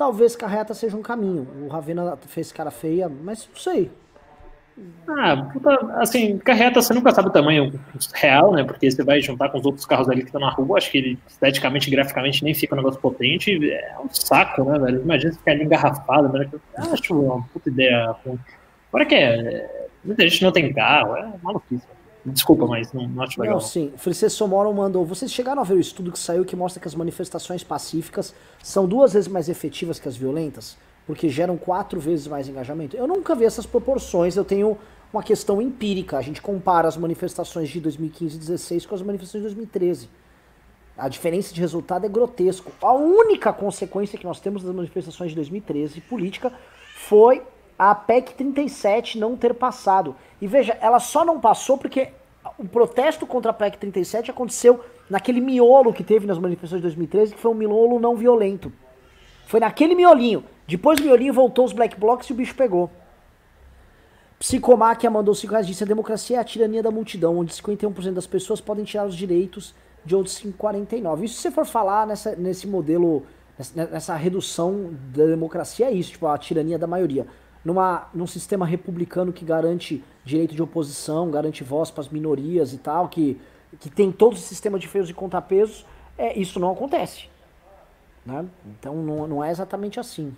[0.00, 1.46] Talvez carreta seja um caminho.
[1.60, 3.90] O Ravena fez cara feia, mas não sei.
[5.06, 7.78] Ah, puta, assim, carreta você nunca sabe o tamanho
[8.14, 8.64] real, né?
[8.64, 10.96] Porque você vai juntar com os outros carros ali que estão na rua, acho que
[10.96, 13.70] ele esteticamente graficamente nem fica um negócio potente.
[13.70, 15.02] É um saco, né, velho?
[15.02, 16.48] Imagina ficar ali engarrafado, né?
[16.78, 18.16] Acho uma puta ideia.
[18.88, 19.90] Agora que é.
[20.02, 21.86] Muita gente não tem carro, é maluquice.
[22.24, 23.56] Desculpa, mas não, não acho legal.
[23.56, 23.92] Não, sim.
[23.96, 25.04] Francisco Somoro mandou.
[25.04, 28.86] Vocês chegaram a ver o estudo que saiu que mostra que as manifestações pacíficas são
[28.86, 30.76] duas vezes mais efetivas que as violentas?
[31.06, 32.96] Porque geram quatro vezes mais engajamento?
[32.96, 34.36] Eu nunca vi essas proporções.
[34.36, 34.76] Eu tenho
[35.12, 36.18] uma questão empírica.
[36.18, 40.08] A gente compara as manifestações de 2015 e 2016 com as manifestações de 2013.
[40.96, 42.70] A diferença de resultado é grotesco.
[42.82, 46.52] A única consequência que nós temos das manifestações de 2013 política
[46.94, 47.42] foi
[47.80, 50.14] a PEC 37 não ter passado.
[50.38, 52.08] E veja, ela só não passou porque
[52.58, 57.32] o protesto contra a PEC 37 aconteceu naquele miolo que teve nas manifestações de 2013,
[57.32, 58.70] que foi um miolo não violento.
[59.46, 60.44] Foi naquele miolinho.
[60.68, 62.90] Depois do miolinho voltou os black blocs e o bicho pegou.
[64.38, 68.26] Psicomáquia mandou 5 reais disse: a democracia é a tirania da multidão, onde 51% das
[68.26, 69.74] pessoas podem tirar os direitos
[70.04, 71.24] de outros 49.
[71.24, 73.24] Isso se você for falar nessa, nesse modelo,
[73.74, 77.26] nessa redução da democracia, é isso, tipo, a tirania da maioria.
[77.64, 82.78] Numa, num sistema republicano que garante direito de oposição, garante voz para as minorias e
[82.78, 83.38] tal, que,
[83.78, 85.84] que tem todo o sistema de feios e contrapesos,
[86.16, 87.28] é, isso não acontece.
[88.24, 88.46] Né?
[88.66, 90.34] Então não, não é exatamente assim.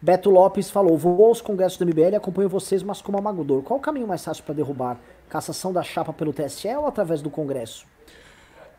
[0.00, 3.62] Beto Lopes falou: Vou aos congressos do MBL e acompanho vocês, mas como amagador.
[3.62, 4.98] Qual o caminho mais fácil para derrubar?
[5.28, 7.86] Cassação da chapa pelo TSE ou através do Congresso?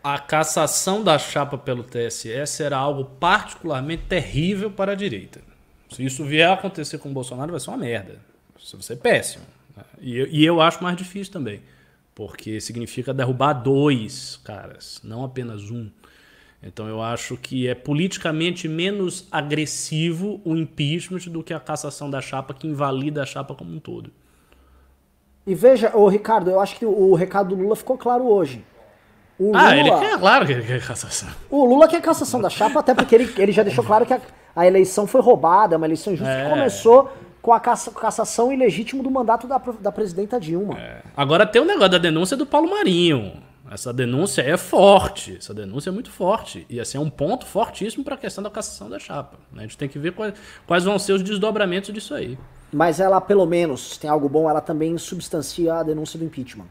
[0.03, 5.50] A cassação da chapa pelo TSE será algo particularmente terrível para a direita.
[5.91, 8.19] Se isso vier a acontecer com o Bolsonaro, vai ser uma merda.
[8.57, 9.43] Isso vai ser péssimo.
[9.99, 11.61] E eu, e eu acho mais difícil também.
[12.15, 15.89] Porque significa derrubar dois caras, não apenas um.
[16.63, 22.22] Então eu acho que é politicamente menos agressivo o impeachment do que a cassação da
[22.22, 24.11] chapa que invalida a chapa como um todo.
[25.45, 28.63] E veja, o Ricardo, eu acho que o recado do Lula ficou claro hoje.
[29.41, 31.27] O ah, Lula, ele quer, claro que ele quer cassação.
[31.49, 34.22] O Lula quer cassação da chapa, até porque ele, ele já deixou claro que a,
[34.55, 36.43] a eleição foi roubada, é uma eleição injusta é.
[36.43, 37.11] que começou
[37.41, 40.77] com a cassação ilegítima do mandato da, da presidenta Dilma.
[40.77, 41.01] É.
[41.18, 43.34] Agora tem o negócio da denúncia do Paulo Marinho.
[43.72, 46.68] Essa denúncia é forte, essa denúncia é muito forte.
[46.69, 49.38] E assim, é um ponto fortíssimo para a questão da cassação da chapa.
[49.51, 49.59] Né?
[49.59, 50.35] A gente tem que ver quais,
[50.68, 52.38] quais vão ser os desdobramentos disso aí.
[52.72, 56.68] Mas ela, pelo menos, tem algo bom, ela também substancia a denúncia do impeachment.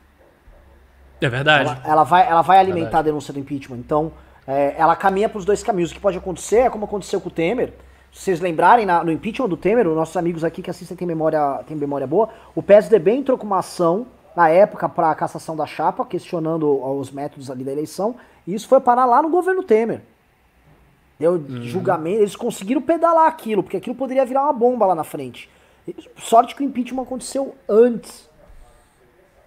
[1.21, 1.69] É verdade.
[1.69, 3.01] Ela, ela vai, ela vai alimentar verdade.
[3.01, 3.77] a denúncia do impeachment.
[3.77, 4.13] Então,
[4.47, 5.91] é, ela caminha para os dois caminhos.
[5.91, 7.73] O que pode acontecer é como aconteceu com o Temer.
[8.13, 11.07] Se vocês lembrarem, na, no impeachment do Temer, os nossos amigos aqui que assistem têm
[11.07, 15.57] memória, têm memória boa, o PSDB entrou com uma ação na época para a cassação
[15.57, 16.69] da chapa, questionando
[16.99, 18.17] os métodos ali da eleição,
[18.47, 20.03] e isso foi parar lá no governo Temer.
[21.19, 21.63] Deu uhum.
[21.63, 25.51] julgamento, eles conseguiram pedalar aquilo, porque aquilo poderia virar uma bomba lá na frente.
[26.17, 28.29] Sorte que o impeachment aconteceu antes.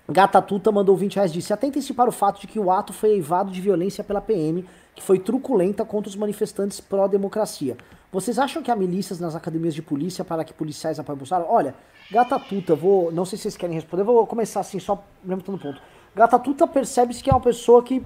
[0.10, 3.12] Gata Tuta mandou 20 reais disse: Atentem-se para o fato de que o ato foi
[3.12, 7.78] eivado de violência pela PM, que foi truculenta contra os manifestantes pró-democracia.
[8.12, 11.48] Vocês acham que há milícias nas academias de polícia para que policiais apoiem Bolsonaro?
[11.50, 11.74] Olha,
[12.12, 13.12] Gata Tuta, vou.
[13.12, 15.82] Não sei se vocês querem responder, vou começar assim, só levantando ponto.
[16.14, 18.04] Gata Tuta percebe-se que é uma pessoa que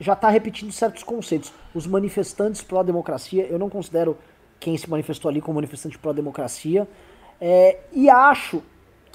[0.00, 1.52] já está repetindo certos conceitos.
[1.72, 4.18] Os manifestantes pró-democracia, eu não considero
[4.58, 6.86] quem se manifestou ali como manifestante pró-democracia.
[7.40, 8.60] É, e acho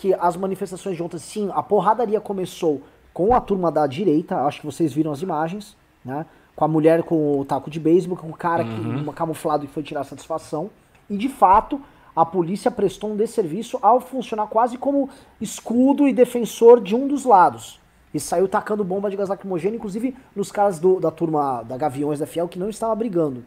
[0.03, 2.81] que as manifestações de ontem, sim, a porradaria começou
[3.13, 6.25] com a turma da direita, acho que vocês viram as imagens, né?
[6.53, 9.05] Com a mulher com o taco de beisebol, com o cara uhum.
[9.05, 10.69] que, camuflado que foi tirar satisfação.
[11.09, 11.79] E de fato,
[12.13, 15.09] a polícia prestou um desserviço ao funcionar quase como
[15.39, 17.79] escudo e defensor de um dos lados.
[18.13, 22.19] E saiu tacando bomba de gás lacrimogêneo, inclusive nos caras do, da turma da Gaviões
[22.19, 23.41] da Fiel, que não estava brigando.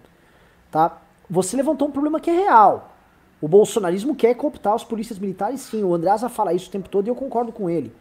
[0.71, 1.03] Tá?
[1.29, 2.96] Você levantou um problema que é real.
[3.41, 5.85] O bolsonarismo quer cooptar os polícias militares, sim.
[5.85, 7.95] O Andreasa fala isso o tempo todo e eu concordo com ele.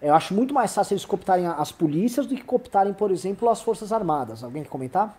[0.00, 3.60] Eu acho muito mais fácil eles cooptarem as polícias do que cooptarem, por exemplo, as
[3.60, 4.44] Forças Armadas.
[4.44, 5.18] Alguém quer comentar?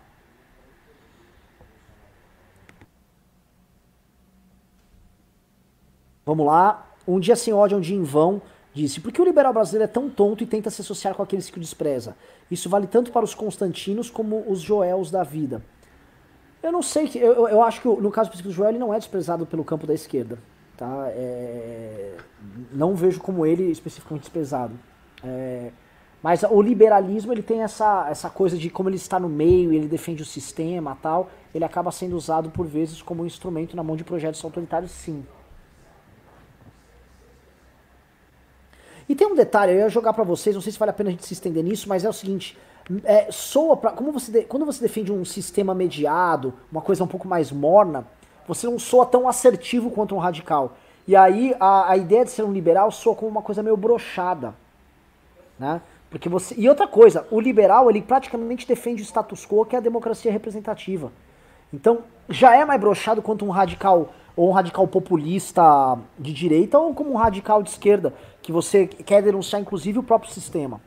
[6.26, 6.86] Vamos lá.
[7.08, 8.42] Um dia sem ódio, um dia em vão.
[8.74, 11.50] Disse, por que o liberal brasileiro é tão tonto e tenta se associar com aqueles
[11.50, 12.16] que o despreza?
[12.52, 15.64] Isso vale tanto para os Constantinos como os Joels da vida.
[16.68, 19.46] Eu não sei, eu, eu acho que no caso do Joel ele não é desprezado
[19.46, 20.38] pelo campo da esquerda.
[20.76, 21.06] Tá?
[21.12, 22.18] É,
[22.74, 24.74] não vejo como ele especificamente desprezado.
[25.24, 25.72] É,
[26.22, 29.88] mas o liberalismo ele tem essa, essa coisa de como ele está no meio, ele
[29.88, 33.96] defende o sistema tal, ele acaba sendo usado por vezes como um instrumento na mão
[33.96, 35.26] de projetos autoritários, sim.
[39.08, 41.12] E tem um detalhe, eu ia jogar para vocês, não sei se vale a pena
[41.12, 42.58] a gente se estender nisso, mas é o seguinte,
[43.04, 47.08] é, soa pra, como você de, quando você defende um sistema mediado, uma coisa um
[47.08, 48.08] pouco mais morna,
[48.48, 50.78] você não soa tão assertivo quanto um radical.
[51.08, 54.54] E aí a, a ideia de ser um liberal soa como uma coisa meio brochada,
[55.60, 55.82] né?
[56.10, 59.80] Porque você e outra coisa, o liberal ele praticamente defende o status quo que é
[59.80, 61.12] a democracia representativa.
[61.74, 62.00] Então
[62.30, 67.12] já é mais brochado quanto um radical ou um radical populista de direita ou como
[67.12, 70.80] um radical de esquerda que você quer denunciar inclusive o próprio sistema.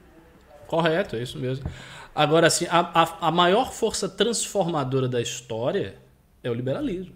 [0.70, 1.68] Correto, é isso mesmo.
[2.14, 5.96] Agora, assim, a, a, a maior força transformadora da história
[6.44, 7.12] é o liberalismo.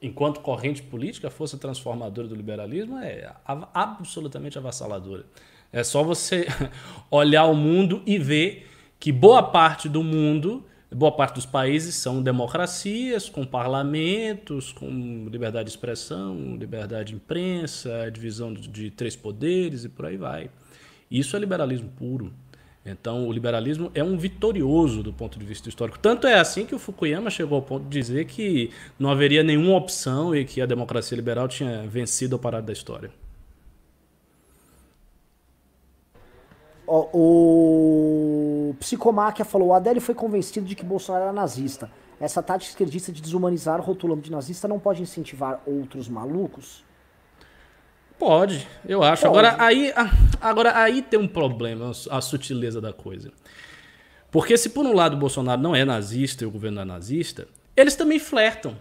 [0.00, 3.30] Enquanto corrente política, a força transformadora do liberalismo é
[3.74, 5.26] absolutamente avassaladora.
[5.70, 6.46] É só você
[7.10, 8.66] olhar o mundo e ver
[8.98, 15.66] que boa parte do mundo, boa parte dos países são democracias, com parlamentos, com liberdade
[15.66, 20.48] de expressão, liberdade de imprensa, divisão de três poderes e por aí vai.
[21.10, 22.32] Isso é liberalismo puro.
[22.84, 25.98] Então, o liberalismo é um vitorioso do ponto de vista histórico.
[25.98, 29.76] Tanto é assim que o Fukuyama chegou ao ponto de dizer que não haveria nenhuma
[29.76, 33.10] opção e que a democracia liberal tinha vencido a parada da história.
[36.86, 41.90] O, Psicomáquia falou: Adélio foi convencido de que Bolsonaro era nazista.
[42.18, 46.84] Essa tática esquerdista de desumanizar, rotulando de nazista, não pode incentivar outros malucos?
[48.20, 49.22] Pode, eu acho.
[49.22, 49.38] Pode.
[49.38, 49.94] Agora aí,
[50.42, 53.32] agora aí tem um problema, a sutileza da coisa.
[54.30, 57.48] Porque se por um lado o Bolsonaro não é nazista e o governo é nazista,
[57.74, 58.76] eles também flertam.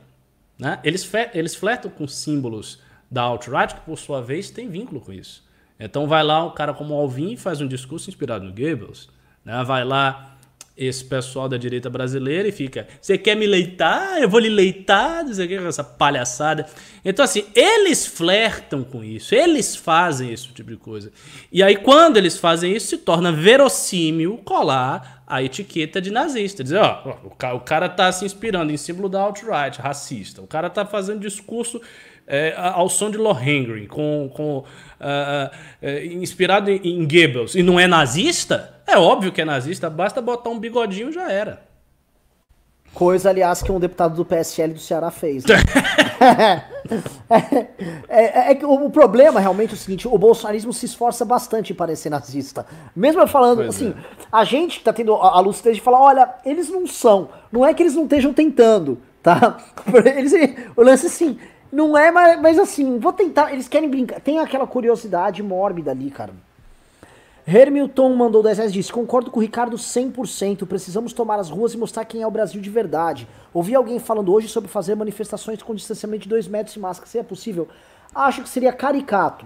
[0.60, 0.78] Né?
[0.84, 5.42] Eles, eles flertam com símbolos da alt-right, que por sua vez tem vínculo com isso.
[5.80, 9.08] Então vai lá um cara como Alvin e faz um discurso inspirado no Goebbels.
[9.46, 9.64] Né?
[9.64, 10.38] Vai lá
[10.80, 14.22] esse pessoal da direita brasileira e fica: você quer me leitar?
[14.22, 16.66] Eu vou lhe leitar, não sei o que, essa palhaçada.
[17.04, 21.12] Então, assim, eles flertam com isso, eles fazem esse tipo de coisa.
[21.52, 26.64] E aí, quando eles fazem isso, se torna verossímil colar a etiqueta de nazista.
[26.64, 27.18] Dizer, ó,
[27.54, 30.42] o cara tá se inspirando em símbolo da alt-right, racista.
[30.42, 31.82] O cara tá fazendo discurso
[32.30, 37.88] é, ao som de Lohengrin, com, com, uh, uh, inspirado em, Goebbels, e não é
[37.88, 38.76] nazista?
[38.86, 41.68] É óbvio que é nazista, basta botar um bigodinho já era.
[42.94, 45.44] Coisa, aliás, que um deputado do PSL do Ceará fez.
[45.46, 45.56] Né?
[47.30, 47.70] é,
[48.10, 51.76] é, é, que o, problema realmente é o seguinte: o bolsonarismo se esforça bastante em
[51.76, 52.66] parecer nazista.
[52.96, 54.26] Mesmo falando pois assim, é.
[54.32, 57.30] a gente que tá tendo a, a lucidez de falar: olha, eles não são.
[57.52, 59.58] Não é que eles não estejam tentando, tá?
[60.16, 60.34] Eles,
[60.76, 61.38] o lance assim,
[61.72, 63.52] não é, mas, mas assim, vou tentar.
[63.54, 64.20] Eles querem brincar.
[64.20, 66.34] Tem aquela curiosidade mórbida ali, cara.
[67.48, 70.66] Hermilton mandou 10 reais disse: Concordo com o Ricardo 100%.
[70.68, 73.28] Precisamos tomar as ruas e mostrar quem é o Brasil de verdade.
[73.54, 77.10] Ouvi alguém falando hoje sobre fazer manifestações com distanciamento de 2 metros e máscara.
[77.10, 77.68] Seria possível?
[78.14, 79.46] Acho que seria caricato.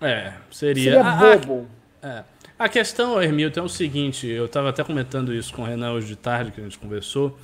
[0.00, 1.02] É, seria.
[1.02, 1.66] Seria bobo.
[2.02, 2.24] A, a, é.
[2.58, 6.08] a questão, Hermilton, é o seguinte: eu estava até comentando isso com o Renan hoje
[6.08, 7.36] de tarde, que a gente conversou.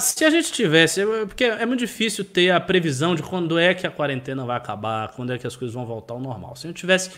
[0.00, 3.86] Se a gente tivesse, porque é muito difícil ter a previsão de quando é que
[3.86, 6.56] a quarentena vai acabar, quando é que as coisas vão voltar ao normal.
[6.56, 7.10] Se a gente tivesse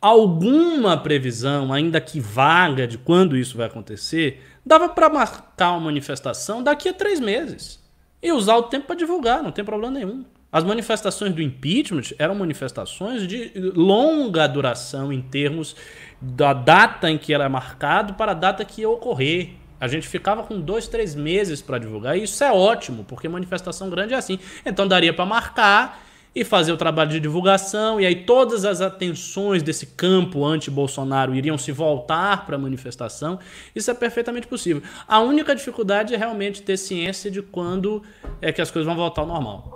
[0.00, 6.60] alguma previsão, ainda que vaga, de quando isso vai acontecer, dava para marcar uma manifestação
[6.60, 7.80] daqui a três meses
[8.20, 10.24] e usar o tempo para divulgar, não tem problema nenhum.
[10.50, 15.74] As manifestações do impeachment eram manifestações de longa duração em termos
[16.20, 19.61] da data em que ela é marcado para a data que ia ocorrer.
[19.82, 22.16] A gente ficava com dois, três meses para divulgar.
[22.16, 24.38] E isso é ótimo, porque manifestação grande é assim.
[24.64, 26.00] Então daria para marcar
[26.32, 31.58] e fazer o trabalho de divulgação, e aí todas as atenções desse campo anti-Bolsonaro iriam
[31.58, 33.40] se voltar para a manifestação.
[33.74, 34.84] Isso é perfeitamente possível.
[35.08, 38.04] A única dificuldade é realmente ter ciência de quando
[38.40, 39.74] é que as coisas vão voltar ao normal.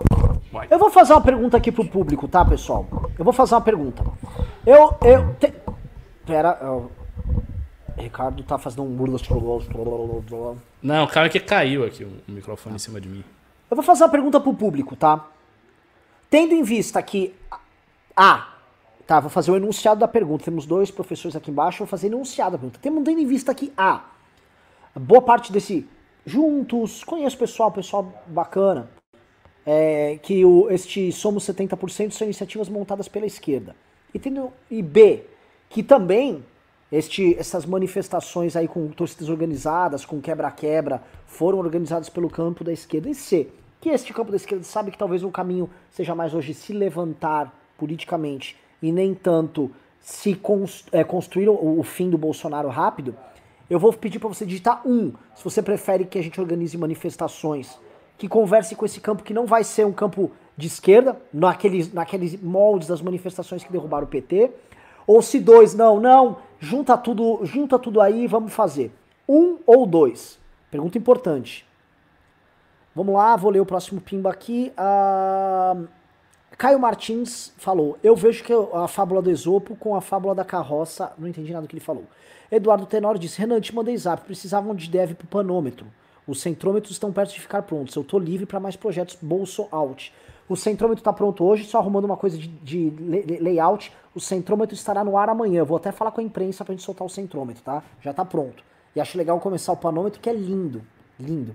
[0.71, 2.87] Eu vou fazer uma pergunta aqui pro público, tá, pessoal?
[3.19, 4.05] Eu vou fazer uma pergunta.
[4.65, 4.97] Eu.
[5.03, 5.53] eu te...
[6.25, 6.57] Pera.
[6.63, 7.06] Eu...
[8.03, 9.17] Ricardo tá fazendo um muro.
[10.83, 12.77] Não, o cara que caiu aqui o microfone ah.
[12.77, 13.25] em cima de mim.
[13.71, 15.27] Eu vou fazer uma pergunta pro público, tá?
[16.31, 17.35] Tendo em vista que.
[18.17, 18.55] Ah,
[19.07, 20.45] tá, vou fazer o enunciado da pergunta.
[20.45, 22.79] Temos dois professores aqui embaixo, vou fazer o enunciado da pergunta.
[22.81, 24.05] Tendo em vista que A.
[24.95, 25.89] Boa parte desse.
[26.25, 28.91] Juntos, conheço o pessoal, pessoal bacana.
[29.65, 33.75] É, que o, este Somos 70% são iniciativas montadas pela esquerda.
[34.15, 35.25] E, tendo, e B,
[35.69, 36.45] que também
[36.91, 43.09] este, essas manifestações aí com torcidas organizadas, com quebra-quebra, foram organizadas pelo campo da esquerda.
[43.09, 43.49] E C,
[43.81, 47.53] que este campo da esquerda sabe que talvez o caminho seja mais hoje se levantar
[47.77, 53.15] politicamente e nem tanto se const é, construir o, o, fim do Bolsonaro rápido,
[53.69, 57.77] eu vou pedir para você digitar um, se você prefere que a gente organize manifestações
[58.17, 62.41] que converse com esse campo que não vai ser um campo de esquerda, naqueles, naqueles
[62.41, 64.51] moldes das manifestações que derrubaram o PT,
[65.07, 68.93] ou se dois, não, não, junta tudo, junta tudo aí, vamos fazer.
[69.29, 70.39] Um ou dois?
[70.71, 71.67] Pergunta importante.
[72.95, 74.73] Vamos lá, vou ler o próximo pimba aqui.
[74.77, 75.77] Ah,
[76.57, 81.13] Caio Martins falou: Eu vejo que a fábula do Esopo com a fábula da carroça.
[81.19, 82.05] Não entendi nada do que ele falou.
[82.51, 84.25] Eduardo Tenório disse: Renan, te mandei zap.
[84.25, 85.87] Precisavam de dev pro panômetro.
[86.27, 87.95] Os centrômetros estão perto de ficar prontos.
[87.95, 90.13] Eu tô livre para mais projetos bolso out.
[90.49, 92.91] O centrômetro está pronto hoje, só arrumando uma coisa de, de,
[93.41, 93.93] layout.
[94.15, 95.65] O centrômetro estará no ar amanhã.
[95.65, 97.83] Vou até falar com a imprensa pra gente soltar o centrômetro, tá?
[98.01, 98.63] Já tá pronto.
[98.95, 100.83] E acho legal começar o panômetro, que é lindo.
[101.19, 101.55] Lindo.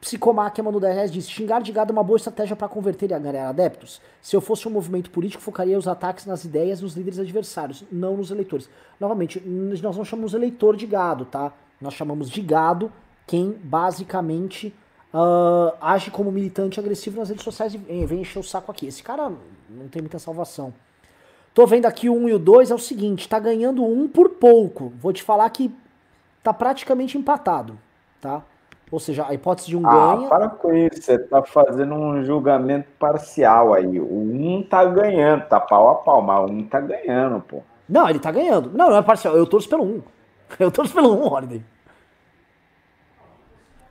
[0.00, 3.18] Psicomáquia mandou 10 reais disse: xingar de gado é uma boa estratégia para converter a
[3.18, 4.00] galera adeptos.
[4.22, 8.16] Se eu fosse um movimento político, focaria os ataques nas ideias dos líderes adversários, não
[8.16, 8.70] nos eleitores.
[8.98, 11.52] Novamente, nós não chamamos eleitor de gado, tá?
[11.80, 12.90] Nós chamamos de gado
[13.26, 14.74] quem basicamente
[15.14, 18.86] uh, age como militante agressivo nas redes sociais e vem encher o saco aqui.
[18.86, 19.32] Esse cara
[19.68, 20.72] não tem muita salvação.
[21.52, 24.30] Tô vendo aqui o 1 e o 2, é o seguinte, tá ganhando um por
[24.30, 24.92] pouco.
[25.00, 25.74] Vou te falar que
[26.42, 27.76] tá praticamente empatado,
[28.20, 28.42] tá?
[28.90, 30.28] Ou seja, a hipótese de um ah, ganha.
[30.28, 34.00] Para com isso, você tá fazendo um julgamento parcial aí.
[34.00, 37.62] O um tá ganhando, tá pau a pau, mas um tá ganhando, pô.
[37.88, 38.70] Não, ele tá ganhando.
[38.72, 40.02] Não, não é parcial, eu torço pelo um.
[40.58, 41.62] Eu torço pelo um, Holiday.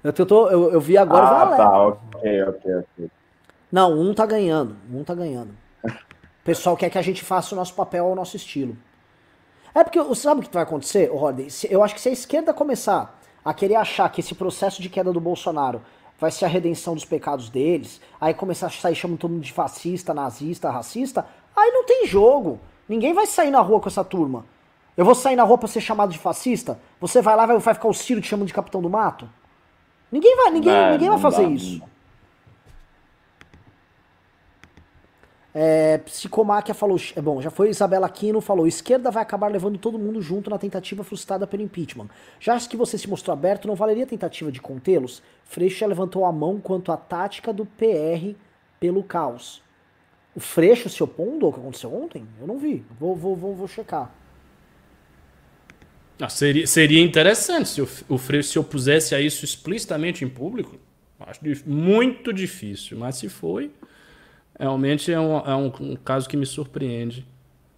[0.03, 1.26] Eu, tô, eu, eu vi agora.
[1.26, 3.11] Ah, tá, ok, ok, ok.
[3.71, 4.76] Não, um tá ganhando.
[4.91, 5.51] Um tá ganhando.
[5.84, 8.76] O pessoal quer que a gente faça o nosso papel ao nosso estilo.
[9.76, 11.47] É porque, sabe o que vai acontecer, Rodney?
[11.69, 15.13] Eu acho que se a esquerda começar a querer achar que esse processo de queda
[15.13, 15.81] do Bolsonaro
[16.17, 19.53] vai ser a redenção dos pecados deles, aí começar a sair chamando todo mundo de
[19.53, 22.59] fascista, nazista, racista, aí não tem jogo.
[22.88, 24.45] Ninguém vai sair na rua com essa turma.
[24.97, 26.80] Eu vou sair na rua pra ser chamado de fascista?
[26.99, 29.30] Você vai lá e vai ficar o Ciro te chamando de capitão do mato?
[30.11, 31.81] Ninguém vai, ninguém, não, ninguém vai fazer dá, isso.
[35.53, 36.98] É, Psicomáquia falou.
[37.15, 40.57] É bom, já foi Isabela Aquino falou: esquerda vai acabar levando todo mundo junto na
[40.57, 42.07] tentativa frustrada pelo impeachment.
[42.40, 45.22] Já que você se mostrou aberto, não valeria a tentativa de contê-los?
[45.44, 48.36] Freixo já levantou a mão quanto à tática do PR
[48.80, 49.61] pelo caos.
[50.36, 52.27] O Freixo se opondo ao que aconteceu ontem?
[52.40, 52.86] Eu não vi.
[52.99, 54.11] Vou, vou, vou, vou checar.
[56.22, 60.76] Ah, seria, seria interessante se o, o Freixo se opusesse a isso explicitamente em público.
[61.20, 63.72] Acho muito difícil, mas se foi.
[64.58, 67.26] Realmente é um, é um, um caso que me surpreende.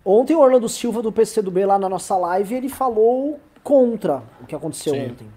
[0.03, 4.55] Ontem o Orlando Silva do PCdoB lá na nossa live, ele falou contra o que
[4.55, 5.11] aconteceu Sim.
[5.11, 5.27] ontem.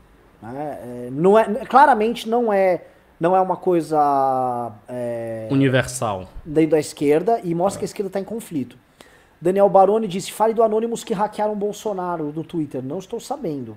[0.41, 0.79] Né?
[0.83, 2.85] É, não é, claramente não é,
[3.21, 7.81] não é uma coisa é, universal dentro da esquerda e mostra é.
[7.81, 8.79] que a esquerda está em conflito.
[9.45, 12.83] Daniel Baroni disse: fale do Anonymous que hackearam Bolsonaro no Twitter.
[12.83, 13.77] Não estou sabendo.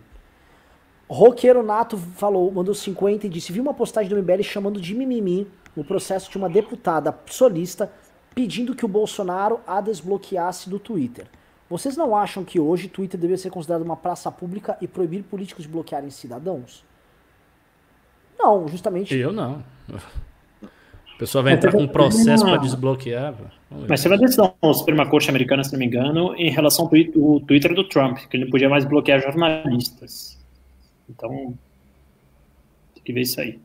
[1.09, 5.45] Roqueiro Nato falou, mandou 50 e disse: vi uma postagem do MBL chamando de mimimi
[5.75, 7.91] no processo de uma deputada solista
[8.33, 11.27] pedindo que o Bolsonaro a desbloqueasse do Twitter.
[11.69, 15.65] Vocês não acham que hoje Twitter deveria ser considerado uma praça pública e proibir políticos
[15.65, 16.85] de bloquearem cidadãos?
[18.39, 19.13] Não, justamente.
[19.13, 19.61] Eu não.
[21.17, 23.33] A pessoa vai entrar com um processo para desbloquear.
[23.89, 26.91] Mas você vai decisão da Suprema Corte americana, se não me engano, em relação ao
[26.91, 30.37] Twitter do Trump, que ele não podia mais bloquear jornalistas.
[31.09, 31.57] Então,
[32.93, 33.59] tem que ver isso aí.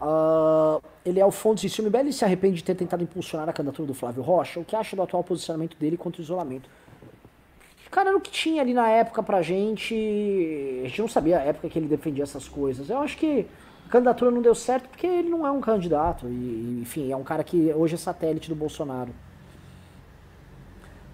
[0.00, 3.52] Uh, ele é o fonte de filme Belli se arrepende de ter tentado impulsionar a
[3.52, 4.60] candidatura do Flávio Rocha.
[4.60, 6.70] O que acha do atual posicionamento dele contra o isolamento?
[7.90, 9.94] Cara, era o que tinha ali na época pra gente.
[10.82, 12.88] A gente não sabia a época que ele defendia essas coisas.
[12.88, 13.44] Eu acho que
[13.88, 16.28] a candidatura não deu certo porque ele não é um candidato.
[16.28, 19.10] E, enfim, é um cara que hoje é satélite do Bolsonaro.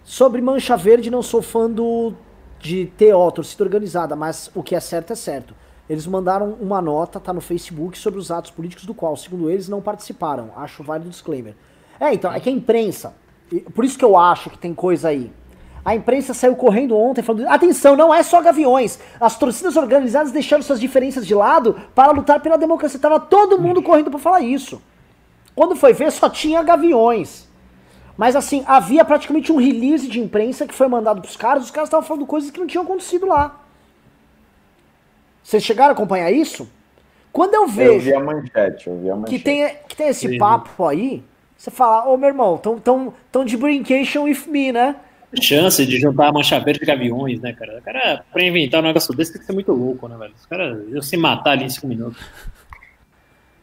[0.02, 2.12] Sobre Mancha Verde, não sou fã do,
[2.59, 5.55] de ó, torcida organizada, mas o que é certo é certo.
[5.88, 9.68] Eles mandaram uma nota, tá no Facebook, sobre os atos políticos do qual, segundo eles,
[9.68, 10.51] não participaram.
[10.56, 11.55] Acho válido o disclaimer.
[12.01, 13.14] É, então, é que a imprensa,
[13.72, 15.30] por isso que eu acho que tem coisa aí.
[15.85, 18.98] A imprensa saiu correndo ontem falando: atenção, não é só gaviões.
[19.20, 22.98] As torcidas organizadas deixaram suas diferenças de lado para lutar pela democracia.
[22.98, 24.81] Tava todo mundo correndo para falar isso.
[25.55, 27.47] Quando foi ver, só tinha gaviões.
[28.16, 31.89] Mas assim, havia praticamente um release de imprensa que foi mandado pros caras, os caras
[31.89, 33.61] estavam falando coisas que não tinham acontecido lá.
[35.43, 36.69] Vocês chegaram a acompanhar isso?
[37.32, 37.93] Quando eu vejo.
[37.93, 39.36] Eu vi a manchete, eu vi a manchete.
[39.36, 40.39] Que tem, que tem esse Sim.
[40.39, 41.23] papo aí,
[41.56, 44.97] você fala, ô meu irmão, tão, tão, tão de brincation with me, né?
[45.43, 47.78] Chance de juntar a mancha verde de gaviões, né, cara?
[47.78, 50.35] O cara, pra inventar um negócio desse, tem que ser muito louco, né, velho?
[50.36, 52.20] Os caras iam se matar ali em cinco minutos.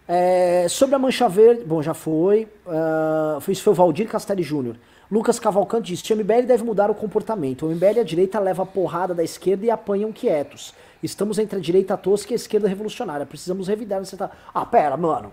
[0.07, 2.47] É, sobre a mancha verde, bom, já foi.
[2.65, 4.75] Uh, isso foi o Valdir Castelli Júnior.
[5.09, 7.65] Lucas Cavalcante disse: o MBL deve mudar o comportamento.
[7.65, 10.73] O MBL à direita leva a porrada da esquerda e apanham quietos.
[11.03, 13.25] Estamos entre a direita tosca e a esquerda revolucionária.
[13.25, 14.31] Precisamos revidar nessa.
[14.53, 15.31] Ah, pera, mano.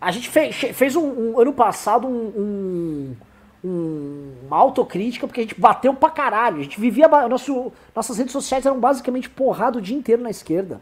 [0.00, 3.16] A gente fez, fez um, um ano passado um, um,
[3.66, 6.58] uma autocrítica porque a gente bateu pra caralho.
[6.58, 7.08] A gente vivia.
[7.28, 10.80] Nosso, nossas redes sociais eram basicamente porrada o dia inteiro na esquerda.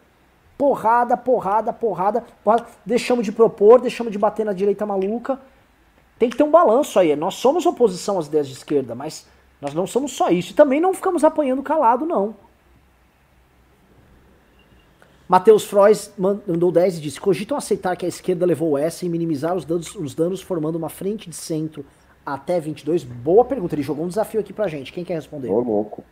[0.59, 2.67] Porrada, porrada, porrada, porrada.
[2.85, 5.41] Deixamos de propor, deixamos de bater na direita maluca.
[6.19, 7.15] tem que ter um balanço aí.
[7.15, 9.29] Nós somos oposição às ideias de esquerda, mas
[9.61, 10.51] nós não somos só isso.
[10.51, 12.35] E também não ficamos apanhando calado, não.
[15.29, 19.55] Matheus Frois mandou 10 e disse: Cogitam aceitar que a esquerda levou essa e minimizar
[19.55, 21.87] os danos, os danos formando uma frente de centro
[22.25, 23.05] até 22?
[23.05, 23.75] Boa pergunta.
[23.75, 24.93] Ele jogou um desafio aqui pra gente.
[24.93, 25.49] Quem quer responder?
[25.49, 26.05] Ô, louco.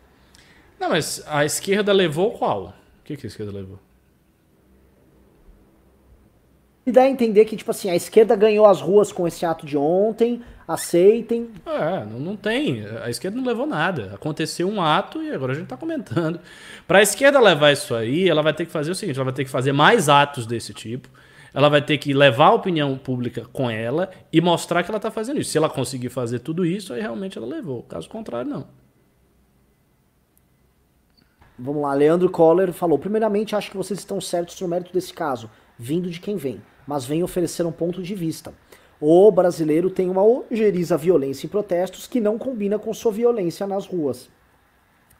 [0.79, 2.73] Não, mas a esquerda levou qual?
[2.99, 3.79] O que, que a esquerda levou?
[6.85, 9.67] E dá a entender que, tipo assim, a esquerda ganhou as ruas com esse ato
[9.67, 11.51] de ontem, aceitem.
[11.63, 12.83] É, não, não tem.
[13.03, 14.11] A esquerda não levou nada.
[14.15, 16.39] Aconteceu um ato e agora a gente tá comentando.
[16.87, 19.33] Para a esquerda levar isso aí, ela vai ter que fazer o seguinte: ela vai
[19.33, 21.07] ter que fazer mais atos desse tipo.
[21.53, 25.11] Ela vai ter que levar a opinião pública com ela e mostrar que ela tá
[25.11, 25.51] fazendo isso.
[25.51, 27.83] Se ela conseguir fazer tudo isso, aí realmente ela levou.
[27.83, 28.67] Caso contrário, não.
[31.59, 35.49] Vamos lá, Leandro Coller falou: primeiramente, acho que vocês estão certos no mérito desse caso,
[35.77, 38.53] vindo de quem vem mas vem oferecer um ponto de vista.
[38.99, 43.87] O brasileiro tem uma ojeriza violência em protestos que não combina com sua violência nas
[43.87, 44.29] ruas.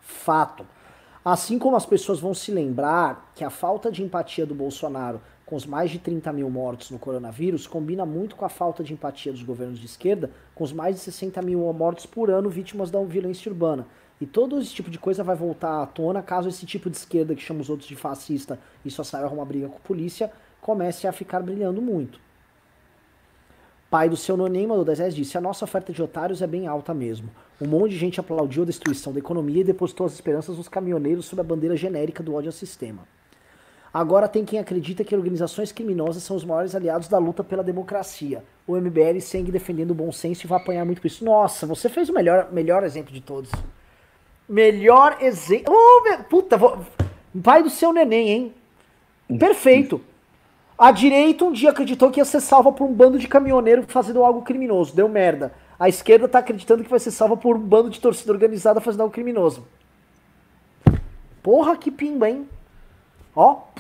[0.02, 0.66] Fato.
[1.24, 5.22] Assim como as pessoas vão se lembrar que a falta de empatia do Bolsonaro
[5.52, 8.94] com os mais de 30 mil mortos no coronavírus combina muito com a falta de
[8.94, 12.90] empatia dos governos de esquerda com os mais de 60 mil mortos por ano vítimas
[12.90, 13.86] da violência urbana.
[14.22, 17.36] E todo esse tipo de coisa vai voltar à tona caso esse tipo de esquerda
[17.36, 21.06] que chama os outros de fascista e só saia uma briga com a polícia comece
[21.06, 22.18] a ficar brilhando muito.
[23.90, 26.66] Pai do seu Nonem mandou 10 reais disse: A nossa oferta de otários é bem
[26.66, 27.30] alta mesmo.
[27.60, 31.26] Um monte de gente aplaudiu a destruição da economia e depositou as esperanças nos caminhoneiros
[31.26, 33.06] sob a bandeira genérica do ódio ao sistema.
[33.94, 38.44] Agora tem quem acredita que organizações criminosas são os maiores aliados da luta pela democracia.
[38.66, 41.26] O MBL segue defendendo o bom senso e vai apanhar muito por isso.
[41.26, 43.52] Nossa, você fez o melhor, melhor exemplo de todos.
[44.48, 45.74] Melhor exemplo.
[45.74, 46.80] Oh, puta, vou...
[47.44, 48.54] pai do seu neném, hein?
[49.38, 50.02] Perfeito.
[50.78, 54.24] A direita um dia acreditou que ia ser salva por um bando de caminhoneiro fazendo
[54.24, 54.96] algo criminoso.
[54.96, 55.54] Deu merda.
[55.78, 59.02] A esquerda tá acreditando que vai ser salva por um bando de torcida organizada fazendo
[59.02, 59.68] algo criminoso.
[61.44, 62.48] Porra, que pimba, hein?
[63.36, 63.71] Ó.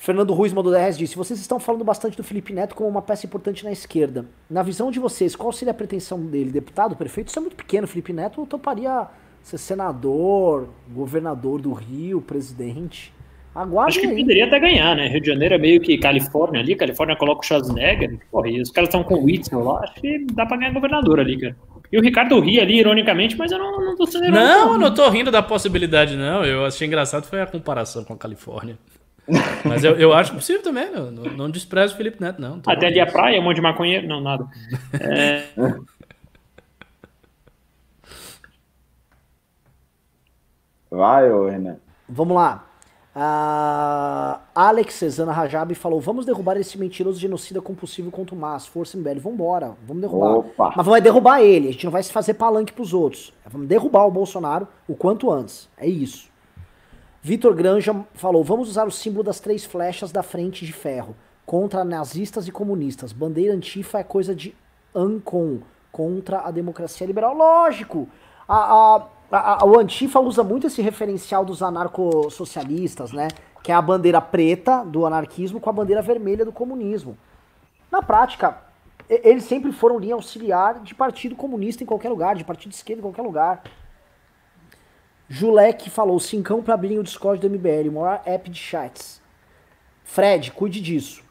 [0.00, 3.26] Fernando Ruiz mandou 10 disse: Vocês estão falando bastante do Felipe Neto como uma peça
[3.26, 4.24] importante na esquerda.
[4.48, 6.50] Na visão de vocês, qual seria a pretensão dele?
[6.50, 7.28] Deputado, prefeito?
[7.28, 7.86] Isso é muito pequeno.
[7.86, 9.06] Felipe Neto toparia
[9.42, 13.12] ser senador, governador do Rio, presidente.
[13.54, 14.22] Aguarde Acho que aí.
[14.22, 15.06] poderia até ganhar, né?
[15.06, 18.70] Rio de Janeiro é meio que Califórnia ali, Califórnia coloca o Schwarzenegger, porra, e os
[18.70, 21.56] caras estão com o Whitson lá, acho que dá pra ganhar governador ali, cara.
[21.92, 24.94] E o Ricardo ri ali, ironicamente, mas eu não, não tô sendo Não, eu não
[24.94, 26.42] tô rindo da possibilidade, não.
[26.42, 28.78] Eu achei engraçado foi a comparação com a Califórnia.
[29.64, 32.60] Mas eu, eu acho possível também, não, não, não desprezo o Felipe Neto, não.
[32.66, 34.46] Até ali a praia, um monte de maconheiro, não, nada.
[35.00, 35.44] É...
[40.90, 41.76] Vai, ô Renan.
[42.08, 42.66] Vamos lá.
[43.14, 48.66] Uh, Alex Cezana Rajab falou: Vamos derrubar esse mentiroso genocida compulsivo contra o Mas.
[48.66, 50.36] Força MBL, vambora, vamos derrubar.
[50.36, 50.72] Opa.
[50.76, 53.32] Mas vamos derrubar ele, a gente não vai se fazer palanque pros outros.
[53.46, 55.68] Vamos derrubar o Bolsonaro o quanto antes.
[55.76, 56.29] É isso.
[57.22, 61.14] Vitor Granja falou: Vamos usar o símbolo das três flechas da frente de ferro
[61.44, 63.12] contra nazistas e comunistas.
[63.12, 64.54] Bandeira antifa é coisa de
[64.94, 65.60] Ancon
[65.90, 67.34] contra a democracia liberal.
[67.34, 68.08] Lógico!
[68.48, 73.28] a, a a, o Antifa usa muito esse referencial dos anarcossocialistas, né?
[73.62, 77.16] Que é a bandeira preta do anarquismo com a bandeira vermelha do comunismo.
[77.92, 78.58] Na prática,
[79.08, 83.00] eles sempre foram linha auxiliar de partido comunista em qualquer lugar, de partido de esquerda
[83.00, 83.62] em qualquer lugar.
[85.32, 89.22] Julek falou, cincão para abrirem o Discord do MBL, maior app de chats.
[90.02, 91.22] Fred, cuide disso.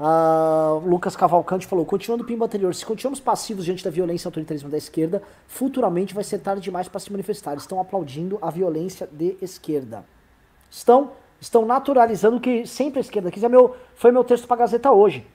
[0.00, 4.28] Uh, Lucas Cavalcante falou: continuando o pimba anterior, se continuamos passivos diante da violência e
[4.28, 7.54] autoritarismo da esquerda, futuramente vai ser tarde demais para se manifestar.
[7.58, 10.06] Estão aplaudindo a violência de esquerda.
[10.70, 13.42] Estão, estão naturalizando que sempre a esquerda quis.
[13.42, 15.26] É meu, foi meu texto para Gazeta hoje.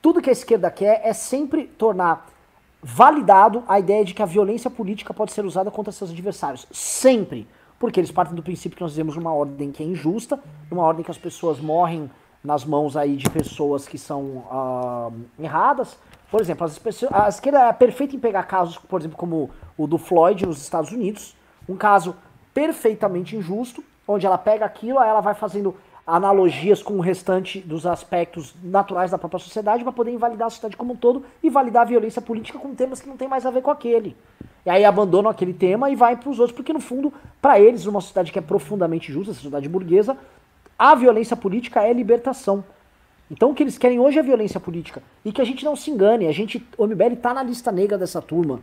[0.00, 2.26] Tudo que a esquerda quer é sempre tornar
[2.84, 6.66] validado a ideia de que a violência política pode ser usada contra seus adversários.
[6.70, 7.48] Sempre.
[7.78, 10.38] Porque eles partem do princípio que nós vivemos uma ordem que é injusta,
[10.70, 12.10] uma ordem que as pessoas morrem
[12.42, 15.98] nas mãos aí de pessoas que são uh, erradas.
[16.30, 19.86] Por exemplo, as pessoas, a esquerda é perfeita em pegar casos, por exemplo, como o
[19.86, 21.34] do Floyd nos Estados Unidos,
[21.66, 22.14] um caso
[22.52, 25.74] perfeitamente injusto, onde ela pega aquilo, aí ela vai fazendo
[26.06, 30.76] analogias com o restante dos aspectos naturais da própria sociedade para poder invalidar a sociedade
[30.76, 33.50] como um todo e validar a violência política com temas que não tem mais a
[33.50, 34.14] ver com aquele.
[34.66, 37.84] E aí abandonam aquele tema e vai para os outros, porque no fundo, para eles,
[37.86, 40.16] numa sociedade que é profundamente justa, a sociedade burguesa,
[40.78, 42.64] a violência política é libertação.
[43.30, 45.02] Então o que eles querem hoje é violência política.
[45.24, 47.96] E que a gente não se engane, a gente, o MBL tá na lista negra
[47.96, 48.60] dessa turma.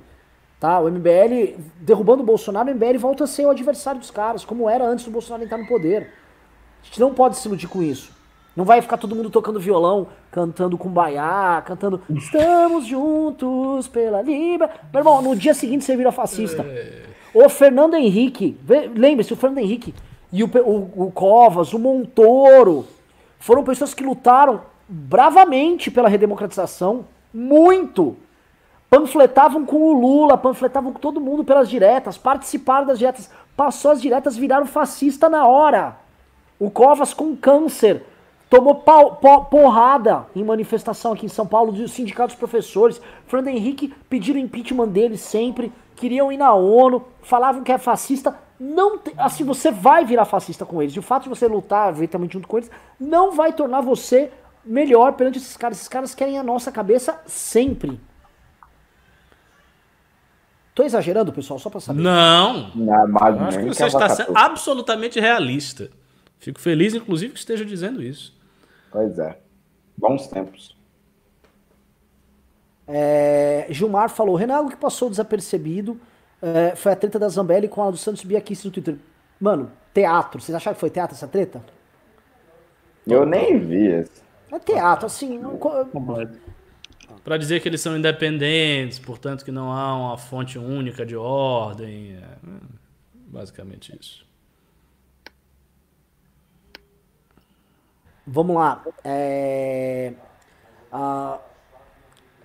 [0.59, 0.79] Tá?
[0.79, 4.69] O MBL, derrubando o Bolsonaro, o MBL volta a ser o adversário dos caras, como
[4.69, 6.13] era antes do Bolsonaro entrar no poder.
[6.81, 8.11] A gente não pode se iludir com isso.
[8.55, 14.79] Não vai ficar todo mundo tocando violão, cantando kumbaya, cantando Estamos juntos pela liberdade.
[14.91, 16.63] Meu irmão, no dia seguinte você vira fascista.
[17.33, 18.57] O Fernando Henrique,
[18.93, 19.93] lembre-se, o Fernando Henrique
[20.33, 22.85] e o, o- o Covas, o Montoro,
[23.39, 28.17] foram pessoas que lutaram bravamente pela redemocratização, muito.
[28.89, 34.01] Panfletavam com o Lula, panfletavam com todo mundo pelas diretas, participaram das diretas, passou as
[34.01, 35.95] diretas, viraram fascista na hora.
[36.61, 38.03] O Covas com câncer
[38.47, 43.01] tomou pau- po- porrada em manifestação aqui em São Paulo dos sindicatos professores.
[43.25, 48.37] Fernando Henrique pediram impeachment dele sempre, queriam ir na ONU, falavam que é fascista.
[48.59, 50.93] Não te- assim, você vai virar fascista com eles.
[50.95, 52.69] E o fato de você lutar eventualmente junto com eles
[52.99, 54.31] não vai tornar você
[54.63, 55.77] melhor perante esses caras.
[55.77, 57.99] Esses caras querem a nossa cabeça sempre.
[60.75, 62.01] Tô exagerando, pessoal, só pra saber.
[62.03, 62.71] Não.
[63.39, 65.89] Eu acho que você está sendo absolutamente realista.
[66.41, 68.35] Fico feliz, inclusive, que esteja dizendo isso.
[68.91, 69.39] Pois é.
[69.95, 70.75] Bons tempos.
[72.87, 76.01] É, Gilmar falou, Renan, algo que passou desapercebido
[76.41, 78.97] é, foi a treta da Zambelli com a do Santos Biaquice no Twitter.
[79.39, 80.41] Mano, teatro.
[80.41, 81.63] Vocês acharam que foi teatro essa treta?
[83.05, 84.23] Eu nem vi esse.
[84.51, 85.37] É teatro, assim.
[85.37, 85.59] não.
[87.23, 92.15] Para dizer que eles são independentes, portanto que não há uma fonte única de ordem.
[92.15, 92.23] é,
[93.27, 94.30] basicamente isso.
[98.25, 98.83] Vamos lá.
[99.03, 100.13] É,
[100.91, 101.39] a-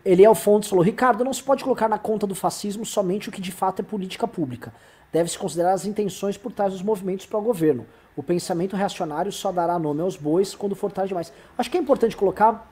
[0.05, 3.41] Eliel Fontes falou: Ricardo, não se pode colocar na conta do fascismo somente o que
[3.41, 4.73] de fato é política pública.
[5.13, 7.87] Deve-se considerar as intenções por trás dos movimentos para o governo.
[8.15, 11.33] O pensamento reacionário só dará nome aos bois quando for tarde demais.
[11.57, 12.71] Acho que é importante colocar.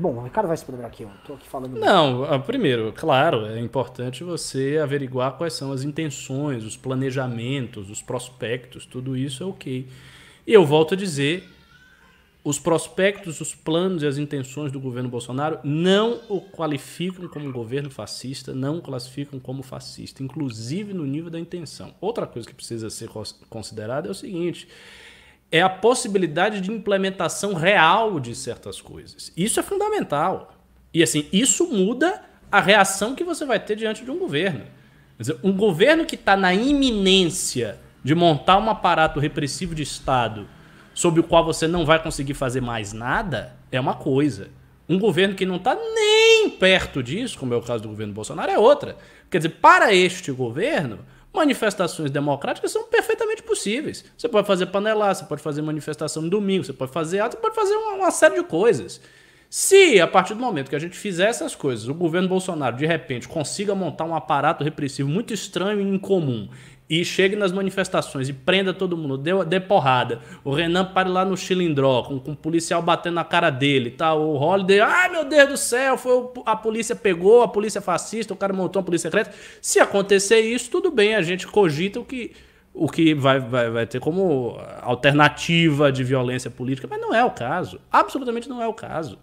[0.00, 1.78] Bom, o Ricardo vai se poder aqui, eu tô aqui falando.
[1.78, 8.02] Não, ah, primeiro, claro, é importante você averiguar quais são as intenções, os planejamentos, os
[8.02, 9.88] prospectos, tudo isso é ok.
[10.46, 11.48] E eu volto a dizer,
[12.44, 17.88] os prospectos, os planos e as intenções do governo Bolsonaro não o qualificam como governo
[17.88, 21.94] fascista, não o classificam como fascista, inclusive no nível da intenção.
[22.00, 24.66] Outra coisa que precisa ser cons- considerada é o seguinte:
[25.52, 29.32] é a possibilidade de implementação real de certas coisas.
[29.36, 30.56] Isso é fundamental.
[30.92, 34.64] E assim, isso muda a reação que você vai ter diante de um governo.
[35.16, 40.48] Quer dizer, um governo que está na iminência de montar um aparato repressivo de Estado
[40.94, 44.50] sobre o qual você não vai conseguir fazer mais nada é uma coisa.
[44.88, 48.50] Um governo que não está nem perto disso, como é o caso do governo Bolsonaro,
[48.50, 48.96] é outra.
[49.30, 50.98] Quer dizer, para este governo,
[51.32, 54.04] manifestações democráticas são perfeitamente possíveis.
[54.16, 57.40] Você pode fazer panelar, você pode fazer manifestação no domingo, você pode fazer ato, você
[57.40, 59.00] pode fazer uma, uma série de coisas.
[59.48, 62.86] Se, a partir do momento que a gente fizer essas coisas, o governo Bolsonaro, de
[62.86, 66.48] repente, consiga montar um aparato repressivo muito estranho e incomum
[66.94, 71.24] e chegue nas manifestações e prenda todo mundo, dê, dê porrada, o Renan pare lá
[71.24, 74.12] no Chilindró, com, com o policial batendo na cara dele, tá?
[74.12, 78.34] o Holiday, ai meu Deus do céu, foi o- a polícia pegou, a polícia fascista,
[78.34, 79.32] o cara montou uma polícia secreta.
[79.62, 82.32] Se acontecer isso, tudo bem, a gente cogita o que
[82.74, 87.30] o que vai, vai, vai ter como alternativa de violência política, mas não é o
[87.30, 87.80] caso.
[87.90, 89.18] Absolutamente não é o caso.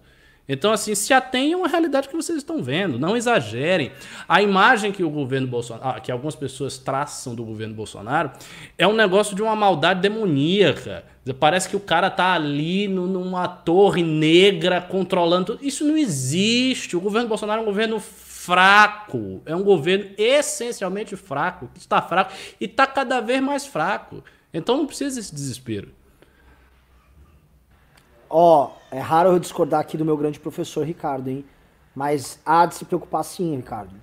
[0.52, 3.92] Então, assim, se atenham à realidade que vocês estão vendo, não exagerem.
[4.28, 8.32] A imagem que o governo Bolsonaro, ah, que algumas pessoas traçam do governo Bolsonaro,
[8.76, 11.06] é um negócio de uma maldade demoníaca.
[11.40, 15.64] Parece que o cara tá ali no- numa torre negra controlando tudo.
[15.64, 16.98] Isso não existe.
[16.98, 19.44] O governo Bolsonaro é um governo fraco.
[19.46, 24.24] É um governo essencialmente fraco, que está fraco e está cada vez mais fraco.
[24.52, 25.90] Então não precisa desse desespero.
[28.28, 31.46] Ó, é raro eu discordar aqui do meu grande professor Ricardo, hein?
[31.96, 33.94] Mas há de se preocupar sim, Ricardo.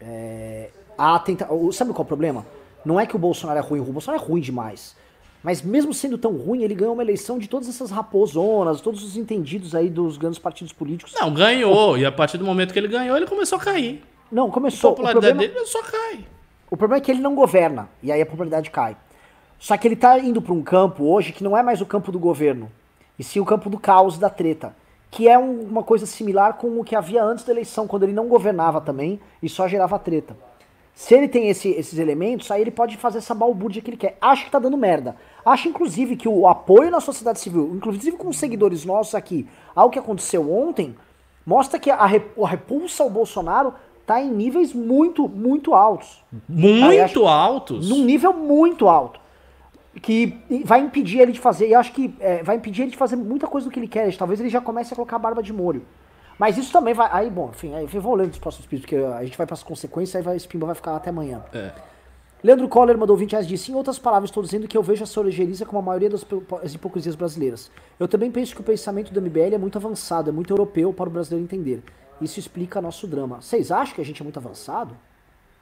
[0.00, 1.48] É, há tenta...
[1.72, 2.46] Sabe qual é o problema?
[2.84, 4.96] Não é que o Bolsonaro é ruim, o Bolsonaro é ruim demais.
[5.42, 9.16] Mas mesmo sendo tão ruim, ele ganhou uma eleição de todas essas raposonas, todos os
[9.16, 11.14] entendidos aí dos grandes partidos políticos.
[11.18, 11.96] Não, ganhou.
[11.96, 14.02] E a partir do momento que ele ganhou, ele começou a cair.
[14.30, 14.92] Não, A começou.
[14.92, 16.26] O popularidade problema, dele só cai.
[16.70, 18.96] o problema é que ele não governa, e aí a popularidade cai.
[19.58, 22.12] Só que ele tá indo para um campo hoje que não é mais o campo
[22.12, 22.70] do governo,
[23.20, 24.74] e sim o campo do caos e da treta.
[25.10, 28.12] Que é um- uma coisa similar com o que havia antes da eleição, quando ele
[28.12, 30.34] não governava também e só gerava treta.
[30.94, 34.16] Se ele tem esse- esses elementos, aí ele pode fazer essa balbúrdia que ele quer.
[34.20, 35.16] Acho que tá dando merda.
[35.44, 39.90] Acho, inclusive, que o apoio na sociedade civil, inclusive com os seguidores nossos aqui, ao
[39.90, 40.94] que aconteceu ontem,
[41.46, 43.74] mostra que a, re- a repulsa ao Bolsonaro
[44.06, 46.22] tá em níveis muito, muito altos.
[46.48, 47.88] Muito eu acho- altos.
[47.88, 49.19] Num nível muito alto.
[50.02, 51.68] Que vai impedir ele de fazer.
[51.68, 53.88] E eu acho que é, vai impedir ele de fazer muita coisa do que ele
[53.88, 54.14] quer.
[54.16, 55.84] Talvez ele já comece a colocar a barba de molho.
[56.38, 57.08] Mas isso também vai.
[57.12, 59.52] Aí, bom, enfim, aí eu vou ler os próximos vídeos, porque a gente vai para
[59.52, 61.42] as consequências, aí vai, esse pimba vai ficar até amanhã.
[61.52, 61.70] É.
[62.42, 65.06] Leandro Coller mandou 20 reais disse, em outras palavras, estou dizendo que eu vejo a
[65.06, 66.24] sorogeriza como a maioria das
[66.74, 67.70] hipocrisias brasileiras.
[67.98, 71.08] Eu também penso que o pensamento do MBL é muito avançado, é muito europeu para
[71.08, 71.82] o brasileiro entender.
[72.18, 73.42] Isso explica nosso drama.
[73.42, 74.96] Vocês acham que a gente é muito avançado?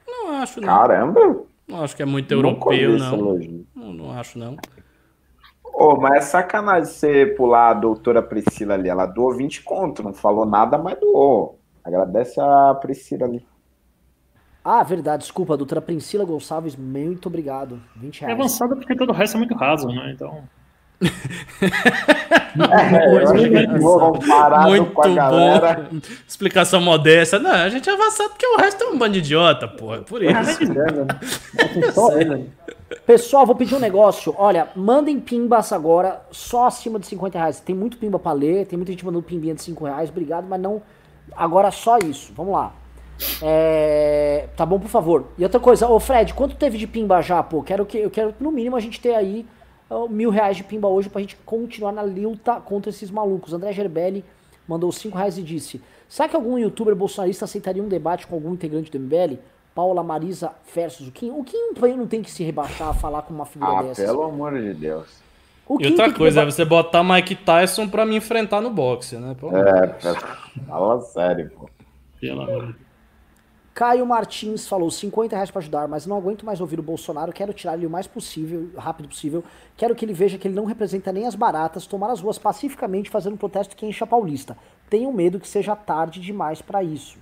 [0.07, 0.67] Não acho, não.
[0.67, 1.43] Caramba!
[1.69, 3.17] Não acho que é muito europeu, não.
[3.75, 3.93] não.
[3.93, 4.57] Não acho, não.
[5.63, 8.89] Ô, mas é sacanagem você pular a doutora Priscila ali.
[8.89, 11.59] Ela doou 20 conto, não falou nada, mas doou.
[11.83, 13.45] Agradece a Priscila ali.
[14.63, 17.81] Ah, verdade, desculpa, doutora Priscila Gonçalves, muito obrigado.
[17.95, 18.39] 20 É reais.
[18.39, 20.11] avançado porque todo o resto é muito raso, né?
[20.13, 20.43] Então.
[21.01, 21.07] É,
[24.67, 25.87] Muito com a galera.
[25.91, 25.99] bom.
[26.27, 27.39] Explicação modesta.
[27.39, 29.99] Não, a gente é avançado porque o resto é um bando de idiota, porra.
[29.99, 30.33] Por isso.
[33.05, 34.33] Pessoal, vou pedir um negócio.
[34.37, 37.59] Olha, mandem pimbas agora, só acima de 50 reais.
[37.59, 40.59] Tem muito pimba pra ler, tem muita gente mandando pimbinha de 5 reais, obrigado, mas
[40.59, 40.81] não.
[41.35, 42.33] Agora só isso.
[42.35, 42.73] Vamos lá.
[43.41, 45.25] É, Tá bom, por favor.
[45.37, 47.61] E outra coisa, ô Fred, quanto teve de pimba já, pô?
[47.61, 49.45] Quero que, eu quero no mínimo a gente ter aí
[50.09, 53.53] mil reais de pimba hoje pra gente continuar na luta contra esses malucos.
[53.53, 54.23] André Gerbelli
[54.67, 58.53] mandou 5 reais e disse: Será que algum youtuber bolsonarista aceitaria um debate com algum
[58.53, 59.35] integrante do MBL?
[59.73, 61.31] Paula Marisa versus o Kim?
[61.31, 61.57] O Kim
[61.95, 64.05] não tem que se rebaixar a falar com uma figura Ah, dessas.
[64.05, 65.07] pelo amor de Deus.
[65.67, 69.35] O E outra coisa é você botar Mike Tyson pra me enfrentar no boxe, né?
[69.39, 70.17] Pelo É, Deus.
[70.67, 71.69] fala sério, pô.
[72.19, 72.88] Pelo amor de Deus.
[73.73, 77.53] Caio Martins falou 50 reais pra ajudar, mas não aguento mais ouvir o Bolsonaro, quero
[77.53, 79.43] tirar ele o mais possível, rápido possível.
[79.77, 83.09] Quero que ele veja que ele não representa nem as baratas, tomar as ruas pacificamente
[83.09, 84.57] fazendo um protesto que enche a Paulista.
[84.89, 87.17] Tenho medo que seja tarde demais pra isso.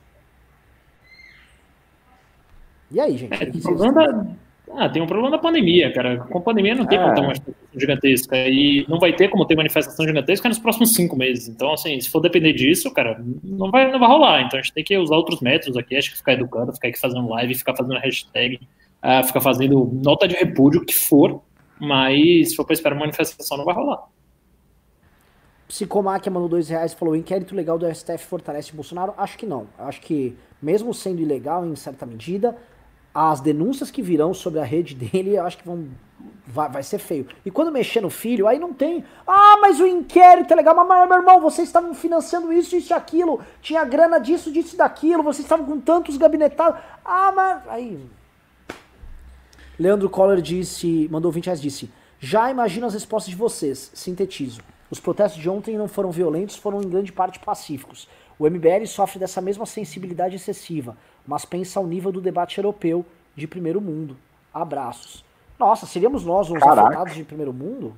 [2.89, 3.43] E aí, gente?
[3.43, 4.37] É, O problema
[4.75, 6.17] ah, tem um problema da pandemia, cara.
[6.19, 7.01] Com a pandemia não tem É.
[7.01, 8.37] como ter uma manifestação gigantesca.
[8.47, 11.47] E não vai ter como ter manifestação gigantesca nos próximos cinco meses.
[11.47, 14.41] Então, assim, se for depender disso, cara, não vai, não vai rolar.
[14.41, 15.95] Então a gente tem que usar outros métodos aqui.
[15.95, 18.59] Acho que ficar educando, ficar aqui fazendo live, ficar fazendo hashtag,
[19.01, 21.41] ah, ficar fazendo nota de repúdio, o que for.
[21.79, 24.03] Mas se for pra esperar uma manifestação, não vai rolar.
[25.67, 29.13] Psicomáquia mandou dois reais e falou: inquérito legal do STF fortalece Bolsonaro?
[29.17, 29.67] Acho que não.
[29.77, 32.55] Acho que, mesmo sendo ilegal em certa medida,
[33.19, 35.87] as denúncias que virão sobre a rede dele, eu acho que vão.
[36.45, 37.27] Vai, vai ser feio.
[37.43, 39.03] E quando mexer no filho, aí não tem.
[39.25, 40.75] Ah, mas o inquérito é legal.
[40.75, 43.41] Mas, meu irmão, vocês estavam financiando isso, isso e aquilo.
[43.59, 45.23] Tinha grana disso, disso e daquilo.
[45.23, 46.79] Vocês estavam com tantos gabinetados.
[47.03, 47.67] Ah, mas.
[47.69, 47.99] Aí.
[49.79, 51.89] Leandro Coller disse, mandou 20 reais, disse,
[52.19, 54.61] já imagino as respostas de vocês, sintetizo.
[54.91, 58.07] Os protestos de ontem não foram violentos, foram em grande parte pacíficos.
[58.39, 60.95] O MBL sofre dessa mesma sensibilidade excessiva,
[61.27, 63.05] mas pensa ao nível do debate europeu
[63.35, 64.17] de primeiro mundo.
[64.53, 65.23] Abraços.
[65.59, 66.87] Nossa, seríamos nós os Caraca.
[66.87, 67.93] afetados de primeiro mundo?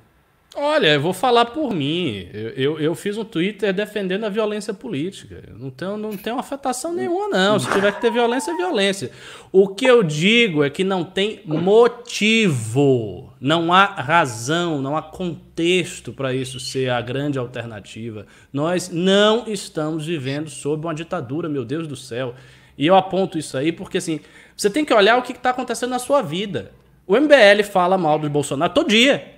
[0.56, 2.28] Olha, eu vou falar por mim.
[2.32, 5.44] Eu, eu, eu fiz um Twitter defendendo a violência política.
[5.46, 7.56] Eu não tenho, não tenho afetação nenhuma, não.
[7.56, 9.12] Se tiver que ter violência, é violência.
[9.52, 16.12] O que eu digo é que não tem motivo, não há razão, não há contexto
[16.12, 18.26] para isso ser a grande alternativa.
[18.52, 22.34] Nós não estamos vivendo sob uma ditadura, meu Deus do céu.
[22.80, 24.20] E eu aponto isso aí porque, assim,
[24.56, 26.72] você tem que olhar o que está acontecendo na sua vida.
[27.06, 29.34] O MBL fala mal do Bolsonaro todo dia.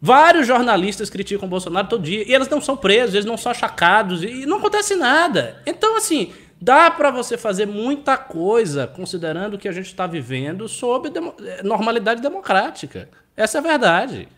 [0.00, 3.50] Vários jornalistas criticam o Bolsonaro todo dia e eles não são presos, eles não são
[3.50, 5.60] achacados e não acontece nada.
[5.66, 10.68] Então, assim, dá para você fazer muita coisa considerando o que a gente está vivendo
[10.68, 13.08] sob eh, normalidade democrática.
[13.36, 14.28] Essa é a verdade.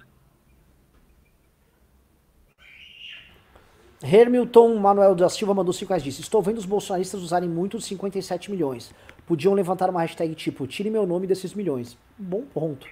[4.03, 7.85] Hermilton Manuel da Silva mandou 5 reais disse: Estou vendo os bolsonaristas usarem muito os
[7.85, 8.95] 57 milhões.
[9.27, 11.99] Podiam levantar uma hashtag tipo, tire meu nome desses milhões.
[12.17, 12.87] Bom ponto.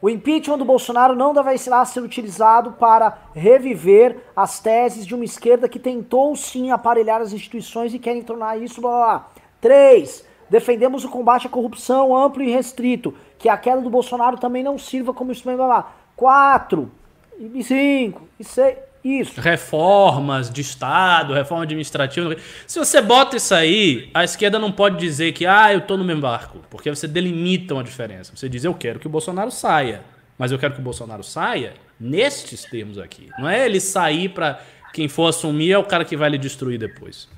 [0.01, 5.69] o impeachment do Bolsonaro não deve ser utilizado para reviver as teses de uma esquerda
[5.69, 9.29] que tentou sim aparelhar as instituições e querem tornar isso blá blá blá.
[9.61, 14.63] Três, defendemos o combate à corrupção amplo e restrito, que a queda do Bolsonaro também
[14.63, 15.93] não sirva como instrumento blá blá.
[16.15, 16.91] Quatro,
[17.39, 18.77] e cinco, e seis.
[19.05, 19.39] Isso.
[19.39, 22.35] Reformas de Estado, reforma administrativa.
[22.67, 26.05] Se você bota isso aí, a esquerda não pode dizer que, ah, eu tô no
[26.05, 26.61] mesmo barco.
[26.71, 28.33] Porque você delimita uma diferença.
[28.35, 30.03] Você diz, eu quero que o Bolsonaro saia.
[30.39, 33.29] Mas eu quero que o Bolsonaro saia nestes termos aqui.
[33.39, 34.61] Não é ele sair para
[34.95, 37.29] quem for assumir é o cara que vai lhe destruir depois.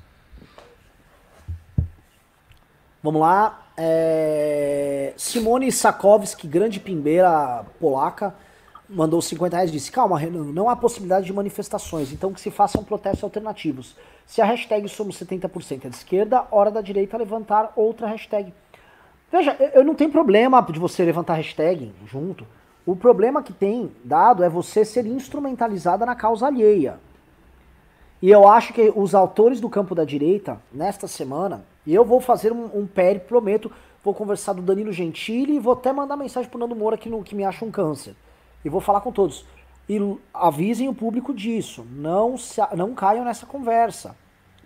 [3.03, 3.67] Vamos lá.
[3.75, 5.13] É...
[5.17, 8.33] Simone Sakowski, grande pimbeira polaca,
[8.89, 12.51] mandou 50 reais e disse: Calma, Renan, não há possibilidade de manifestações, então que se
[12.51, 13.95] façam protestos alternativos.
[14.25, 18.53] Se a hashtag somos 70% é de esquerda, hora da direita levantar outra hashtag.
[19.31, 22.45] Veja, eu não tenho problema de você levantar hashtag junto.
[22.85, 26.99] O problema que tem dado é você ser instrumentalizada na causa alheia.
[28.21, 32.19] E eu acho que os autores do campo da direita, nesta semana, e eu vou
[32.19, 33.71] fazer um, um pere, prometo,
[34.03, 37.21] vou conversar do Danilo Gentili e vou até mandar mensagem pro Nando Moura que, no,
[37.21, 38.15] que me acha um câncer.
[38.67, 39.45] E vou falar com todos.
[39.89, 39.99] E
[40.33, 41.85] avisem o público disso.
[41.89, 44.15] Não, se, não caiam nessa conversa.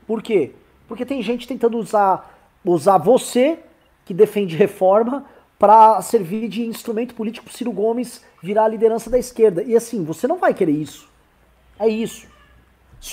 [0.06, 0.54] Por quê?
[0.88, 3.60] Porque tem gente tentando usar, usar você,
[4.04, 5.26] que defende reforma,
[5.58, 9.62] para servir de instrumento político pro Ciro Gomes virar a liderança da esquerda.
[9.62, 11.08] E assim, você não vai querer isso.
[11.78, 12.28] É isso.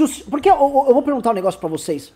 [0.01, 2.13] O, porque eu, eu, vou perguntar um negócio para vocês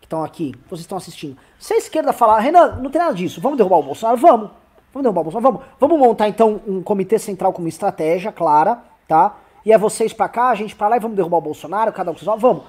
[0.00, 1.36] que estão aqui, vocês estão assistindo.
[1.58, 4.18] Se a esquerda falar, Renan, não tem nada disso, vamos derrubar o Bolsonaro?
[4.18, 4.50] Vamos.
[4.96, 5.52] Vamos derrubar o Bolsonaro?
[5.52, 5.68] Vamos.
[5.78, 9.36] Vamos montar então um comitê central com uma estratégia clara, tá?
[9.62, 12.10] E é vocês para cá, a gente para lá e vamos derrubar o Bolsonaro, cada
[12.10, 12.64] um com seus Vamos.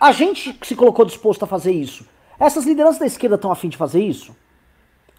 [0.00, 2.06] A gente se colocou disposto a fazer isso.
[2.38, 4.36] Essas lideranças da esquerda estão afim de fazer isso?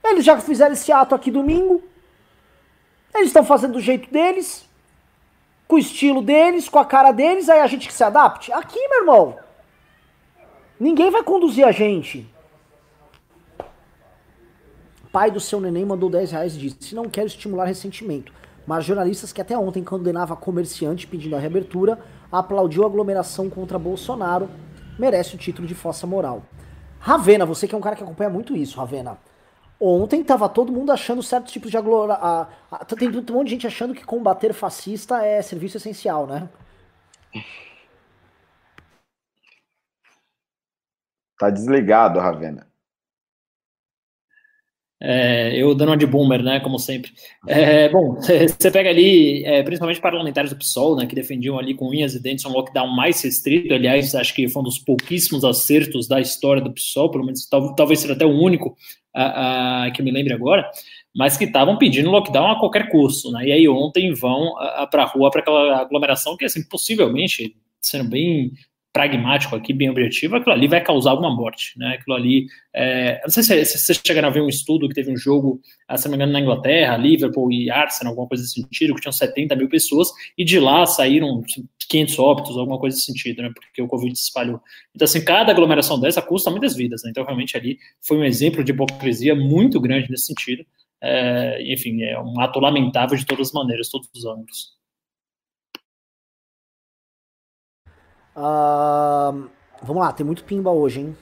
[0.03, 1.83] Eles já fizeram esse ato aqui domingo.
[3.13, 4.69] Eles estão fazendo do jeito deles
[5.67, 8.53] com o estilo deles, com a cara deles, aí a gente que se adapte?
[8.53, 9.37] Aqui, meu irmão.
[10.79, 12.29] Ninguém vai conduzir a gente.
[15.15, 18.33] Pai do seu neném mandou 10 reais e disse: Não quero estimular ressentimento.
[18.67, 21.97] Mas jornalistas que até ontem condenava comerciante pedindo a reabertura,
[22.29, 24.49] aplaudiu a aglomeração contra Bolsonaro,
[24.99, 26.43] merece o título de fossa moral.
[26.99, 29.17] Ravena, você que é um cara que acompanha muito isso, Ravena.
[29.79, 32.49] Ontem tava todo mundo achando certos tipos de aglora...
[32.99, 36.49] Tem um monte de gente achando que combater fascista é serviço essencial, né?
[41.39, 42.74] Tá desligado, Ravena.
[45.01, 47.11] É, eu dando uma de boomer, né, como sempre.
[47.47, 51.89] É, bom, você pega ali, é, principalmente parlamentares do PSOL, né, que defendiam ali com
[51.89, 56.07] unhas e dentes um lockdown mais restrito, aliás, acho que foi um dos pouquíssimos acertos
[56.07, 58.75] da história do PSOL, pelo menos talvez seja até o único
[59.13, 60.69] a, a, que me lembre agora,
[61.13, 64.53] mas que estavam pedindo lockdown a qualquer custo, né, e aí ontem vão
[64.89, 68.51] para a rua para aquela aglomeração que, assim, possivelmente, sendo bem
[68.95, 71.97] pragmático aqui, bem objetivo, aquilo ali vai causar alguma morte, né?
[71.99, 75.11] Aquilo ali, é, não sei se, se vocês chegaram a ver um estudo que teve
[75.11, 78.53] um jogo, ah, se não me engano, na Inglaterra, Liverpool e Arsenal, alguma coisa desse
[78.53, 80.07] sentido, que tinham 70 mil pessoas,
[80.37, 81.43] e de lá saíram
[81.89, 83.51] 500 óbitos, alguma coisa desse sentido, né?
[83.53, 84.61] Porque o Covid se espalhou.
[84.95, 87.09] Então, assim, cada aglomeração dessa custa muitas vidas, né?
[87.09, 90.65] Então, realmente, ali foi um exemplo de hipocrisia muito grande nesse sentido.
[91.03, 94.74] É, enfim, é um ato lamentável de todas as maneiras, todos os ângulos.
[98.35, 99.49] Uh,
[99.81, 101.17] vamos lá, tem muito pimba hoje, hein?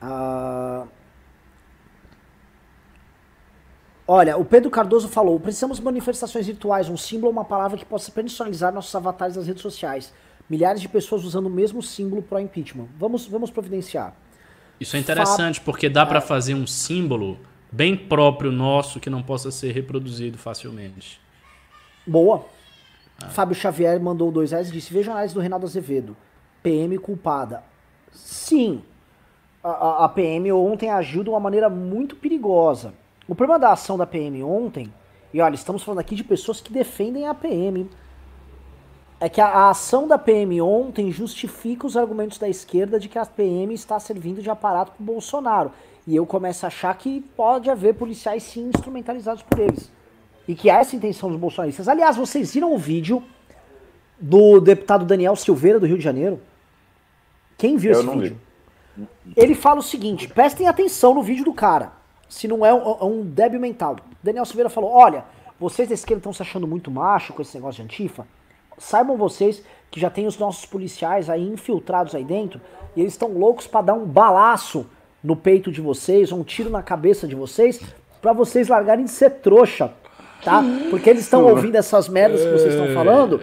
[0.00, 0.88] Uh,
[4.06, 7.84] olha, o Pedro Cardoso falou: precisamos de manifestações virtuais, um símbolo ou uma palavra que
[7.84, 10.12] possa personalizar nossos avatares nas redes sociais.
[10.48, 12.88] Milhares de pessoas usando o mesmo símbolo pro impeachment.
[12.96, 14.14] Vamos, vamos providenciar.
[14.80, 16.06] Isso é interessante, porque dá é.
[16.06, 17.38] para fazer um símbolo
[17.70, 21.20] bem próprio nosso que não possa ser reproduzido facilmente.
[22.06, 22.46] Boa.
[23.22, 23.28] Ah.
[23.28, 26.16] Fábio Xavier mandou dois reais e disse: Veja a análise do Reinaldo Azevedo.
[26.62, 27.62] PM culpada.
[28.12, 28.82] Sim,
[29.62, 32.94] a, a, PM ontem agiu de uma maneira muito perigosa.
[33.26, 34.92] O problema da ação da PM ontem,
[35.32, 37.88] e olha, estamos falando aqui de pessoas que defendem a PM,
[39.20, 43.18] é que a, a ação da PM ontem justifica os argumentos da esquerda de que
[43.18, 45.72] a PM está servindo de aparato para o Bolsonaro.
[46.06, 49.90] E eu começo a achar que pode haver policiais sim instrumentalizados por eles
[50.48, 51.86] e que há essa intenção dos bolsonaristas.
[51.86, 53.22] Aliás, vocês viram o vídeo
[54.18, 56.40] do deputado Daniel Silveira do Rio de Janeiro?
[57.58, 58.40] Quem viu Eu esse vídeo?
[58.96, 59.06] Vi.
[59.36, 61.92] Ele fala o seguinte: prestem atenção no vídeo do cara,
[62.28, 63.96] se não é um, é um débil mental.
[64.22, 65.24] Daniel Silveira falou: olha,
[65.60, 68.26] vocês da esquerda estão se achando muito macho com esse negócio de antifa.
[68.78, 72.60] Saibam vocês que já tem os nossos policiais aí infiltrados aí dentro
[72.96, 74.86] e eles estão loucos para dar um balaço
[75.22, 77.80] no peito de vocês, um tiro na cabeça de vocês,
[78.22, 79.92] para vocês largarem de ser trouxa
[80.42, 80.62] tá?
[80.90, 83.40] Porque eles estão ouvindo essas merdas que vocês estão falando.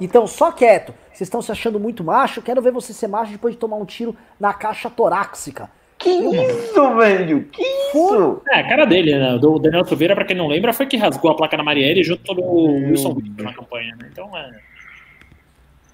[0.00, 0.94] Então, só quieto.
[1.12, 2.40] Vocês estão se achando muito macho.
[2.40, 5.68] Quero ver você ser macho depois de tomar um tiro na caixa torácica.
[5.98, 7.44] Que isso, velho?
[7.46, 8.40] Que isso?
[8.50, 9.34] É, a cara dele, né?
[9.34, 12.32] O Daniel Silveira, pra quem não lembra, foi que rasgou a placa na Marielle junto
[12.34, 14.08] do Wilson Wilson na campanha, né?
[14.12, 14.60] Então, é.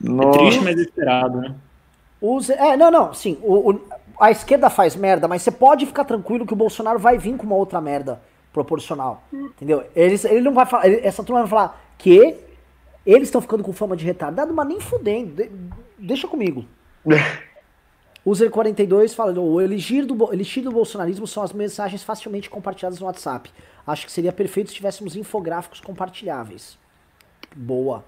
[0.05, 1.55] É triste, mas esperado, né?
[2.20, 2.52] Use...
[2.52, 3.39] É, não, não, sim.
[3.43, 3.81] O, o,
[4.20, 7.47] a esquerda faz merda, mas você pode ficar tranquilo que o Bolsonaro vai vir com
[7.47, 8.20] uma outra merda
[8.55, 9.24] proporcional.
[9.32, 9.85] Entendeu?
[9.94, 10.86] Ele, ele não vai falar.
[10.86, 12.36] Ele, essa turma vai falar que
[13.05, 15.35] eles estão ficando com fama de retardado, mas nem fudendo.
[15.35, 15.51] De,
[15.98, 16.64] deixa comigo.
[18.24, 23.06] User 42 fala: o elixir do, elixir do bolsonarismo são as mensagens facilmente compartilhadas no
[23.06, 23.51] WhatsApp.
[23.86, 26.78] Acho que seria perfeito se tivéssemos infográficos compartilháveis.
[27.55, 28.02] Boa.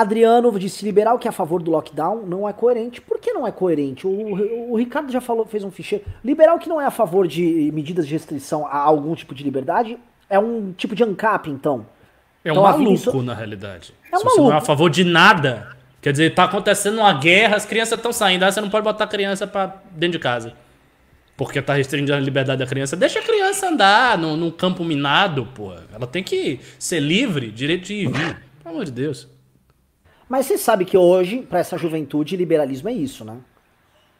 [0.00, 3.00] Adriano disse: liberal que é a favor do lockdown não é coerente.
[3.00, 4.06] Por que não é coerente?
[4.06, 6.04] O, o, Ricardo já falou, fez um ficheiro.
[6.22, 9.98] Liberal que não é a favor de medidas de restrição a algum tipo de liberdade
[10.28, 11.86] é um tipo de ANCAP, então.
[12.44, 13.22] É um então, maluco, isso...
[13.22, 13.94] na realidade.
[14.12, 14.42] É um Se maluco.
[14.42, 17.96] você não é a favor de nada, quer dizer, tá acontecendo uma guerra, as crianças
[17.96, 20.52] estão saindo, aí você não pode botar a criança pra dentro de casa.
[21.38, 22.96] Porque tá restringindo a liberdade da criança.
[22.96, 25.72] Deixa a criança andar num, num campo minado, pô.
[25.94, 28.42] Ela tem que ser livre, direito de ir e vir.
[28.62, 29.35] Pelo amor de Deus.
[30.28, 33.36] Mas você sabe que hoje, para essa juventude, liberalismo é isso, né?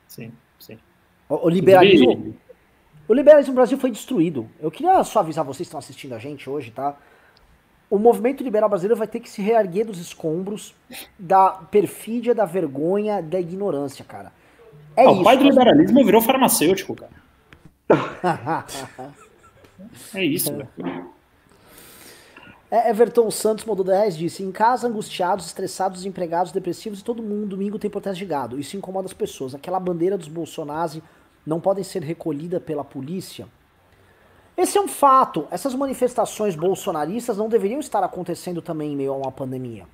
[0.07, 0.79] Sim, sim.
[1.29, 2.35] O, o liberalismo.
[3.09, 4.49] O liberalismo no Brasil foi destruído.
[4.61, 6.97] Eu queria só avisar vocês que estão assistindo a gente hoje, tá?
[7.89, 10.75] O movimento liberal brasileiro vai ter que se reerguer dos escombros
[11.19, 14.33] da perfídia, da vergonha, da ignorância, cara.
[14.97, 15.21] É Ah, isso.
[15.21, 17.27] o pai do liberalismo virou farmacêutico, cara.
[20.15, 20.69] É isso, velho.
[22.77, 27.47] É, Everton Santos mandou 10 disse: Em casa, angustiados, estressados, desempregados, depressivos e todo mundo
[27.47, 28.61] domingo tem protesto de gado.
[28.61, 29.55] Isso incomoda as pessoas.
[29.55, 31.03] Aquela bandeira dos Bolsonaro
[31.47, 33.49] não podem ser recolhida pela polícia.
[34.59, 35.49] Esse é um fato.
[35.51, 39.87] Essas manifestações bolsonaristas não deveriam estar acontecendo também em meio a uma pandemia.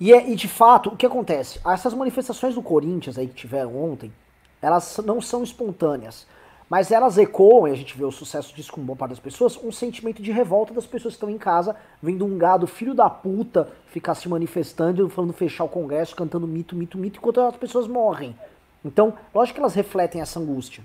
[0.00, 1.60] E, é, e de fato, o que acontece?
[1.64, 4.12] Essas manifestações do Corinthians aí que tiveram ontem,
[4.60, 6.26] elas não são espontâneas.
[6.68, 9.56] Mas elas ecoam, e a gente vê o sucesso disso com boa parte das pessoas,
[9.56, 13.08] um sentimento de revolta das pessoas que estão em casa, vendo um gado filho da
[13.08, 17.86] puta ficar se manifestando, falando fechar o Congresso, cantando mito, mito, mito, enquanto as pessoas
[17.86, 18.36] morrem.
[18.84, 20.84] Então, lógico que elas refletem essa angústia.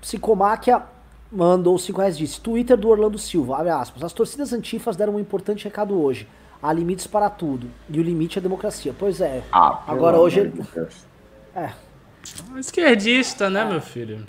[0.00, 0.82] Psicomáquia
[1.30, 5.20] mandou 5 reais disse, Twitter do Orlando Silva, abre aspas, as torcidas antifas deram um
[5.20, 6.26] importante recado hoje.
[6.62, 7.70] Há limites para tudo.
[7.88, 8.94] E o limite é a democracia.
[8.98, 9.44] Pois é.
[9.52, 10.48] Ah, Agora hoje.
[10.48, 11.04] Deus.
[11.54, 11.70] É.
[12.58, 14.24] Esquerdista, né, meu filho?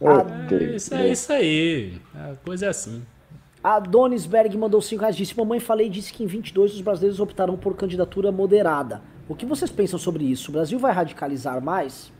[0.00, 0.20] Meu
[0.58, 2.00] É isso, é isso aí.
[2.14, 3.02] A coisa é assim.
[3.62, 7.56] A Donisberg mandou 5 reais disse: Mamãe falei disse que em 22 os brasileiros optarão
[7.56, 9.02] por candidatura moderada.
[9.28, 10.50] O que vocês pensam sobre isso?
[10.50, 12.12] O Brasil vai radicalizar mais?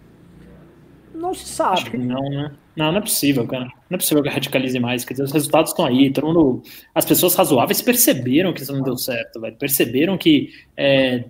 [1.19, 2.05] Não se Acho que sabe.
[2.05, 2.53] não, né?
[2.77, 3.65] Não, não é possível, cara.
[3.65, 5.05] Não é possível que radicalize mais.
[5.05, 6.13] Quer dizer, os resultados estão aí.
[6.13, 6.63] Todo mundo,
[6.95, 9.57] as pessoas razoáveis perceberam que isso não deu certo, velho.
[9.57, 11.25] Perceberam que é,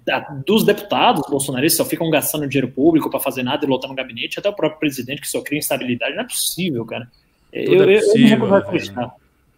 [0.47, 4.49] dos deputados bolsonaristas só ficam gastando dinheiro público para fazer nada e lotando gabinete, até
[4.49, 6.15] o próprio presidente que só cria instabilidade.
[6.15, 7.09] Não é possível, cara.
[7.51, 8.67] Tudo eu, é eu- eu possível, me recuso a velho.
[8.69, 9.15] acreditar.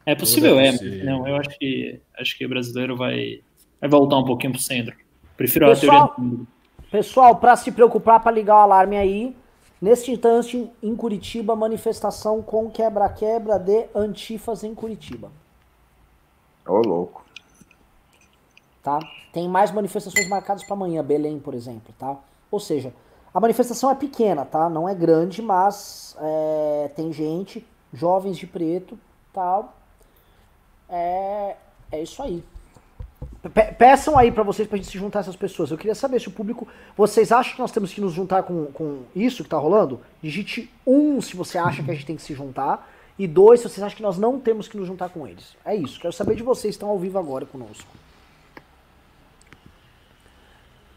[0.06, 0.72] É possível, é é.
[0.72, 1.04] possível.
[1.04, 3.40] Não, eu acho que acho que o brasileiro vai,
[3.80, 4.94] vai voltar um pouquinho pro centro.
[5.36, 6.46] Prefiro a Pessoal- teoria do mundo.
[6.90, 9.34] Pessoal, pra se preocupar, pra ligar o alarme aí,
[9.80, 15.30] neste instante em Curitiba, manifestação com quebra-quebra de antifas em Curitiba.
[16.66, 17.24] Ô, louco.
[18.82, 18.98] tá?
[19.32, 22.16] Tem mais manifestações marcadas para amanhã, Belém, por exemplo, tá?
[22.50, 22.92] Ou seja,
[23.32, 24.68] a manifestação é pequena, tá?
[24.68, 28.98] Não é grande, mas é, tem gente, jovens de preto,
[29.32, 29.74] tal.
[30.88, 31.56] É,
[31.92, 32.44] é isso aí.
[33.42, 35.70] Pe- peçam aí pra vocês pra gente se juntar essas pessoas.
[35.70, 36.68] Eu queria saber se o público.
[36.96, 40.00] Vocês acham que nós temos que nos juntar com, com isso que tá rolando?
[40.22, 42.88] Digite um se você acha que a gente tem que se juntar.
[43.18, 45.56] E dois, se vocês acham que nós não temos que nos juntar com eles.
[45.64, 45.98] É isso.
[46.00, 47.88] Quero saber de vocês que estão ao vivo agora conosco.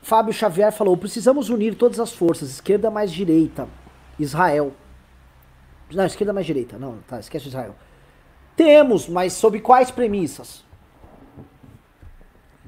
[0.02, 3.68] Fábio Xavier falou: precisamos unir todas as forças, esquerda mais direita.
[4.20, 4.74] Israel.
[5.94, 6.78] Não, esquerda mais direita.
[6.78, 7.76] Não, tá, esquece Israel.
[8.56, 10.64] Temos, mas sob quais premissas?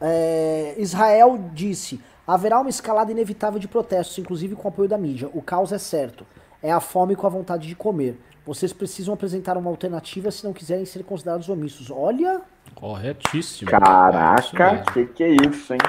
[0.02, 5.30] É, Israel disse: haverá uma escalada inevitável de protestos, inclusive com o apoio da mídia.
[5.34, 6.26] O caos é certo.
[6.62, 8.20] É a fome com a vontade de comer.
[8.46, 11.90] Vocês precisam apresentar uma alternativa se não quiserem ser considerados omissos.
[11.90, 12.42] Olha,
[12.74, 13.70] Corretíssimo.
[13.70, 14.86] Caraca, mesmo.
[14.92, 15.80] que que é isso, hein?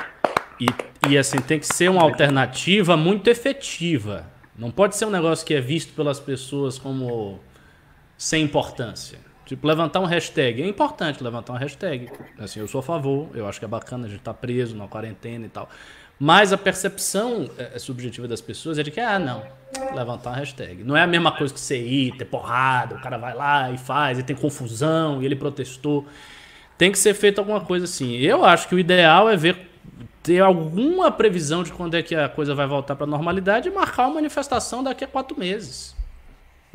[0.61, 0.67] E,
[1.09, 4.27] e assim, tem que ser uma alternativa muito efetiva.
[4.57, 7.39] Não pode ser um negócio que é visto pelas pessoas como
[8.17, 9.19] sem importância.
[9.47, 10.61] Tipo, levantar um hashtag.
[10.61, 12.11] É importante levantar um hashtag.
[12.37, 14.89] Assim, eu sou a favor, eu acho que é bacana a gente estar preso na
[14.89, 15.69] quarentena e tal.
[16.19, 19.43] Mas a percepção é, subjetiva das pessoas é de que, ah, não,
[19.95, 20.83] levantar uma hashtag.
[20.83, 23.79] Não é a mesma coisa que você ir, ter porrada, o cara vai lá e
[23.79, 26.07] faz, e tem confusão, e ele protestou.
[26.77, 28.17] Tem que ser feito alguma coisa assim.
[28.17, 29.71] Eu acho que o ideal é ver
[30.23, 33.71] ter alguma previsão de quando é que a coisa vai voltar para a normalidade e
[33.71, 35.96] marcar uma manifestação daqui a quatro meses.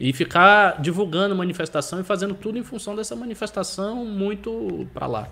[0.03, 5.27] E ficar divulgando manifestação e fazendo tudo em função dessa manifestação muito para lá.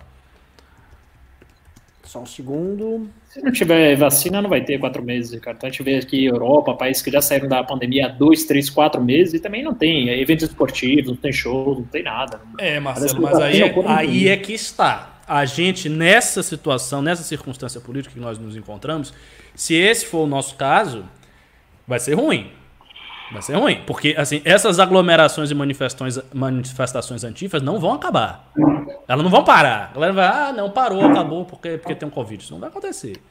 [2.03, 3.09] Só um segundo.
[3.29, 5.57] Se não tiver vacina, não vai ter quatro meses, Ricardo.
[5.57, 8.69] Então a gente vê aqui Europa, países que já saíram da pandemia há dois, três,
[8.69, 12.39] quatro meses e também não tem eventos esportivos, não tem shows, não tem nada.
[12.59, 15.19] É, Marcelo, mas aí, é, aí é que está.
[15.27, 19.11] A gente, nessa situação, nessa circunstância política que nós nos encontramos,
[19.55, 21.05] se esse for o nosso caso,
[21.87, 22.58] vai ser ruim.
[23.31, 28.51] Vai ser ruim, porque assim, essas aglomerações e manifestações, manifestações antifas não vão acabar.
[29.07, 29.89] Elas não vão parar.
[29.91, 32.43] A galera vai, ah, não, parou, acabou porque, porque tem um Covid.
[32.43, 33.21] Isso não vai acontecer.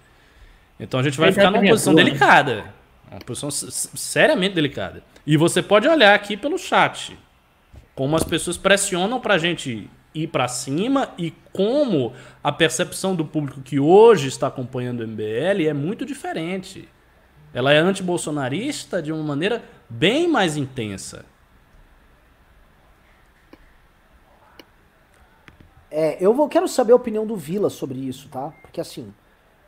[0.79, 2.65] Então a gente vai ficar numa posição delicada.
[3.11, 5.03] Uma posição seriamente delicada.
[5.27, 7.19] E você pode olhar aqui pelo chat.
[7.95, 12.13] Como as pessoas pressionam pra gente ir para cima e como
[12.43, 16.89] a percepção do público que hoje está acompanhando o MBL é muito diferente.
[17.53, 21.25] Ela é anti-bolsonarista de uma maneira bem mais intensa.
[25.91, 28.53] É, eu vou, quero saber a opinião do Vila sobre isso, tá?
[28.63, 29.13] Porque assim,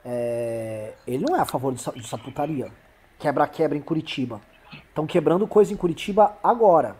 [0.05, 2.71] é, ele não é a favor dessa putaria.
[3.19, 4.41] Quebra-quebra em Curitiba.
[4.89, 6.97] Estão quebrando coisa em Curitiba agora.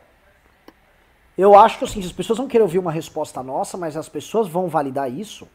[1.37, 4.49] Eu acho que assim, as pessoas vão querer ouvir uma resposta nossa, mas as pessoas
[4.49, 5.49] vão validar isso.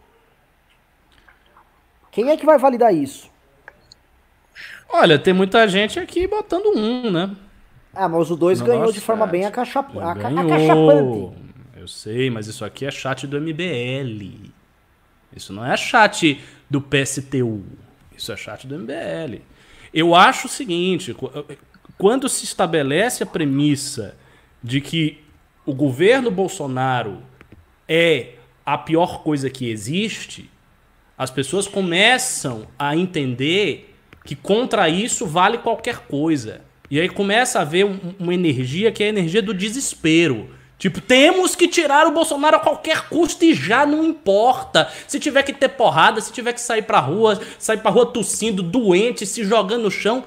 [2.12, 3.30] Quem é que vai validar isso?
[4.90, 7.36] Olha, tem muita gente aqui botando um, né?
[7.96, 9.98] Ah, mas o 2 ganhou de forma bem acachap...
[9.98, 11.46] acachapante.
[11.76, 14.52] Eu sei, mas isso aqui é chat do MBL.
[15.36, 17.64] Isso não é chat do PSTU.
[18.16, 19.42] Isso é chat do MBL.
[19.94, 21.16] Eu acho o seguinte:
[21.98, 24.16] quando se estabelece a premissa
[24.62, 25.24] de que
[25.66, 27.22] o governo Bolsonaro
[27.88, 28.34] é
[28.66, 30.50] a pior coisa que existe,
[31.18, 33.96] as pessoas começam a entender
[34.26, 36.65] que contra isso vale qualquer coisa.
[36.90, 40.50] E aí começa a haver um, uma energia que é a energia do desespero.
[40.78, 44.92] Tipo, temos que tirar o Bolsonaro a qualquer custo e já não importa.
[45.08, 48.62] Se tiver que ter porrada, se tiver que sair pra rua, sair pra rua tossindo,
[48.62, 50.24] doente, se jogando no chão,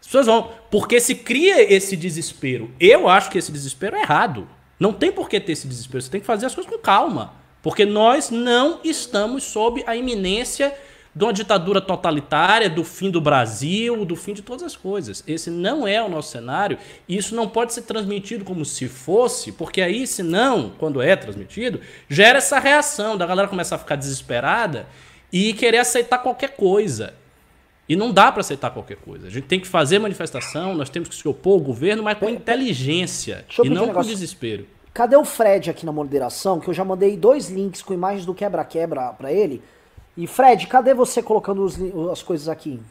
[0.00, 0.50] as pessoas vão.
[0.70, 2.70] Porque se cria esse desespero.
[2.78, 4.46] Eu acho que esse desespero é errado.
[4.78, 6.02] Não tem por que ter esse desespero.
[6.02, 7.34] Você tem que fazer as coisas com calma.
[7.62, 10.72] Porque nós não estamos sob a iminência
[11.18, 15.24] de uma ditadura totalitária, do fim do Brasil, do fim de todas as coisas.
[15.26, 16.78] Esse não é o nosso cenário
[17.08, 21.16] e isso não pode ser transmitido como se fosse, porque aí, se não, quando é
[21.16, 24.86] transmitido, gera essa reação da galera começar a ficar desesperada
[25.32, 27.12] e querer aceitar qualquer coisa.
[27.88, 29.26] E não dá para aceitar qualquer coisa.
[29.26, 32.28] A gente tem que fazer manifestação, nós temos que se opor ao governo, mas com
[32.28, 34.68] inteligência e não um com desespero.
[34.94, 36.60] Cadê o Fred aqui na moderação?
[36.60, 39.60] Que eu já mandei dois links com imagens do quebra-quebra para ele.
[40.18, 41.78] E Fred, cadê você colocando os,
[42.10, 42.82] as coisas aqui?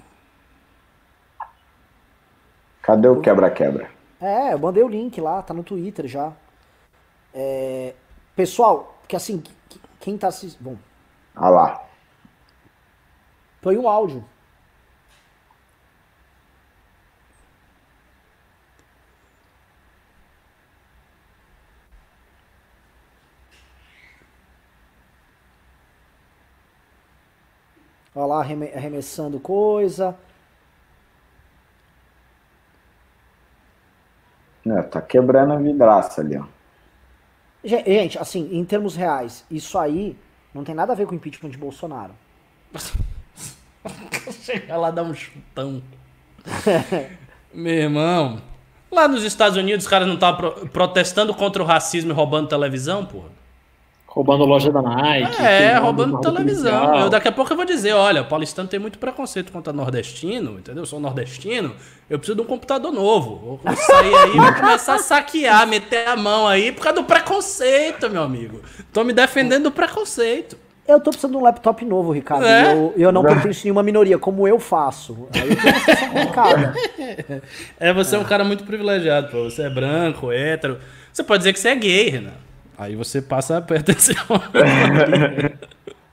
[2.82, 3.92] Cadê o quebra-quebra?
[4.22, 6.32] É, eu mandei o link lá, tá no Twitter já.
[7.34, 7.94] É,
[8.34, 9.44] pessoal, que assim,
[10.00, 10.64] quem tá assistindo.
[10.64, 10.78] Bom.
[11.36, 11.86] Ah lá.
[13.62, 14.24] Põe o áudio.
[28.18, 30.18] Olha lá, arremessando coisa.
[34.66, 36.46] É, tá quebrando a vidraça ali, ó.
[37.64, 40.18] Gente, assim, em termos reais, isso aí
[40.52, 42.14] não tem nada a ver com o impeachment de Bolsonaro.
[44.32, 45.84] Chega lá dar um chutão.
[47.54, 48.42] Meu irmão,
[48.92, 52.50] lá nos Estados Unidos os caras não estavam pro protestando contra o racismo e roubando
[52.50, 53.37] televisão, porra?
[54.08, 55.42] Roubando loja da Nike.
[55.42, 57.00] É, roubando televisão.
[57.00, 60.58] Eu, daqui a pouco eu vou dizer, olha, o paulistano tem muito preconceito contra nordestino,
[60.58, 60.84] entendeu?
[60.84, 61.76] Eu sou nordestino,
[62.10, 63.60] eu preciso de um computador novo.
[63.64, 67.06] Vou sair aí e vou começar a saquear, meter a mão aí por causa do
[67.06, 68.62] preconceito, meu amigo.
[68.92, 70.58] Tô me defendendo do preconceito.
[70.88, 72.46] Eu tô precisando de um laptop novo, Ricardo.
[72.46, 72.72] É?
[72.72, 75.28] Eu, eu não pertenço a nenhuma minoria, como eu faço.
[75.34, 76.74] Aí eu complicada.
[77.78, 79.44] É, você é um cara muito privilegiado, pô.
[79.44, 80.80] Você é branco, hétero.
[81.12, 82.47] Você pode dizer que você é gay, Renan.
[82.78, 84.16] Aí você passa a pertencer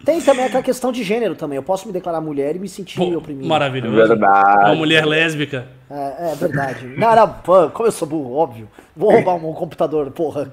[0.04, 1.56] Tem também aquela questão de gênero também.
[1.56, 3.48] Eu posso me declarar mulher e me sentir Pô, oprimido.
[3.48, 3.96] Maravilhoso.
[3.96, 4.64] Verdade.
[4.66, 5.66] Uma mulher lésbica.
[5.90, 6.86] É, é verdade.
[6.86, 8.68] Não, não, pô, como eu sou burro, óbvio.
[8.94, 10.50] Vou roubar um computador, porra.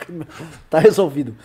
[0.69, 1.35] Tá resolvido.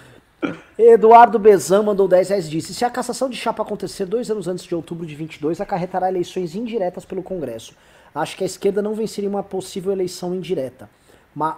[0.78, 4.64] Eduardo Bezan mandou 10 reais disse: Se a cassação de chapa acontecer dois anos antes
[4.64, 7.74] de outubro de 22, acarretará eleições indiretas pelo Congresso.
[8.14, 10.88] Acho que a esquerda não venceria uma possível eleição indireta.
[11.34, 11.56] Mas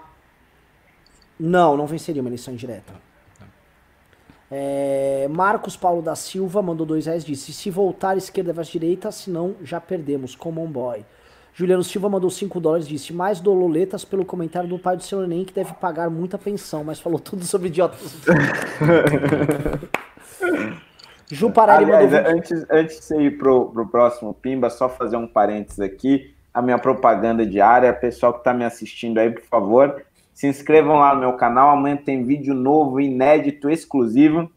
[1.39, 2.93] não, não venceria uma eleição indireta.
[4.51, 9.55] É, Marcos Paulo da Silva mandou dois reais disse: se voltar esquerda versus direita, senão
[9.63, 10.35] já perdemos.
[10.35, 11.05] Common boy.
[11.53, 15.45] Juliano Silva mandou 5 dólares disse: mais dololetas pelo comentário do pai do seu Enem
[15.45, 18.17] que deve pagar muita pensão, mas falou tudo sobre idiotas.
[21.31, 22.39] Ju Parelli Aliás, mandou 20.
[22.39, 26.35] antes, antes de você ir pro, pro próximo Pimba, só fazer um parênteses aqui.
[26.55, 30.03] A minha propaganda diária, pessoal que está me assistindo aí, por favor,
[30.39, 31.71] se inscrevam lá no meu canal.
[31.71, 34.49] Amanhã tem vídeo novo, inédito, exclusivo.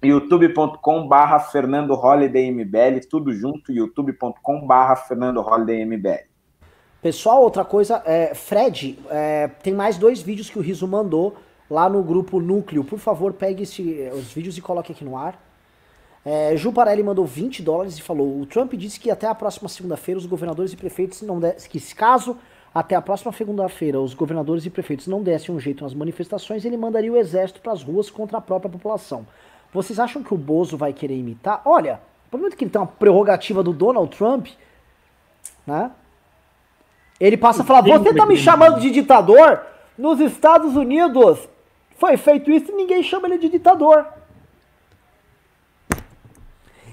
[0.00, 6.28] youtube.com barra Fernando Holiday MBL, tudo junto, youtube.com barra Fernando Holiday MBL.
[7.02, 11.34] Pessoal, outra coisa, é, Fred, é, tem mais dois vídeos que o Riso mandou
[11.68, 12.84] lá no grupo Núcleo.
[12.84, 15.36] Por favor, pegue esse- os vídeos e coloque aqui no ar.
[16.24, 19.68] É, Ju Parelli mandou 20 dólares e falou: o Trump disse que até a próxima
[19.68, 22.36] segunda-feira os governadores e prefeitos não que caso
[22.74, 26.76] até a próxima segunda-feira os governadores e prefeitos não dessem um jeito nas manifestações, ele
[26.76, 29.24] mandaria o exército para as ruas contra a própria população.
[29.72, 31.62] Vocês acham que o Bozo vai querer imitar?
[31.64, 34.48] Olha, por muito que ele tem uma prerrogativa do Donald Trump,
[35.64, 35.90] né?
[37.20, 39.62] Ele passa a falar: Você tá me chamando de ditador?
[39.96, 41.48] Nos Estados Unidos
[41.96, 44.04] foi feito isso e ninguém chama ele de ditador.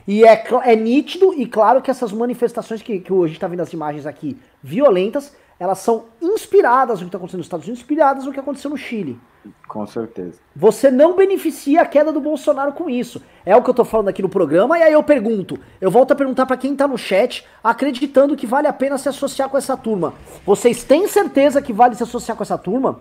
[0.07, 3.47] E é, é nítido e claro que essas manifestações que, que hoje a gente está
[3.47, 7.83] vendo as imagens aqui violentas, elas são inspiradas no que está acontecendo nos Estados Unidos,
[7.83, 9.19] inspiradas no que aconteceu no Chile.
[9.67, 10.39] Com certeza.
[10.55, 13.21] Você não beneficia a queda do Bolsonaro com isso.
[13.45, 16.13] É o que eu tô falando aqui no programa, e aí eu pergunto, eu volto
[16.13, 19.57] a perguntar pra quem tá no chat, acreditando que vale a pena se associar com
[19.57, 20.15] essa turma.
[20.43, 22.99] Vocês têm certeza que vale se associar com essa turma?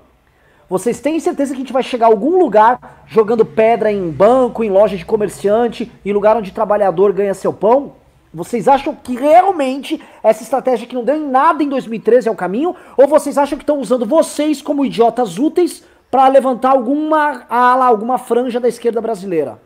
[0.68, 4.62] Vocês têm certeza que a gente vai chegar a algum lugar jogando pedra em banco,
[4.62, 7.94] em loja de comerciante, em lugar onde trabalhador ganha seu pão?
[8.32, 12.36] Vocês acham que realmente essa estratégia que não deu em nada em 2013 é o
[12.36, 12.76] caminho?
[12.96, 18.18] Ou vocês acham que estão usando vocês como idiotas úteis para levantar alguma ala, alguma
[18.18, 19.60] franja da esquerda brasileira?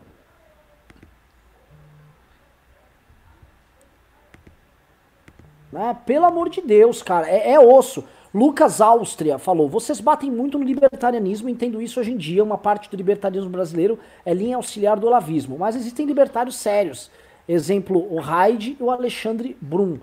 [5.70, 5.94] Né?
[6.06, 8.04] Pelo amor de Deus, cara, é, é osso.
[8.32, 12.42] Lucas Áustria falou: vocês batem muito no libertarianismo, entendo isso hoje em dia.
[12.42, 17.10] Uma parte do libertarianismo brasileiro é linha auxiliar do olavismo, mas existem libertários sérios.
[17.48, 19.98] Exemplo, o Haid e o Alexandre Brum.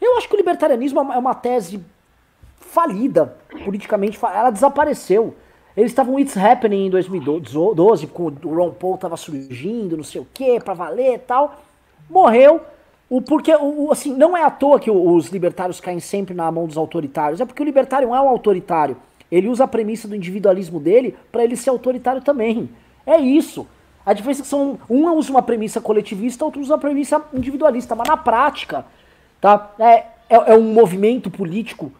[0.00, 1.80] Eu acho que o libertarianismo é uma- é tese
[2.60, 3.34] falida,
[3.64, 5.34] politicamente, ela desapareceu.
[5.76, 10.26] Eles estavam It's Happening em 2012, com o Ron Paul tava surgindo, não sei o
[10.32, 11.60] que, pra valer e tal.
[12.08, 12.60] Morreu.
[13.08, 16.66] O porque, o, assim, não é à toa que os libertários caem sempre na mão
[16.66, 17.40] dos autoritários.
[17.40, 18.96] É porque o libertário é um autoritário.
[19.30, 22.68] Ele usa a premissa do individualismo dele pra ele ser autoritário também.
[23.06, 23.66] É isso.
[24.06, 27.96] A diferença é que são, um usa uma premissa coletivista, outro usa uma premissa individualista.
[27.96, 28.86] Mas na prática,
[29.40, 29.72] tá?
[29.80, 31.90] É, é, é um movimento político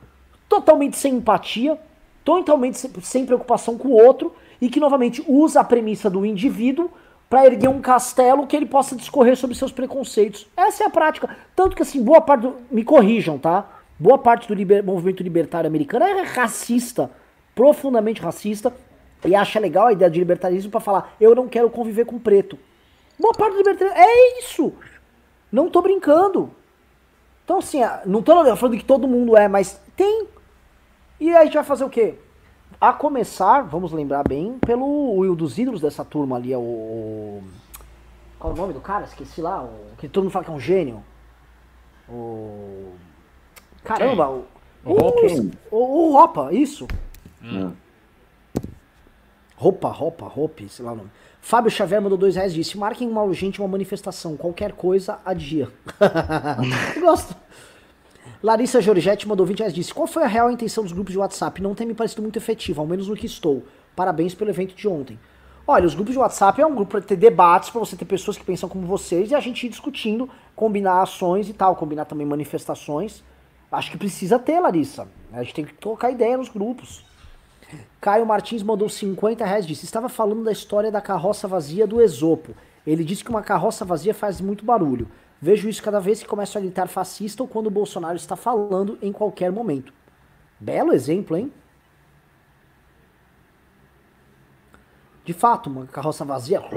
[0.48, 1.76] totalmente sem empatia,
[2.24, 6.88] totalmente sem, sem preocupação com o outro e que novamente usa a premissa do indivíduo
[7.28, 10.46] para erguer um castelo que ele possa discorrer sobre seus preconceitos.
[10.56, 11.36] Essa é a prática.
[11.56, 13.66] Tanto que assim, boa parte do, me corrijam, tá?
[13.98, 17.10] Boa parte do liber- movimento libertário americano é racista,
[17.52, 18.72] profundamente racista
[19.24, 22.58] e acha legal a ideia de libertarismo para falar, eu não quero conviver com preto.
[23.18, 24.72] Boa parte do libertarismo é isso.
[25.50, 26.50] Não tô brincando.
[27.44, 30.26] Então, assim, não tô falando que todo mundo é, mas tem.
[31.18, 32.16] E aí a gente vai fazer o quê?
[32.80, 37.42] A começar, vamos lembrar bem, pelo Will dos ídolos dessa turma ali, é o.
[38.38, 39.04] Qual é o nome do cara?
[39.04, 39.62] Esqueci lá.
[39.62, 41.02] O, que todo mundo fala que é um gênio.
[42.08, 42.92] O.
[43.82, 44.44] Caramba, o.
[44.84, 45.52] O Hoppe.
[45.70, 46.86] O, o, o Ropa, isso.
[47.42, 47.72] Hum.
[49.56, 51.10] Roupa, roupa, roupa, sei lá o nome.
[51.40, 55.68] Fábio Xavier mandou dois reais e disse: marquem uma urgente uma manifestação, qualquer coisa, adia.
[57.00, 57.34] Gosto.
[58.42, 61.18] Larissa Giorgetti mandou 20 reais e disse: Qual foi a real intenção dos grupos de
[61.18, 61.62] WhatsApp?
[61.62, 63.64] Não tem me parecido muito efetivo, ao menos no que estou.
[63.94, 65.18] Parabéns pelo evento de ontem.
[65.66, 68.36] Olha, os grupos de WhatsApp é um grupo para ter debates, para você ter pessoas
[68.36, 72.26] que pensam como vocês e a gente ir discutindo, combinar ações e tal, combinar também
[72.26, 73.24] manifestações.
[73.72, 75.08] Acho que precisa ter, Larissa.
[75.32, 77.04] A gente tem que colocar ideia nos grupos.
[78.00, 82.00] Caio Martins mandou 50 reais e disse: Estava falando da história da carroça vazia do
[82.00, 82.54] Esopo.
[82.86, 85.08] Ele disse que uma carroça vazia faz muito barulho.
[85.40, 88.98] Vejo isso cada vez que começo a gritar fascista ou quando o Bolsonaro está falando
[89.02, 89.92] em qualquer momento.
[90.58, 91.52] Belo exemplo, hein?
[95.24, 96.62] De fato, uma carroça vazia.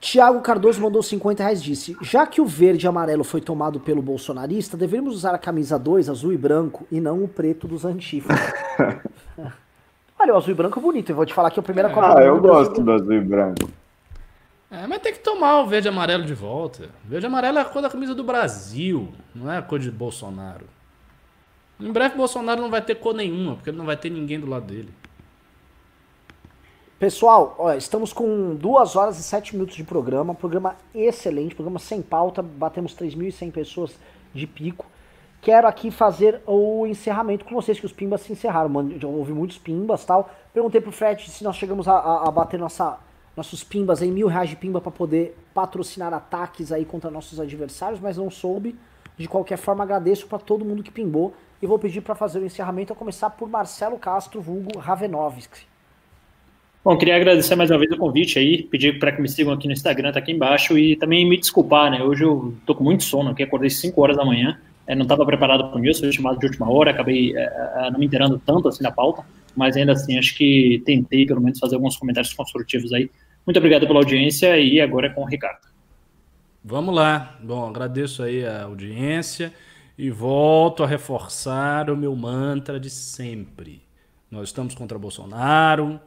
[0.00, 4.00] Tiago Cardoso mandou 50 reais disse: Já que o verde e amarelo foi tomado pelo
[4.00, 8.34] bolsonarista, deveríamos usar a camisa 2, azul e branco, e não o preto dos antifas.
[10.18, 11.10] Olha, o azul e branco é bonito.
[11.10, 13.12] Eu vou te falar que é a primeira Copa Ah, eu do gosto do azul
[13.12, 13.70] e branco.
[14.70, 16.88] É, mas tem que tomar o verde e amarelo de volta.
[17.04, 19.90] Verde e amarelo é a cor da camisa do Brasil, não é a cor de
[19.90, 20.66] Bolsonaro.
[21.78, 24.48] Em breve Bolsonaro não vai ter cor nenhuma, porque ele não vai ter ninguém do
[24.48, 24.90] lado dele.
[27.00, 30.34] Pessoal, ó, estamos com 2 horas e 7 minutos de programa.
[30.34, 32.42] Programa excelente, programa sem pauta.
[32.42, 33.92] Batemos 3.100 pessoas
[34.34, 34.84] de pico.
[35.40, 38.68] Quero aqui fazer o encerramento com vocês, que os pimbas se encerraram.
[38.68, 40.28] Mano, já ouvi muitos pimbas tal.
[40.52, 42.98] Perguntei pro Fred se nós chegamos a, a- a bater nossa,
[43.34, 47.98] nossos pimbas aí, mil reais de pimba para poder patrocinar ataques aí contra nossos adversários,
[47.98, 48.78] mas não soube.
[49.16, 51.32] De qualquer forma, agradeço para todo mundo que pimbou
[51.62, 55.69] e vou pedir para fazer o encerramento a começar por Marcelo Castro, vulgo Ravenovski.
[56.82, 59.66] Bom, queria agradecer mais uma vez o convite aí, pedir para que me sigam aqui
[59.66, 62.02] no Instagram, tá aqui embaixo, e também me desculpar, né?
[62.02, 65.26] Hoje eu tô com muito sono aqui, acordei 5 horas da manhã, é, não estava
[65.26, 68.40] preparado para o news, fui chamado de última hora, acabei é, é, não me inteirando
[68.44, 69.22] tanto assim na pauta,
[69.54, 73.10] mas ainda assim acho que tentei pelo menos fazer alguns comentários construtivos aí.
[73.44, 75.68] Muito obrigado pela audiência e agora é com o Ricardo.
[76.64, 77.38] Vamos lá.
[77.42, 79.52] Bom, agradeço aí a audiência
[79.98, 83.82] e volto a reforçar o meu mantra de sempre.
[84.30, 86.00] Nós estamos contra Bolsonaro,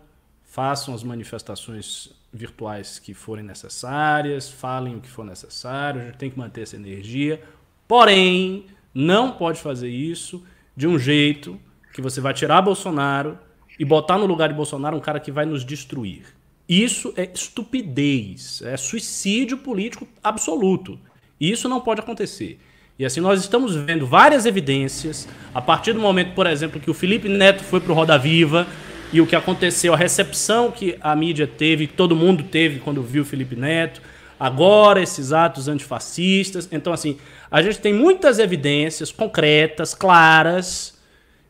[0.53, 6.29] façam as manifestações virtuais que forem necessárias, falem o que for necessário, a gente tem
[6.29, 7.41] que manter essa energia.
[7.87, 10.43] Porém, não pode fazer isso
[10.77, 11.59] de um jeito
[11.91, 13.35] que você vai tirar Bolsonaro
[13.79, 16.21] e botar no lugar de Bolsonaro um cara que vai nos destruir.
[16.69, 20.99] Isso é estupidez, é suicídio político absoluto.
[21.41, 22.59] Isso não pode acontecer.
[22.99, 26.93] E assim, nós estamos vendo várias evidências, a partir do momento, por exemplo, que o
[26.93, 28.67] Felipe Neto foi para o Roda Viva,
[29.13, 33.23] e o que aconteceu, a recepção que a mídia teve, todo mundo teve quando viu
[33.23, 34.01] Felipe Neto,
[34.39, 36.67] agora esses atos antifascistas.
[36.71, 37.19] Então, assim,
[37.51, 40.99] a gente tem muitas evidências concretas, claras,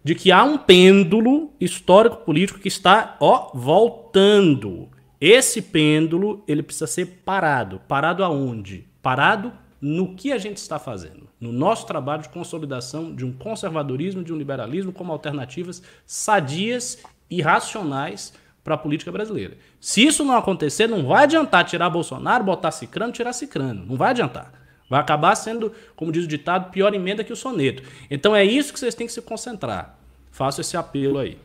[0.03, 4.89] de que há um pêndulo histórico-político que está, ó, voltando.
[5.21, 7.79] Esse pêndulo, ele precisa ser parado.
[7.87, 8.85] Parado aonde?
[9.01, 11.29] Parado no que a gente está fazendo.
[11.39, 17.41] No nosso trabalho de consolidação de um conservadorismo, de um liberalismo como alternativas sadias e
[17.41, 18.33] racionais
[18.63, 19.57] para a política brasileira.
[19.79, 23.85] Se isso não acontecer, não vai adiantar tirar Bolsonaro, botar Cicrano, tirar Cicrano.
[23.85, 24.51] Não vai adiantar.
[24.89, 27.83] Vai acabar sendo, como diz o ditado, pior emenda que o soneto.
[28.09, 29.97] Então é isso que vocês têm que se concentrar.
[30.31, 31.37] Faço esse apelo aí.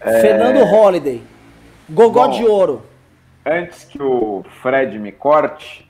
[0.00, 0.20] É...
[0.20, 1.22] Fernando Holliday.
[1.88, 2.86] Gogó Bom, de ouro.
[3.44, 5.86] Antes que o Fred me corte,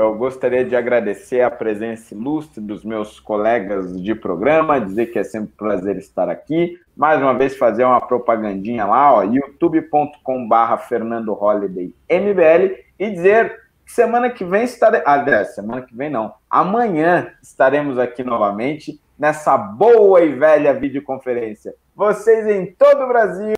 [0.00, 5.24] eu gostaria de agradecer a presença ilustre dos meus colegas de programa, dizer que é
[5.24, 6.80] sempre um prazer estar aqui.
[6.96, 13.92] Mais uma vez, fazer uma propagandinha lá, ó, youtube.com/barra Fernando Holiday MBL e dizer que
[13.92, 15.02] semana que vem estarei.
[15.04, 16.32] Ah, semana que vem não.
[16.48, 21.74] Amanhã estaremos aqui novamente nessa boa e velha videoconferência.
[21.94, 23.54] Vocês em todo o Brasil.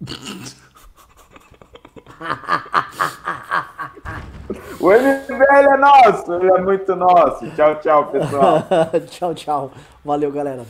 [4.78, 7.50] O MBL é nosso, ele é muito nosso.
[7.52, 8.62] Tchau, tchau, pessoal.
[9.08, 9.70] tchau, tchau.
[10.04, 10.64] Valeu, galera.